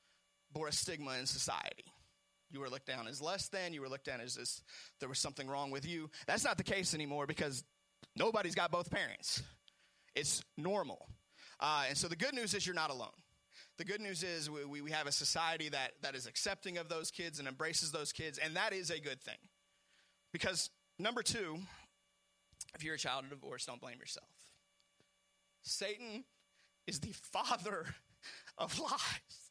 bore 0.54 0.68
a 0.68 0.72
stigma 0.72 1.18
in 1.20 1.26
society. 1.26 1.86
You 2.52 2.60
were 2.60 2.70
looked 2.70 2.86
down 2.86 3.08
as 3.08 3.22
less 3.22 3.50
than, 3.50 3.74
you 3.74 3.82
were 3.82 3.90
looked 3.90 4.06
down 4.06 4.22
as 4.22 4.36
this, 4.36 4.62
there 5.00 5.10
was 5.10 5.18
something 5.20 5.48
wrong 5.48 5.72
with 5.72 5.88
you. 5.88 6.10
That's 6.28 6.44
not 6.44 6.58
the 6.58 6.64
case 6.64 6.94
anymore 6.94 7.26
because 7.26 7.64
nobody's 8.16 8.56
got 8.56 8.72
both 8.72 8.92
parents. 8.92 9.42
It's 10.16 10.44
normal. 10.56 11.08
Uh, 11.60 11.86
and 11.90 11.98
so 11.98 12.08
the 12.08 12.16
good 12.16 12.36
news 12.36 12.54
is 12.54 12.66
you're 12.66 12.76
not 12.76 12.92
alone. 12.92 13.10
The 13.78 13.86
good 13.86 14.02
news 14.02 14.22
is 14.22 14.50
we, 14.50 14.82
we 14.82 14.92
have 14.92 15.08
a 15.08 15.12
society 15.12 15.70
that, 15.70 15.94
that 16.02 16.16
is 16.16 16.28
accepting 16.28 16.78
of 16.78 16.90
those 16.90 17.10
kids 17.10 17.40
and 17.40 17.48
embraces 17.48 17.92
those 17.92 18.12
kids, 18.12 18.38
and 18.38 18.56
that 18.56 18.72
is 18.72 18.92
a 18.92 19.00
good 19.00 19.20
thing. 19.22 19.38
Because, 20.32 20.70
number 21.00 21.24
two, 21.24 21.58
if 22.76 22.84
you're 22.84 22.96
a 22.96 23.00
child 23.00 23.24
of 23.24 23.32
divorce, 23.32 23.66
don't 23.66 23.82
blame 23.82 23.98
yourself. 24.00 24.28
Satan 25.64 26.24
is 26.86 27.00
the 27.00 27.14
father 27.32 27.86
of 28.58 28.78
lies. 28.80 29.43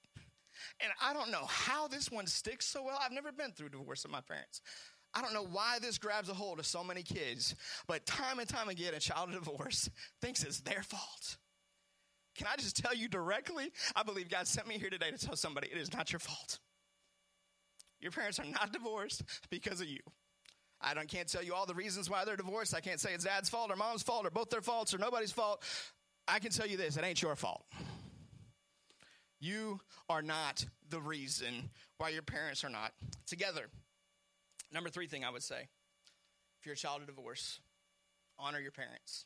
And 0.80 0.92
I 1.02 1.12
don't 1.12 1.30
know 1.30 1.44
how 1.46 1.88
this 1.88 2.10
one 2.10 2.26
sticks 2.26 2.66
so 2.66 2.82
well. 2.82 2.98
I've 3.00 3.12
never 3.12 3.32
been 3.32 3.52
through 3.52 3.70
divorce 3.70 4.02
with 4.02 4.12
my 4.12 4.20
parents. 4.20 4.60
I 5.14 5.20
don't 5.20 5.34
know 5.34 5.44
why 5.44 5.78
this 5.80 5.98
grabs 5.98 6.28
a 6.28 6.34
hold 6.34 6.58
of 6.58 6.66
so 6.66 6.82
many 6.82 7.02
kids, 7.02 7.54
but 7.86 8.06
time 8.06 8.38
and 8.38 8.48
time 8.48 8.68
again, 8.68 8.94
a 8.94 9.00
child 9.00 9.28
of 9.28 9.44
divorce 9.44 9.90
thinks 10.22 10.42
it's 10.42 10.60
their 10.60 10.82
fault. 10.82 11.36
Can 12.34 12.46
I 12.50 12.56
just 12.56 12.76
tell 12.76 12.94
you 12.94 13.08
directly? 13.08 13.72
I 13.94 14.02
believe 14.02 14.30
God 14.30 14.46
sent 14.46 14.66
me 14.66 14.78
here 14.78 14.88
today 14.88 15.10
to 15.10 15.18
tell 15.18 15.36
somebody 15.36 15.68
it 15.70 15.76
is 15.76 15.92
not 15.92 16.12
your 16.12 16.18
fault. 16.18 16.58
Your 18.00 18.10
parents 18.10 18.38
are 18.40 18.44
not 18.44 18.72
divorced 18.72 19.22
because 19.50 19.80
of 19.80 19.86
you. 19.86 20.00
I 20.80 20.94
don't, 20.94 21.08
can't 21.08 21.28
tell 21.28 21.42
you 21.42 21.54
all 21.54 21.66
the 21.66 21.74
reasons 21.74 22.10
why 22.10 22.24
they're 22.24 22.36
divorced. 22.36 22.74
I 22.74 22.80
can't 22.80 22.98
say 22.98 23.12
it's 23.12 23.24
dad's 23.24 23.48
fault 23.48 23.70
or 23.70 23.76
mom's 23.76 24.02
fault 24.02 24.26
or 24.26 24.30
both 24.30 24.50
their 24.50 24.62
faults 24.62 24.92
or 24.92 24.98
nobody's 24.98 25.30
fault. 25.30 25.62
I 26.26 26.38
can 26.38 26.50
tell 26.50 26.66
you 26.66 26.76
this 26.76 26.96
it 26.96 27.04
ain't 27.04 27.22
your 27.22 27.36
fault. 27.36 27.64
You 29.42 29.80
are 30.08 30.22
not 30.22 30.64
the 30.88 31.00
reason 31.00 31.70
why 31.98 32.10
your 32.10 32.22
parents 32.22 32.62
are 32.62 32.70
not 32.70 32.92
together. 33.26 33.62
Number 34.72 34.88
three 34.88 35.08
thing 35.08 35.24
I 35.24 35.30
would 35.30 35.42
say 35.42 35.66
if 36.60 36.64
you're 36.64 36.74
a 36.74 36.78
child 36.78 37.00
of 37.00 37.08
divorce, 37.08 37.58
honor 38.38 38.60
your 38.60 38.70
parents. 38.70 39.24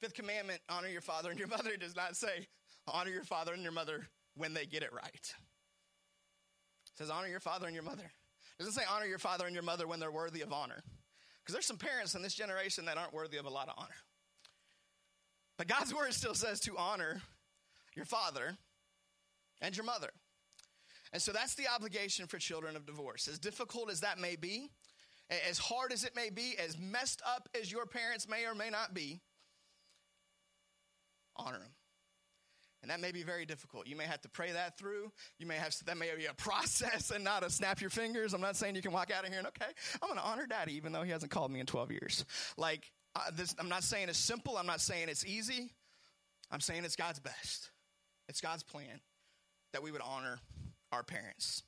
Fifth 0.00 0.14
commandment 0.14 0.62
honor 0.70 0.88
your 0.88 1.02
father 1.02 1.28
and 1.28 1.38
your 1.38 1.46
mother 1.46 1.76
does 1.76 1.94
not 1.94 2.16
say 2.16 2.48
honor 2.88 3.10
your 3.10 3.22
father 3.22 3.52
and 3.52 3.62
your 3.62 3.70
mother 3.70 4.08
when 4.34 4.54
they 4.54 4.64
get 4.64 4.82
it 4.82 4.90
right. 4.90 5.10
It 5.12 6.96
says 6.96 7.10
honor 7.10 7.28
your 7.28 7.38
father 7.38 7.66
and 7.66 7.74
your 7.74 7.84
mother. 7.84 8.10
It 8.58 8.62
doesn't 8.62 8.72
say 8.72 8.86
honor 8.90 9.04
your 9.04 9.18
father 9.18 9.44
and 9.44 9.52
your 9.52 9.62
mother 9.62 9.86
when 9.86 10.00
they're 10.00 10.10
worthy 10.10 10.40
of 10.40 10.54
honor. 10.54 10.82
Because 11.42 11.52
there's 11.52 11.66
some 11.66 11.76
parents 11.76 12.14
in 12.14 12.22
this 12.22 12.34
generation 12.34 12.86
that 12.86 12.96
aren't 12.96 13.12
worthy 13.12 13.36
of 13.36 13.44
a 13.44 13.50
lot 13.50 13.68
of 13.68 13.74
honor. 13.76 13.90
But 15.58 15.68
God's 15.68 15.94
word 15.94 16.14
still 16.14 16.34
says 16.34 16.58
to 16.60 16.78
honor 16.78 17.20
your 17.94 18.04
father 18.04 18.56
and 19.60 19.76
your 19.76 19.84
mother. 19.84 20.10
And 21.12 21.20
so 21.20 21.32
that's 21.32 21.54
the 21.54 21.68
obligation 21.68 22.26
for 22.26 22.38
children 22.38 22.74
of 22.76 22.86
divorce. 22.86 23.28
As 23.28 23.38
difficult 23.38 23.90
as 23.90 24.00
that 24.00 24.18
may 24.18 24.36
be, 24.36 24.70
as 25.48 25.58
hard 25.58 25.92
as 25.92 26.04
it 26.04 26.16
may 26.16 26.30
be, 26.30 26.54
as 26.58 26.78
messed 26.78 27.22
up 27.26 27.48
as 27.58 27.70
your 27.70 27.86
parents 27.86 28.28
may 28.28 28.44
or 28.46 28.54
may 28.54 28.70
not 28.70 28.94
be, 28.94 29.20
honor 31.36 31.58
them. 31.58 31.72
And 32.82 32.90
that 32.90 33.00
may 33.00 33.12
be 33.12 33.22
very 33.22 33.46
difficult. 33.46 33.86
You 33.86 33.94
may 33.94 34.04
have 34.04 34.20
to 34.22 34.28
pray 34.28 34.52
that 34.52 34.76
through. 34.76 35.12
You 35.38 35.46
may 35.46 35.54
have 35.54 35.74
that 35.86 35.96
may 35.96 36.10
be 36.16 36.26
a 36.26 36.34
process 36.36 37.10
and 37.10 37.22
not 37.22 37.44
a 37.44 37.50
snap 37.50 37.80
your 37.80 37.90
fingers. 37.90 38.34
I'm 38.34 38.40
not 38.40 38.56
saying 38.56 38.74
you 38.74 38.82
can 38.82 38.92
walk 38.92 39.12
out 39.12 39.24
of 39.24 39.30
here 39.30 39.38
and 39.38 39.46
okay, 39.48 39.70
I'm 40.02 40.08
going 40.08 40.18
to 40.18 40.24
honor 40.24 40.46
Daddy 40.46 40.74
even 40.74 40.92
though 40.92 41.02
he 41.02 41.12
hasn't 41.12 41.30
called 41.30 41.52
me 41.52 41.60
in 41.60 41.66
12 41.66 41.92
years. 41.92 42.24
Like 42.56 42.90
uh, 43.14 43.30
this, 43.34 43.54
I'm 43.58 43.68
not 43.68 43.84
saying 43.84 44.08
it's 44.08 44.18
simple. 44.18 44.56
I'm 44.56 44.66
not 44.66 44.80
saying 44.80 45.08
it's 45.08 45.24
easy. 45.24 45.70
I'm 46.50 46.60
saying 46.60 46.84
it's 46.84 46.96
God's 46.96 47.20
best. 47.20 47.70
It's 48.28 48.40
God's 48.40 48.62
plan 48.62 49.00
that 49.72 49.82
we 49.82 49.90
would 49.90 50.02
honor 50.02 50.38
our 50.92 51.02
parents. 51.02 51.62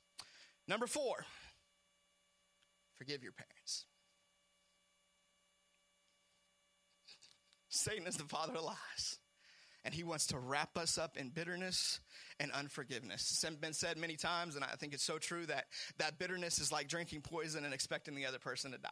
Number 0.67 0.87
four, 0.87 1.25
forgive 2.95 3.23
your 3.23 3.33
parents. 3.33 3.85
Satan 7.69 8.07
is 8.07 8.15
the 8.15 8.23
father 8.23 8.53
of 8.55 8.63
lies 8.63 9.19
and 9.85 9.93
he 9.93 10.03
wants 10.03 10.25
to 10.27 10.39
wrap 10.39 10.77
us 10.77 10.97
up 10.97 11.15
in 11.15 11.29
bitterness 11.29 11.99
and 12.39 12.51
unforgiveness. 12.51 13.21
It's 13.21 13.55
been 13.57 13.71
said 13.71 13.97
many 13.97 14.15
times, 14.15 14.55
and 14.55 14.65
I 14.65 14.75
think 14.79 14.95
it's 14.95 15.03
so 15.03 15.19
true 15.19 15.45
that 15.45 15.65
that 15.99 16.17
bitterness 16.17 16.57
is 16.57 16.71
like 16.71 16.87
drinking 16.87 17.21
poison 17.21 17.63
and 17.63 17.73
expecting 17.73 18.15
the 18.15 18.25
other 18.25 18.39
person 18.39 18.71
to 18.71 18.79
die. 18.79 18.89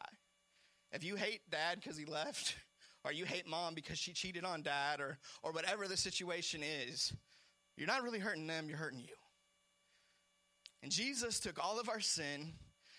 If 0.91 1.03
you 1.03 1.15
hate 1.15 1.41
dad 1.49 1.79
because 1.81 1.97
he 1.97 2.05
left, 2.05 2.55
or 3.03 3.11
you 3.11 3.25
hate 3.25 3.47
mom 3.47 3.73
because 3.73 3.97
she 3.97 4.13
cheated 4.13 4.45
on 4.45 4.61
dad, 4.61 4.99
or, 4.99 5.17
or 5.41 5.51
whatever 5.51 5.87
the 5.87 5.97
situation 5.97 6.61
is, 6.61 7.11
you're 7.77 7.87
not 7.87 8.03
really 8.03 8.19
hurting 8.19 8.47
them, 8.47 8.69
you're 8.69 8.77
hurting 8.77 8.99
you. 8.99 9.15
And 10.81 10.91
Jesus 10.91 11.39
took 11.39 11.63
all 11.63 11.79
of 11.79 11.89
our 11.89 12.01
sin 12.01 12.53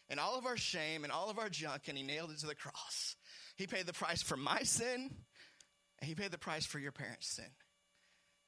and 0.08 0.18
all 0.18 0.38
of 0.38 0.46
our 0.46 0.56
shame 0.56 1.04
and 1.04 1.12
all 1.12 1.30
of 1.30 1.38
our 1.38 1.48
junk 1.48 1.82
and 1.88 1.96
he 1.96 2.02
nailed 2.02 2.30
it 2.30 2.38
to 2.38 2.46
the 2.46 2.54
cross. 2.54 3.16
He 3.56 3.66
paid 3.66 3.87
the 3.87 3.92
price 3.92 4.22
for 4.22 4.37
my 4.37 4.62
sin 4.62 5.10
and 6.00 6.08
he 6.08 6.14
paid 6.14 6.30
the 6.30 6.38
price 6.38 6.66
for 6.66 6.78
your 6.78 6.92
parents' 6.92 7.28
sin. 7.28 7.50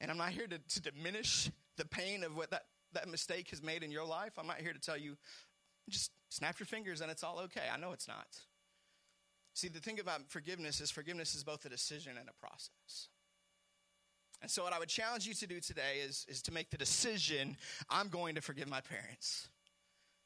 And 0.00 0.10
I'm 0.10 0.18
not 0.18 0.30
here 0.30 0.46
to, 0.46 0.58
to 0.58 0.90
diminish 0.90 1.50
the 1.76 1.86
pain 1.86 2.24
of 2.24 2.36
what 2.36 2.50
that, 2.50 2.62
that 2.94 3.08
mistake 3.08 3.50
has 3.50 3.62
made 3.62 3.82
in 3.82 3.90
your 3.90 4.06
life. 4.06 4.32
I'm 4.38 4.46
not 4.46 4.60
here 4.60 4.72
to 4.72 4.80
tell 4.80 4.96
you, 4.96 5.16
just 5.88 6.10
snap 6.28 6.58
your 6.58 6.66
fingers 6.66 7.00
and 7.00 7.10
it's 7.10 7.22
all 7.22 7.40
okay. 7.40 7.68
I 7.72 7.78
know 7.78 7.92
it's 7.92 8.08
not. 8.08 8.26
See, 9.54 9.68
the 9.68 9.80
thing 9.80 10.00
about 10.00 10.20
forgiveness 10.28 10.80
is 10.80 10.90
forgiveness 10.90 11.34
is 11.34 11.44
both 11.44 11.64
a 11.64 11.68
decision 11.68 12.12
and 12.18 12.28
a 12.28 12.46
process. 12.46 13.08
And 14.42 14.50
so, 14.50 14.64
what 14.64 14.72
I 14.72 14.78
would 14.78 14.88
challenge 14.88 15.26
you 15.26 15.34
to 15.34 15.46
do 15.46 15.60
today 15.60 16.00
is, 16.04 16.26
is 16.28 16.42
to 16.42 16.52
make 16.52 16.70
the 16.70 16.76
decision 16.76 17.56
I'm 17.88 18.08
going 18.08 18.34
to 18.34 18.40
forgive 18.40 18.68
my 18.68 18.80
parents 18.80 19.48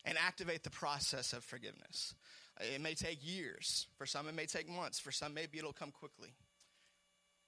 and 0.04 0.18
activate 0.18 0.62
the 0.62 0.70
process 0.70 1.32
of 1.32 1.44
forgiveness. 1.44 2.14
Uh, 2.60 2.64
it 2.74 2.80
may 2.80 2.94
take 2.94 3.18
years. 3.22 3.86
For 3.96 4.06
some, 4.06 4.28
it 4.28 4.34
may 4.34 4.46
take 4.46 4.68
months. 4.68 4.98
For 4.98 5.12
some, 5.12 5.34
maybe 5.34 5.58
it'll 5.58 5.72
come 5.72 5.90
quickly. 5.90 6.34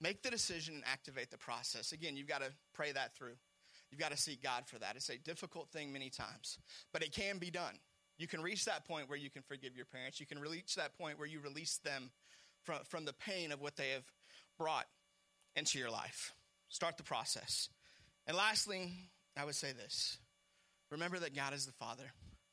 Make 0.00 0.22
the 0.22 0.30
decision 0.30 0.74
and 0.74 0.84
activate 0.84 1.30
the 1.30 1.38
process. 1.38 1.92
Again, 1.92 2.16
you've 2.16 2.28
got 2.28 2.42
to 2.42 2.52
pray 2.74 2.92
that 2.92 3.14
through. 3.16 3.34
You've 3.90 4.00
got 4.00 4.10
to 4.10 4.16
seek 4.16 4.42
God 4.42 4.64
for 4.66 4.78
that. 4.78 4.96
It's 4.96 5.10
a 5.10 5.18
difficult 5.18 5.68
thing 5.68 5.92
many 5.92 6.10
times, 6.10 6.58
but 6.92 7.02
it 7.02 7.12
can 7.12 7.38
be 7.38 7.50
done. 7.50 7.78
You 8.18 8.26
can 8.26 8.40
reach 8.40 8.64
that 8.64 8.86
point 8.86 9.08
where 9.08 9.18
you 9.18 9.30
can 9.30 9.42
forgive 9.42 9.76
your 9.76 9.86
parents. 9.86 10.18
You 10.20 10.26
can 10.26 10.38
reach 10.38 10.74
that 10.76 10.96
point 10.96 11.18
where 11.18 11.28
you 11.28 11.40
release 11.40 11.78
them 11.78 12.10
from, 12.62 12.78
from 12.84 13.04
the 13.04 13.12
pain 13.12 13.52
of 13.52 13.60
what 13.60 13.76
they 13.76 13.90
have 13.90 14.04
brought 14.58 14.86
into 15.56 15.78
your 15.78 15.90
life. 15.90 16.32
Start 16.72 16.96
the 16.96 17.02
process. 17.02 17.68
And 18.26 18.34
lastly, 18.34 18.92
I 19.36 19.44
would 19.44 19.54
say 19.54 19.72
this 19.72 20.16
remember 20.90 21.18
that 21.18 21.36
God 21.36 21.52
is 21.52 21.66
the 21.66 21.72
Father 21.72 22.10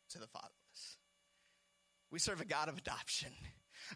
to 0.09 0.20
the 0.20 0.28
fatherless. 0.28 0.97
We 2.11 2.20
serve 2.20 2.41
a 2.41 2.45
God 2.45 2.67
of 2.67 2.78
adoption. 2.78 3.30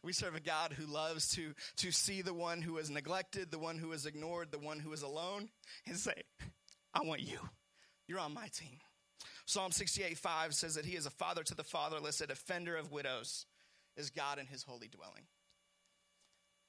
We 0.01 0.13
serve 0.13 0.35
a 0.35 0.39
God 0.39 0.71
who 0.71 0.91
loves 0.91 1.35
to, 1.35 1.53
to 1.77 1.91
see 1.91 2.21
the 2.21 2.33
one 2.33 2.61
who 2.61 2.77
is 2.77 2.89
neglected, 2.89 3.51
the 3.51 3.59
one 3.59 3.77
who 3.77 3.91
is 3.91 4.05
ignored, 4.05 4.49
the 4.49 4.59
one 4.59 4.79
who 4.79 4.93
is 4.93 5.01
alone, 5.01 5.49
and 5.85 5.97
say, 5.97 6.13
I 6.93 7.01
want 7.01 7.21
you. 7.21 7.37
You're 8.07 8.19
on 8.19 8.33
my 8.33 8.47
team. 8.47 8.79
Psalm 9.45 9.71
68 9.71 10.17
5 10.17 10.53
says 10.55 10.75
that 10.75 10.85
he 10.85 10.95
is 10.95 11.05
a 11.05 11.11
father 11.11 11.43
to 11.43 11.55
the 11.55 11.65
fatherless, 11.65 12.21
a 12.21 12.27
defender 12.27 12.77
of 12.77 12.93
widows, 12.93 13.45
is 13.97 14.09
God 14.09 14.39
in 14.39 14.47
his 14.47 14.63
holy 14.63 14.87
dwelling. 14.87 15.25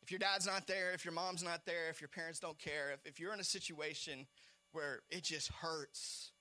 If 0.04 0.10
your 0.10 0.18
dad's 0.18 0.44
not 0.44 0.66
there, 0.66 0.92
if 0.92 1.02
your 1.02 1.14
mom's 1.14 1.42
not 1.42 1.64
there, 1.64 1.88
if 1.88 2.02
your 2.02 2.08
parents 2.08 2.38
don't 2.38 2.58
care, 2.58 2.90
if, 2.92 3.00
if 3.06 3.18
you're 3.18 3.32
in 3.32 3.40
a 3.40 3.44
situation 3.44 4.26
where 4.72 5.00
it 5.10 5.22
just 5.22 5.50
hurts 5.50 6.32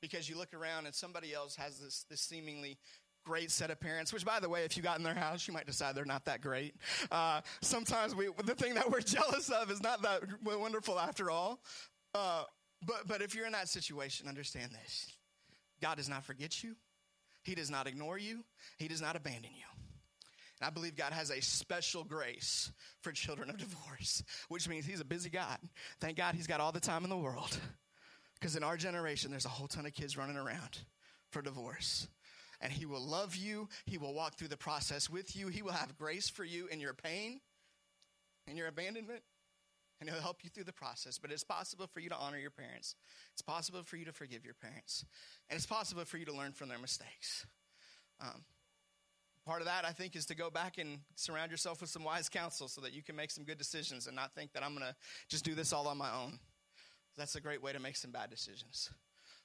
because 0.00 0.26
you 0.26 0.38
look 0.38 0.54
around 0.54 0.86
and 0.86 0.94
somebody 0.94 1.34
else 1.34 1.54
has 1.54 1.78
this, 1.78 2.06
this 2.08 2.22
seemingly 2.22 2.78
great 3.26 3.50
set 3.50 3.70
of 3.70 3.78
parents, 3.78 4.10
which, 4.10 4.24
by 4.24 4.40
the 4.40 4.48
way, 4.48 4.64
if 4.64 4.74
you 4.74 4.82
got 4.82 4.96
in 4.96 5.04
their 5.04 5.12
house, 5.12 5.46
you 5.46 5.52
might 5.52 5.66
decide 5.66 5.94
they're 5.94 6.06
not 6.06 6.24
that 6.24 6.40
great. 6.40 6.74
Uh, 7.10 7.42
sometimes 7.60 8.14
we, 8.14 8.30
the 8.46 8.54
thing 8.54 8.72
that 8.72 8.90
we're 8.90 9.00
jealous 9.02 9.50
of 9.50 9.70
is 9.70 9.82
not 9.82 10.00
that 10.00 10.22
wonderful 10.42 10.98
after 10.98 11.30
all. 11.30 11.60
Uh, 12.14 12.44
but, 12.86 13.06
but 13.06 13.20
if 13.20 13.34
you're 13.34 13.44
in 13.44 13.52
that 13.52 13.68
situation, 13.68 14.28
understand 14.28 14.72
this 14.72 15.12
God 15.82 15.98
does 15.98 16.08
not 16.08 16.24
forget 16.24 16.64
you, 16.64 16.74
He 17.42 17.54
does 17.54 17.70
not 17.70 17.86
ignore 17.86 18.16
you, 18.16 18.44
He 18.78 18.88
does 18.88 19.02
not 19.02 19.14
abandon 19.14 19.50
you. 19.54 19.79
And 20.60 20.66
I 20.66 20.70
believe 20.70 20.94
God 20.94 21.12
has 21.12 21.30
a 21.30 21.40
special 21.40 22.04
grace 22.04 22.70
for 23.00 23.12
children 23.12 23.48
of 23.48 23.56
divorce, 23.56 24.22
which 24.48 24.68
means 24.68 24.84
He's 24.84 25.00
a 25.00 25.04
busy 25.04 25.30
God. 25.30 25.58
Thank 26.00 26.16
God 26.16 26.34
He's 26.34 26.46
got 26.46 26.60
all 26.60 26.72
the 26.72 26.80
time 26.80 27.04
in 27.04 27.10
the 27.10 27.16
world. 27.16 27.58
Because 28.38 28.56
in 28.56 28.62
our 28.62 28.76
generation, 28.76 29.30
there's 29.30 29.46
a 29.46 29.50
whole 29.50 29.68
ton 29.68 29.86
of 29.86 29.92
kids 29.92 30.16
running 30.16 30.36
around 30.36 30.78
for 31.30 31.42
divorce. 31.42 32.08
And 32.60 32.72
He 32.72 32.84
will 32.84 33.00
love 33.00 33.36
you, 33.36 33.68
He 33.86 33.96
will 33.96 34.12
walk 34.12 34.36
through 34.36 34.48
the 34.48 34.56
process 34.56 35.08
with 35.08 35.34
you, 35.34 35.48
He 35.48 35.62
will 35.62 35.72
have 35.72 35.96
grace 35.96 36.28
for 36.28 36.44
you 36.44 36.66
in 36.66 36.80
your 36.80 36.94
pain, 36.94 37.40
in 38.46 38.56
your 38.56 38.66
abandonment, 38.66 39.22
and 39.98 40.10
He'll 40.10 40.20
help 40.20 40.38
you 40.42 40.50
through 40.50 40.64
the 40.64 40.72
process. 40.72 41.18
But 41.18 41.32
it's 41.32 41.44
possible 41.44 41.86
for 41.86 42.00
you 42.00 42.10
to 42.10 42.16
honor 42.16 42.38
your 42.38 42.50
parents, 42.50 42.96
it's 43.32 43.42
possible 43.42 43.82
for 43.82 43.96
you 43.96 44.04
to 44.04 44.12
forgive 44.12 44.44
your 44.44 44.54
parents, 44.54 45.06
and 45.48 45.56
it's 45.56 45.66
possible 45.66 46.04
for 46.04 46.18
you 46.18 46.26
to 46.26 46.34
learn 46.34 46.52
from 46.52 46.68
their 46.68 46.78
mistakes. 46.78 47.46
Um, 48.20 48.44
part 49.50 49.62
of 49.62 49.66
that, 49.66 49.84
I 49.84 49.90
think, 49.90 50.14
is 50.14 50.26
to 50.26 50.36
go 50.36 50.48
back 50.48 50.78
and 50.78 51.00
surround 51.16 51.50
yourself 51.50 51.80
with 51.80 51.90
some 51.90 52.04
wise 52.04 52.28
counsel 52.28 52.68
so 52.68 52.80
that 52.82 52.92
you 52.92 53.02
can 53.02 53.16
make 53.16 53.32
some 53.32 53.42
good 53.42 53.58
decisions 53.58 54.06
and 54.06 54.14
not 54.14 54.32
think 54.32 54.52
that 54.52 54.62
I'm 54.62 54.76
going 54.76 54.86
to 54.86 54.94
just 55.28 55.44
do 55.44 55.56
this 55.56 55.72
all 55.72 55.88
on 55.88 55.98
my 55.98 56.08
own. 56.14 56.38
That's 57.16 57.34
a 57.34 57.40
great 57.40 57.60
way 57.60 57.72
to 57.72 57.80
make 57.80 57.96
some 57.96 58.12
bad 58.12 58.30
decisions. 58.30 58.92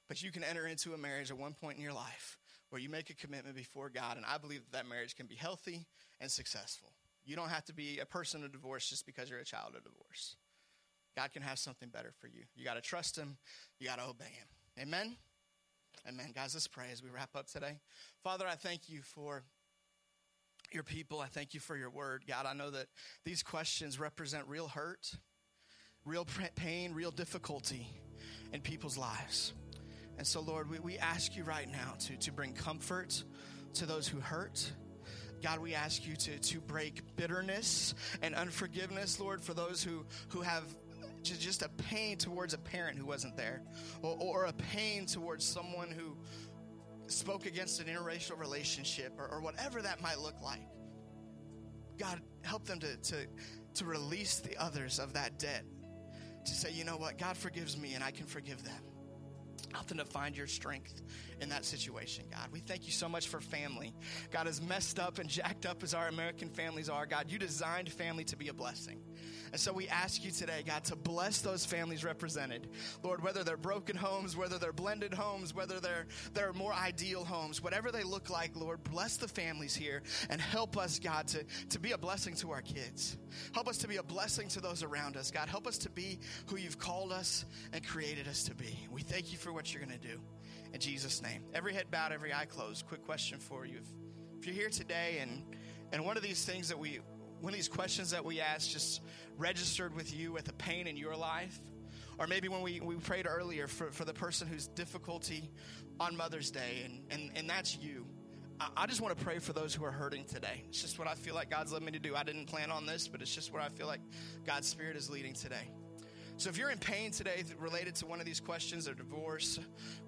But 0.07 0.21
you 0.21 0.31
can 0.31 0.43
enter 0.43 0.67
into 0.67 0.93
a 0.93 0.97
marriage 0.97 1.31
at 1.31 1.39
one 1.39 1.53
point 1.53 1.77
in 1.77 1.83
your 1.83 1.91
life 1.91 2.37
where 2.69 2.79
you 2.79 2.87
make 2.87 3.09
a 3.09 3.15
commitment 3.15 3.55
before 3.55 3.89
God, 3.89 4.17
and 4.17 4.27
I 4.27 4.37
believe 4.37 4.59
that, 4.65 4.73
that 4.73 4.87
marriage 4.87 5.15
can 5.15 5.25
be 5.25 5.33
healthy 5.33 5.87
and 6.21 6.29
successful. 6.29 6.91
You 7.25 7.35
don't 7.35 7.49
have 7.49 7.65
to 7.65 7.73
be 7.73 7.97
a 7.97 8.05
person 8.05 8.43
of 8.43 8.51
divorce 8.51 8.87
just 8.87 9.07
because 9.07 9.27
you're 9.27 9.39
a 9.39 9.43
child 9.43 9.73
of 9.75 9.83
divorce. 9.83 10.35
God 11.17 11.33
can 11.33 11.41
have 11.41 11.57
something 11.57 11.89
better 11.89 12.11
for 12.21 12.27
you. 12.27 12.43
You 12.55 12.63
got 12.63 12.75
to 12.75 12.81
trust 12.81 13.17
Him, 13.17 13.37
you 13.79 13.87
got 13.87 13.97
to 13.97 14.05
obey 14.05 14.25
Him. 14.25 14.83
Amen? 14.83 15.15
Amen. 16.07 16.31
Guys, 16.35 16.53
let's 16.53 16.67
pray 16.67 16.89
as 16.91 17.01
we 17.01 17.09
wrap 17.09 17.35
up 17.35 17.47
today. 17.47 17.79
Father, 18.23 18.45
I 18.47 18.53
thank 18.53 18.87
you 18.87 19.01
for 19.01 19.41
your 20.73 20.83
people. 20.83 21.19
I 21.19 21.27
thank 21.27 21.53
you 21.53 21.59
for 21.59 21.75
your 21.77 21.89
word. 21.89 22.23
God, 22.27 22.45
I 22.45 22.53
know 22.53 22.69
that 22.71 22.87
these 23.23 23.43
questions 23.43 23.99
represent 23.99 24.47
real 24.47 24.67
hurt, 24.67 25.11
real 26.05 26.25
pain, 26.55 26.93
real 26.93 27.11
difficulty 27.11 27.87
in 28.53 28.61
people's 28.61 28.97
lives. 28.97 29.53
And 30.17 30.25
so, 30.25 30.41
Lord, 30.41 30.69
we, 30.69 30.79
we 30.79 30.97
ask 30.97 31.35
you 31.35 31.43
right 31.43 31.69
now 31.69 31.93
to, 31.99 32.17
to 32.17 32.31
bring 32.31 32.53
comfort 32.53 33.23
to 33.75 33.85
those 33.85 34.07
who 34.07 34.19
hurt. 34.19 34.71
God, 35.43 35.59
we 35.59 35.75
ask 35.75 36.07
you 36.07 36.15
to, 36.15 36.39
to 36.39 36.61
break 36.61 37.15
bitterness 37.17 37.93
and 38.21 38.33
unforgiveness, 38.33 39.19
Lord, 39.19 39.41
for 39.41 39.53
those 39.53 39.83
who, 39.83 40.05
who 40.29 40.41
have 40.41 40.63
just 41.23 41.61
a 41.63 41.69
pain 41.69 42.17
towards 42.17 42.53
a 42.53 42.57
parent 42.57 42.97
who 42.97 43.05
wasn't 43.05 43.35
there, 43.35 43.61
or, 44.01 44.17
or 44.19 44.45
a 44.45 44.53
pain 44.53 45.05
towards 45.05 45.43
someone 45.43 45.91
who 45.91 46.15
spoke 47.07 47.45
against 47.45 47.79
an 47.79 47.87
interracial 47.87 48.39
relationship, 48.39 49.13
or, 49.17 49.27
or 49.27 49.41
whatever 49.41 49.81
that 49.81 50.01
might 50.01 50.19
look 50.19 50.41
like. 50.41 50.67
God, 51.97 52.19
help 52.41 52.65
them 52.65 52.79
to, 52.79 52.97
to, 52.97 53.27
to 53.75 53.85
release 53.85 54.39
the 54.39 54.57
others 54.57 54.99
of 54.99 55.13
that 55.13 55.39
debt, 55.39 55.63
to 56.45 56.51
say, 56.51 56.71
you 56.71 56.83
know 56.83 56.97
what, 56.97 57.17
God 57.17 57.37
forgives 57.37 57.77
me 57.77 57.93
and 57.93 58.03
I 58.03 58.11
can 58.11 58.25
forgive 58.25 58.63
them. 58.63 58.81
Help 59.73 59.87
them 59.87 59.97
to 59.97 60.05
find 60.05 60.37
your 60.37 60.47
strength 60.47 61.01
in 61.41 61.49
that 61.49 61.65
situation, 61.65 62.25
God. 62.31 62.47
We 62.51 62.59
thank 62.59 62.85
you 62.85 62.91
so 62.91 63.09
much 63.09 63.27
for 63.27 63.41
family. 63.41 63.93
God, 64.31 64.47
as 64.47 64.61
messed 64.61 64.99
up 64.99 65.19
and 65.19 65.29
jacked 65.29 65.65
up 65.65 65.83
as 65.83 65.93
our 65.93 66.07
American 66.07 66.49
families 66.49 66.87
are, 66.87 67.05
God, 67.05 67.25
you 67.29 67.37
designed 67.37 67.91
family 67.91 68.23
to 68.25 68.37
be 68.37 68.47
a 68.47 68.53
blessing. 68.53 69.01
And 69.51 69.59
so 69.59 69.71
we 69.71 69.87
ask 69.87 70.23
you 70.23 70.31
today, 70.31 70.63
God, 70.65 70.83
to 70.85 70.95
bless 70.95 71.41
those 71.41 71.65
families 71.65 72.03
represented. 72.03 72.67
Lord, 73.03 73.23
whether 73.23 73.43
they're 73.43 73.57
broken 73.57 73.95
homes, 73.95 74.35
whether 74.35 74.57
they're 74.57 74.73
blended 74.73 75.13
homes, 75.13 75.53
whether 75.53 75.79
they're, 75.79 76.07
they're 76.33 76.53
more 76.53 76.73
ideal 76.73 77.23
homes, 77.23 77.61
whatever 77.63 77.91
they 77.91 78.03
look 78.03 78.29
like, 78.29 78.55
Lord, 78.55 78.83
bless 78.83 79.17
the 79.17 79.27
families 79.27 79.75
here 79.75 80.03
and 80.29 80.39
help 80.41 80.77
us, 80.77 80.99
God, 80.99 81.27
to, 81.29 81.43
to 81.69 81.79
be 81.79 81.91
a 81.91 81.97
blessing 81.97 82.35
to 82.35 82.51
our 82.51 82.61
kids. 82.61 83.17
Help 83.53 83.67
us 83.67 83.77
to 83.79 83.87
be 83.87 83.97
a 83.97 84.03
blessing 84.03 84.47
to 84.49 84.61
those 84.61 84.83
around 84.83 85.17
us, 85.17 85.31
God. 85.31 85.49
Help 85.49 85.67
us 85.67 85.77
to 85.79 85.89
be 85.89 86.19
who 86.47 86.57
you've 86.57 86.79
called 86.79 87.11
us 87.11 87.45
and 87.73 87.85
created 87.85 88.27
us 88.27 88.43
to 88.43 88.55
be. 88.55 88.77
We 88.91 89.01
thank 89.01 89.31
you 89.31 89.37
for 89.37 89.51
what 89.53 89.73
you're 89.73 89.83
going 89.83 89.97
to 89.99 90.07
do. 90.07 90.19
In 90.73 90.79
Jesus' 90.79 91.21
name. 91.21 91.41
Every 91.53 91.73
head 91.73 91.85
bowed, 91.89 92.11
every 92.11 92.33
eye 92.33 92.45
closed. 92.45 92.85
Quick 92.87 93.05
question 93.05 93.39
for 93.39 93.65
you. 93.65 93.77
If, 93.77 93.87
if 94.39 94.45
you're 94.45 94.55
here 94.55 94.69
today 94.69 95.19
and, 95.21 95.43
and 95.93 96.03
one 96.03 96.17
of 96.17 96.23
these 96.23 96.43
things 96.43 96.67
that 96.69 96.77
we, 96.77 96.99
of 97.53 97.57
these 97.57 97.67
questions 97.67 98.11
that 98.11 98.23
we 98.23 98.41
ask 98.41 98.69
just 98.69 99.01
registered 99.37 99.95
with 99.95 100.15
you 100.15 100.31
with 100.31 100.49
a 100.49 100.53
pain 100.53 100.87
in 100.87 100.97
your 100.97 101.15
life, 101.15 101.59
or 102.17 102.27
maybe 102.27 102.47
when 102.47 102.61
we, 102.61 102.79
we 102.79 102.95
prayed 102.95 103.27
earlier 103.27 103.67
for, 103.67 103.91
for 103.91 104.05
the 104.05 104.13
person 104.13 104.47
who's 104.47 104.67
difficulty 104.67 105.49
on 105.99 106.15
Mother's 106.15 106.51
Day, 106.51 106.83
and, 106.85 107.01
and, 107.09 107.31
and 107.35 107.49
that's 107.49 107.77
you. 107.77 108.05
I, 108.59 108.69
I 108.77 108.85
just 108.85 109.01
want 109.01 109.17
to 109.17 109.23
pray 109.23 109.39
for 109.39 109.53
those 109.53 109.73
who 109.75 109.83
are 109.85 109.91
hurting 109.91 110.25
today. 110.25 110.63
It's 110.69 110.81
just 110.81 110.97
what 110.97 111.07
I 111.07 111.15
feel 111.15 111.35
like 111.35 111.49
God's 111.49 111.73
led 111.73 111.83
me 111.83 111.91
to 111.91 111.99
do. 111.99 112.15
I 112.15 112.23
didn't 112.23 112.45
plan 112.45 112.71
on 112.71 112.85
this, 112.85 113.07
but 113.07 113.21
it's 113.21 113.33
just 113.33 113.53
what 113.53 113.61
I 113.61 113.69
feel 113.69 113.87
like 113.87 114.01
God's 114.45 114.67
Spirit 114.67 114.95
is 114.95 115.09
leading 115.09 115.33
today. 115.33 115.69
So 116.37 116.49
if 116.49 116.57
you're 116.57 116.69
in 116.69 116.79
pain 116.79 117.11
today 117.11 117.43
related 117.59 117.95
to 117.95 118.05
one 118.05 118.19
of 118.19 118.25
these 118.25 118.41
questions, 118.41 118.89
or 118.89 118.93
divorce, 118.93 119.59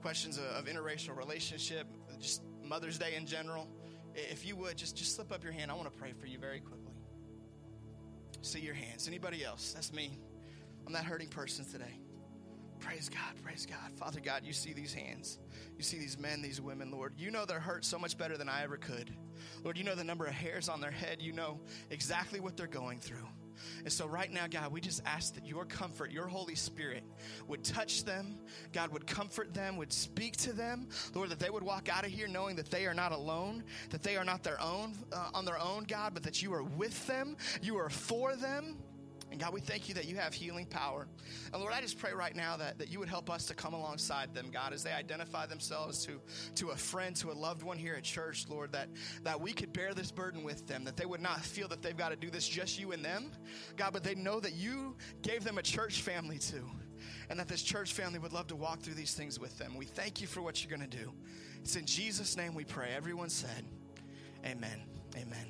questions 0.02 0.38
of 0.38 0.66
interracial 0.66 1.16
relationship, 1.16 1.88
just 2.20 2.42
Mother's 2.64 2.98
Day 2.98 3.16
in 3.16 3.26
general, 3.26 3.68
if 4.14 4.46
you 4.46 4.56
would 4.58 4.78
just 4.78 4.98
just 4.98 5.16
slip 5.16 5.32
up 5.32 5.44
your 5.44 5.54
hand. 5.54 5.72
I 5.72 5.76
want 5.76 5.92
to 5.92 5.98
pray 5.98 6.12
for 6.20 6.26
you 6.26 6.38
very 6.38 6.60
quickly. 6.60 6.87
See 8.48 8.62
your 8.62 8.76
hands. 8.76 9.10
Anybody 9.10 9.44
else? 9.44 9.74
That's 9.74 9.92
me. 9.92 10.18
I'm 10.86 10.94
that 10.94 11.04
hurting 11.04 11.28
person 11.28 11.66
today. 11.70 12.00
Praise 12.80 13.10
God, 13.10 13.44
praise 13.44 13.66
God. 13.66 13.92
Father 13.98 14.22
God, 14.22 14.44
you 14.46 14.54
see 14.54 14.72
these 14.72 14.94
hands. 14.94 15.38
You 15.76 15.84
see 15.84 16.00
these 16.00 16.18
men, 16.18 16.42
these 16.42 16.62
women, 16.62 16.90
Lord. 16.90 17.12
You 17.18 17.30
know 17.30 17.44
their 17.44 17.60
hurt 17.60 17.84
so 17.84 18.00
much 18.00 18.18
better 18.18 18.38
than 18.38 18.48
I 18.48 18.64
ever 18.64 18.78
could. 18.78 19.14
Lord, 19.66 19.78
you 19.78 19.84
know 19.84 19.96
the 19.96 20.04
number 20.06 20.24
of 20.26 20.34
hairs 20.34 20.70
on 20.70 20.80
their 20.80 20.92
head. 20.92 21.22
You 21.22 21.34
know 21.34 21.60
exactly 21.90 22.40
what 22.40 22.56
they're 22.56 22.68
going 22.68 23.00
through. 23.00 23.28
And 23.84 23.92
so, 23.92 24.08
right 24.08 24.32
now, 24.32 24.48
God, 24.48 24.72
we 24.72 24.82
just 24.82 25.02
ask 25.06 25.36
that 25.36 25.46
your 25.46 25.66
comfort, 25.66 26.12
your 26.12 26.28
Holy 26.28 26.56
Spirit, 26.56 27.04
would 27.48 27.64
touch 27.64 28.04
them. 28.04 28.38
God 28.74 28.92
would 28.92 29.08
comfort 29.08 29.54
them, 29.54 29.78
would 29.78 29.94
speak 29.94 30.38
to 30.38 30.54
them. 30.54 30.88
Lord, 31.14 31.30
that 31.30 31.40
they 31.40 31.50
would 31.50 31.64
walk 31.64 31.90
out 31.90 32.06
of 32.06 32.12
here 32.12 32.28
knowing 32.28 32.56
that 32.58 32.70
they 32.72 32.86
are 32.86 32.94
not 32.94 33.12
alone, 33.12 33.64
that 33.90 34.04
they 34.04 34.18
are 34.18 34.26
not 34.26 34.44
their 34.44 34.62
own 34.62 34.94
uh, 35.12 35.30
on 35.34 35.46
their 35.46 35.60
own, 35.60 35.84
God, 35.84 36.14
but 36.14 36.24
that 36.24 36.42
you 36.42 36.54
are 36.54 36.64
with 36.64 37.06
them, 37.08 37.38
you 37.62 37.78
are 37.78 37.90
for 37.90 38.36
them. 38.36 38.78
And 39.30 39.40
God, 39.40 39.54
we 39.54 39.60
thank 39.60 39.90
you 39.90 39.96
that 39.96 40.06
you 40.06 40.16
have 40.16 40.34
healing 40.34 40.66
power. 40.66 41.06
And 41.52 41.62
Lord, 41.62 41.74
I 41.74 41.82
just 41.82 42.00
pray 42.00 42.14
right 42.14 42.36
now 42.36 42.56
that, 42.58 42.78
that 42.80 42.90
you 42.90 43.00
would 43.00 43.10
help 43.10 43.30
us 43.30 43.46
to 43.48 43.54
come 43.54 43.74
alongside 43.74 44.34
them, 44.34 44.50
God, 44.52 44.72
as 44.72 44.84
they 44.84 44.92
identify 44.92 45.46
themselves 45.46 46.06
to, 46.06 46.22
to 46.56 46.70
a 46.70 46.76
friend, 46.76 47.16
to 47.18 47.32
a 47.32 47.34
loved 47.34 47.62
one 47.62 47.78
here 47.78 47.96
at 47.96 48.04
church, 48.04 48.46
Lord, 48.50 48.72
that, 48.72 48.88
that 49.24 49.40
we 49.40 49.52
could 49.52 49.74
bear 49.74 49.94
this 49.94 50.12
burden 50.12 50.44
with 50.44 50.66
them, 50.68 50.86
that 50.86 50.96
they 50.96 51.06
would 51.06 51.22
not 51.22 51.42
feel 51.42 51.68
that 51.68 51.82
they've 51.82 51.98
got 51.98 52.10
to 52.10 52.16
do 52.16 52.30
this 52.30 52.48
just 52.48 52.80
you 52.80 52.94
and 52.94 53.04
them, 53.04 53.32
God, 53.76 53.92
but 53.92 54.04
they 54.04 54.16
know 54.16 54.40
that 54.40 54.54
you 54.54 54.96
gave 55.22 55.44
them 55.44 55.58
a 55.58 55.64
church 55.64 56.02
family 56.02 56.38
too. 56.38 56.66
And 57.30 57.38
that 57.40 57.50
this 57.50 57.62
church 57.62 57.94
family 57.94 58.20
would 58.20 58.32
love 58.32 58.48
to 58.48 58.56
walk 58.56 58.80
through 58.80 58.94
these 58.94 59.14
things 59.14 59.40
with 59.40 59.58
them. 59.58 59.76
We 59.76 59.86
thank 59.86 60.22
you 60.22 60.28
for 60.28 60.42
what 60.42 60.64
you're 60.64 60.76
going 60.76 60.90
to 60.90 60.98
do. 60.98 61.12
It's 61.62 61.76
in 61.76 61.86
Jesus' 61.86 62.38
name 62.38 62.56
we 62.56 62.64
pray. 62.64 62.92
Everyone 62.96 63.30
said, 63.30 63.66
Amen. 64.46 64.82
Amen. 65.16 65.48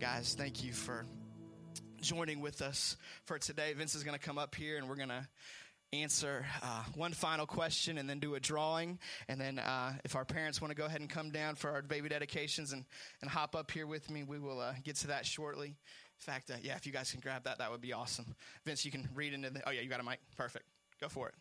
Guys, 0.00 0.34
thank 0.36 0.64
you 0.64 0.72
for 0.72 1.06
joining 2.02 2.40
with 2.40 2.60
us 2.60 2.96
for 3.24 3.38
today. 3.38 3.72
Vince 3.72 3.94
is 3.94 4.04
going 4.04 4.18
to 4.18 4.24
come 4.24 4.36
up 4.36 4.54
here 4.54 4.76
and 4.76 4.88
we're 4.88 4.96
going 4.96 5.08
to 5.08 5.26
answer 5.92 6.46
uh, 6.62 6.84
one 6.94 7.12
final 7.12 7.46
question 7.46 7.98
and 7.98 8.08
then 8.08 8.18
do 8.18 8.34
a 8.34 8.40
drawing. 8.40 8.98
And 9.28 9.40
then 9.40 9.58
uh, 9.58 9.92
if 10.04 10.16
our 10.16 10.24
parents 10.24 10.60
want 10.60 10.70
to 10.70 10.76
go 10.76 10.84
ahead 10.86 11.00
and 11.00 11.08
come 11.08 11.30
down 11.30 11.54
for 11.54 11.70
our 11.70 11.82
baby 11.82 12.08
dedications 12.08 12.72
and, 12.72 12.84
and 13.20 13.30
hop 13.30 13.54
up 13.54 13.70
here 13.70 13.86
with 13.86 14.10
me, 14.10 14.22
we 14.22 14.38
will 14.38 14.60
uh, 14.60 14.74
get 14.84 14.96
to 14.96 15.06
that 15.08 15.24
shortly. 15.24 15.68
In 15.68 15.74
fact, 16.18 16.50
uh, 16.50 16.54
yeah, 16.62 16.76
if 16.76 16.86
you 16.86 16.92
guys 16.92 17.10
can 17.10 17.20
grab 17.20 17.44
that, 17.44 17.58
that 17.58 17.70
would 17.70 17.80
be 17.80 17.92
awesome. 17.92 18.34
Vince, 18.64 18.84
you 18.84 18.90
can 18.90 19.08
read 19.14 19.32
into 19.32 19.50
the. 19.50 19.62
Oh, 19.66 19.70
yeah, 19.70 19.80
you 19.80 19.88
got 19.88 20.00
a 20.00 20.04
mic. 20.04 20.18
Perfect. 20.36 20.64
Go 21.00 21.08
for 21.08 21.28
it. 21.28 21.34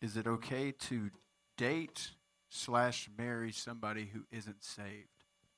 Is 0.00 0.16
it 0.16 0.26
okay 0.26 0.72
to 0.72 1.10
date 1.56 2.10
slash 2.50 3.08
marry 3.16 3.52
somebody 3.52 4.10
who 4.12 4.22
isn't 4.30 4.62
saved? 4.64 5.11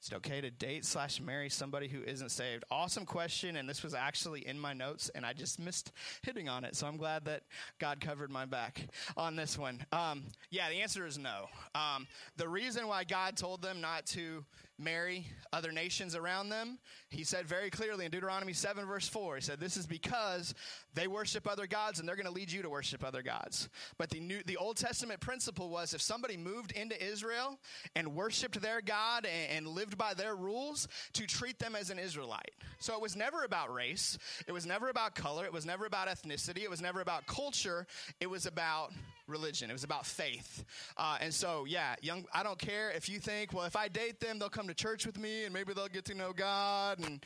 Is 0.04 0.12
it 0.12 0.16
okay 0.16 0.42
to 0.42 0.50
date 0.50 0.84
slash 0.84 1.18
marry 1.18 1.48
somebody 1.48 1.88
who 1.88 2.02
isn't 2.02 2.30
saved? 2.30 2.62
Awesome 2.70 3.06
question, 3.06 3.56
and 3.56 3.66
this 3.66 3.82
was 3.82 3.94
actually 3.94 4.46
in 4.46 4.60
my 4.60 4.74
notes, 4.74 5.10
and 5.14 5.24
I 5.24 5.32
just 5.32 5.58
missed 5.58 5.92
hitting 6.20 6.46
on 6.46 6.62
it. 6.62 6.76
So 6.76 6.86
I'm 6.86 6.98
glad 6.98 7.24
that 7.24 7.44
God 7.78 8.02
covered 8.02 8.30
my 8.30 8.44
back 8.44 8.86
on 9.16 9.34
this 9.34 9.56
one. 9.56 9.82
Um, 9.92 10.24
yeah, 10.50 10.68
the 10.68 10.82
answer 10.82 11.06
is 11.06 11.16
no. 11.16 11.46
Um, 11.74 12.06
the 12.36 12.46
reason 12.46 12.86
why 12.86 13.04
God 13.04 13.38
told 13.38 13.62
them 13.62 13.80
not 13.80 14.04
to 14.08 14.44
marry 14.78 15.26
other 15.52 15.70
nations 15.70 16.16
around 16.16 16.48
them. 16.48 16.78
He 17.08 17.24
said 17.24 17.46
very 17.46 17.70
clearly 17.70 18.04
in 18.04 18.10
Deuteronomy 18.10 18.52
7, 18.52 18.84
verse 18.86 19.06
4, 19.08 19.36
he 19.36 19.40
said, 19.40 19.60
This 19.60 19.76
is 19.76 19.86
because 19.86 20.54
they 20.94 21.06
worship 21.06 21.48
other 21.48 21.66
gods 21.66 22.00
and 22.00 22.08
they're 22.08 22.16
going 22.16 22.26
to 22.26 22.32
lead 22.32 22.50
you 22.50 22.62
to 22.62 22.70
worship 22.70 23.04
other 23.04 23.22
gods. 23.22 23.68
But 23.98 24.10
the, 24.10 24.20
new, 24.20 24.42
the 24.46 24.56
Old 24.56 24.76
Testament 24.76 25.20
principle 25.20 25.68
was 25.68 25.94
if 25.94 26.02
somebody 26.02 26.36
moved 26.36 26.72
into 26.72 27.02
Israel 27.02 27.58
and 27.94 28.14
worshiped 28.14 28.60
their 28.60 28.80
God 28.80 29.26
and, 29.26 29.66
and 29.66 29.68
lived 29.68 29.96
by 29.96 30.14
their 30.14 30.34
rules, 30.34 30.88
to 31.12 31.26
treat 31.26 31.58
them 31.58 31.74
as 31.76 31.90
an 31.90 31.98
Israelite. 31.98 32.54
So 32.78 32.94
it 32.94 33.00
was 33.00 33.16
never 33.16 33.44
about 33.44 33.72
race, 33.72 34.18
it 34.46 34.52
was 34.52 34.66
never 34.66 34.88
about 34.88 35.14
color, 35.14 35.44
it 35.44 35.52
was 35.52 35.66
never 35.66 35.86
about 35.86 36.08
ethnicity, 36.08 36.62
it 36.62 36.70
was 36.70 36.80
never 36.80 37.00
about 37.00 37.26
culture, 37.26 37.86
it 38.20 38.28
was 38.28 38.46
about 38.46 38.92
religion. 39.26 39.70
It 39.70 39.72
was 39.72 39.84
about 39.84 40.06
faith. 40.06 40.64
Uh, 40.96 41.18
and 41.20 41.32
so, 41.32 41.64
yeah, 41.66 41.94
young, 42.02 42.24
I 42.34 42.42
don't 42.42 42.58
care 42.58 42.90
if 42.90 43.08
you 43.08 43.18
think, 43.18 43.52
well, 43.52 43.64
if 43.64 43.76
I 43.76 43.88
date 43.88 44.20
them, 44.20 44.38
they'll 44.38 44.48
come 44.48 44.68
to 44.68 44.74
church 44.74 45.06
with 45.06 45.18
me 45.18 45.44
and 45.44 45.52
maybe 45.52 45.72
they'll 45.72 45.88
get 45.88 46.04
to 46.06 46.14
know 46.14 46.32
God 46.32 46.98
and 47.00 47.24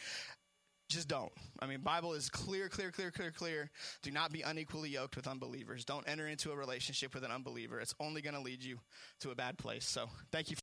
just 0.88 1.08
don't. 1.08 1.32
I 1.60 1.66
mean, 1.66 1.80
Bible 1.80 2.14
is 2.14 2.30
clear, 2.30 2.68
clear, 2.68 2.90
clear, 2.90 3.10
clear, 3.10 3.30
clear. 3.30 3.70
Do 4.02 4.10
not 4.10 4.32
be 4.32 4.42
unequally 4.42 4.88
yoked 4.88 5.16
with 5.16 5.26
unbelievers. 5.26 5.84
Don't 5.84 6.08
enter 6.08 6.26
into 6.26 6.50
a 6.50 6.56
relationship 6.56 7.14
with 7.14 7.24
an 7.24 7.30
unbeliever. 7.30 7.78
It's 7.80 7.94
only 8.00 8.22
going 8.22 8.34
to 8.34 8.40
lead 8.40 8.62
you 8.62 8.78
to 9.20 9.30
a 9.30 9.34
bad 9.34 9.58
place. 9.58 9.86
So, 9.86 10.08
thank 10.32 10.50
you. 10.50 10.56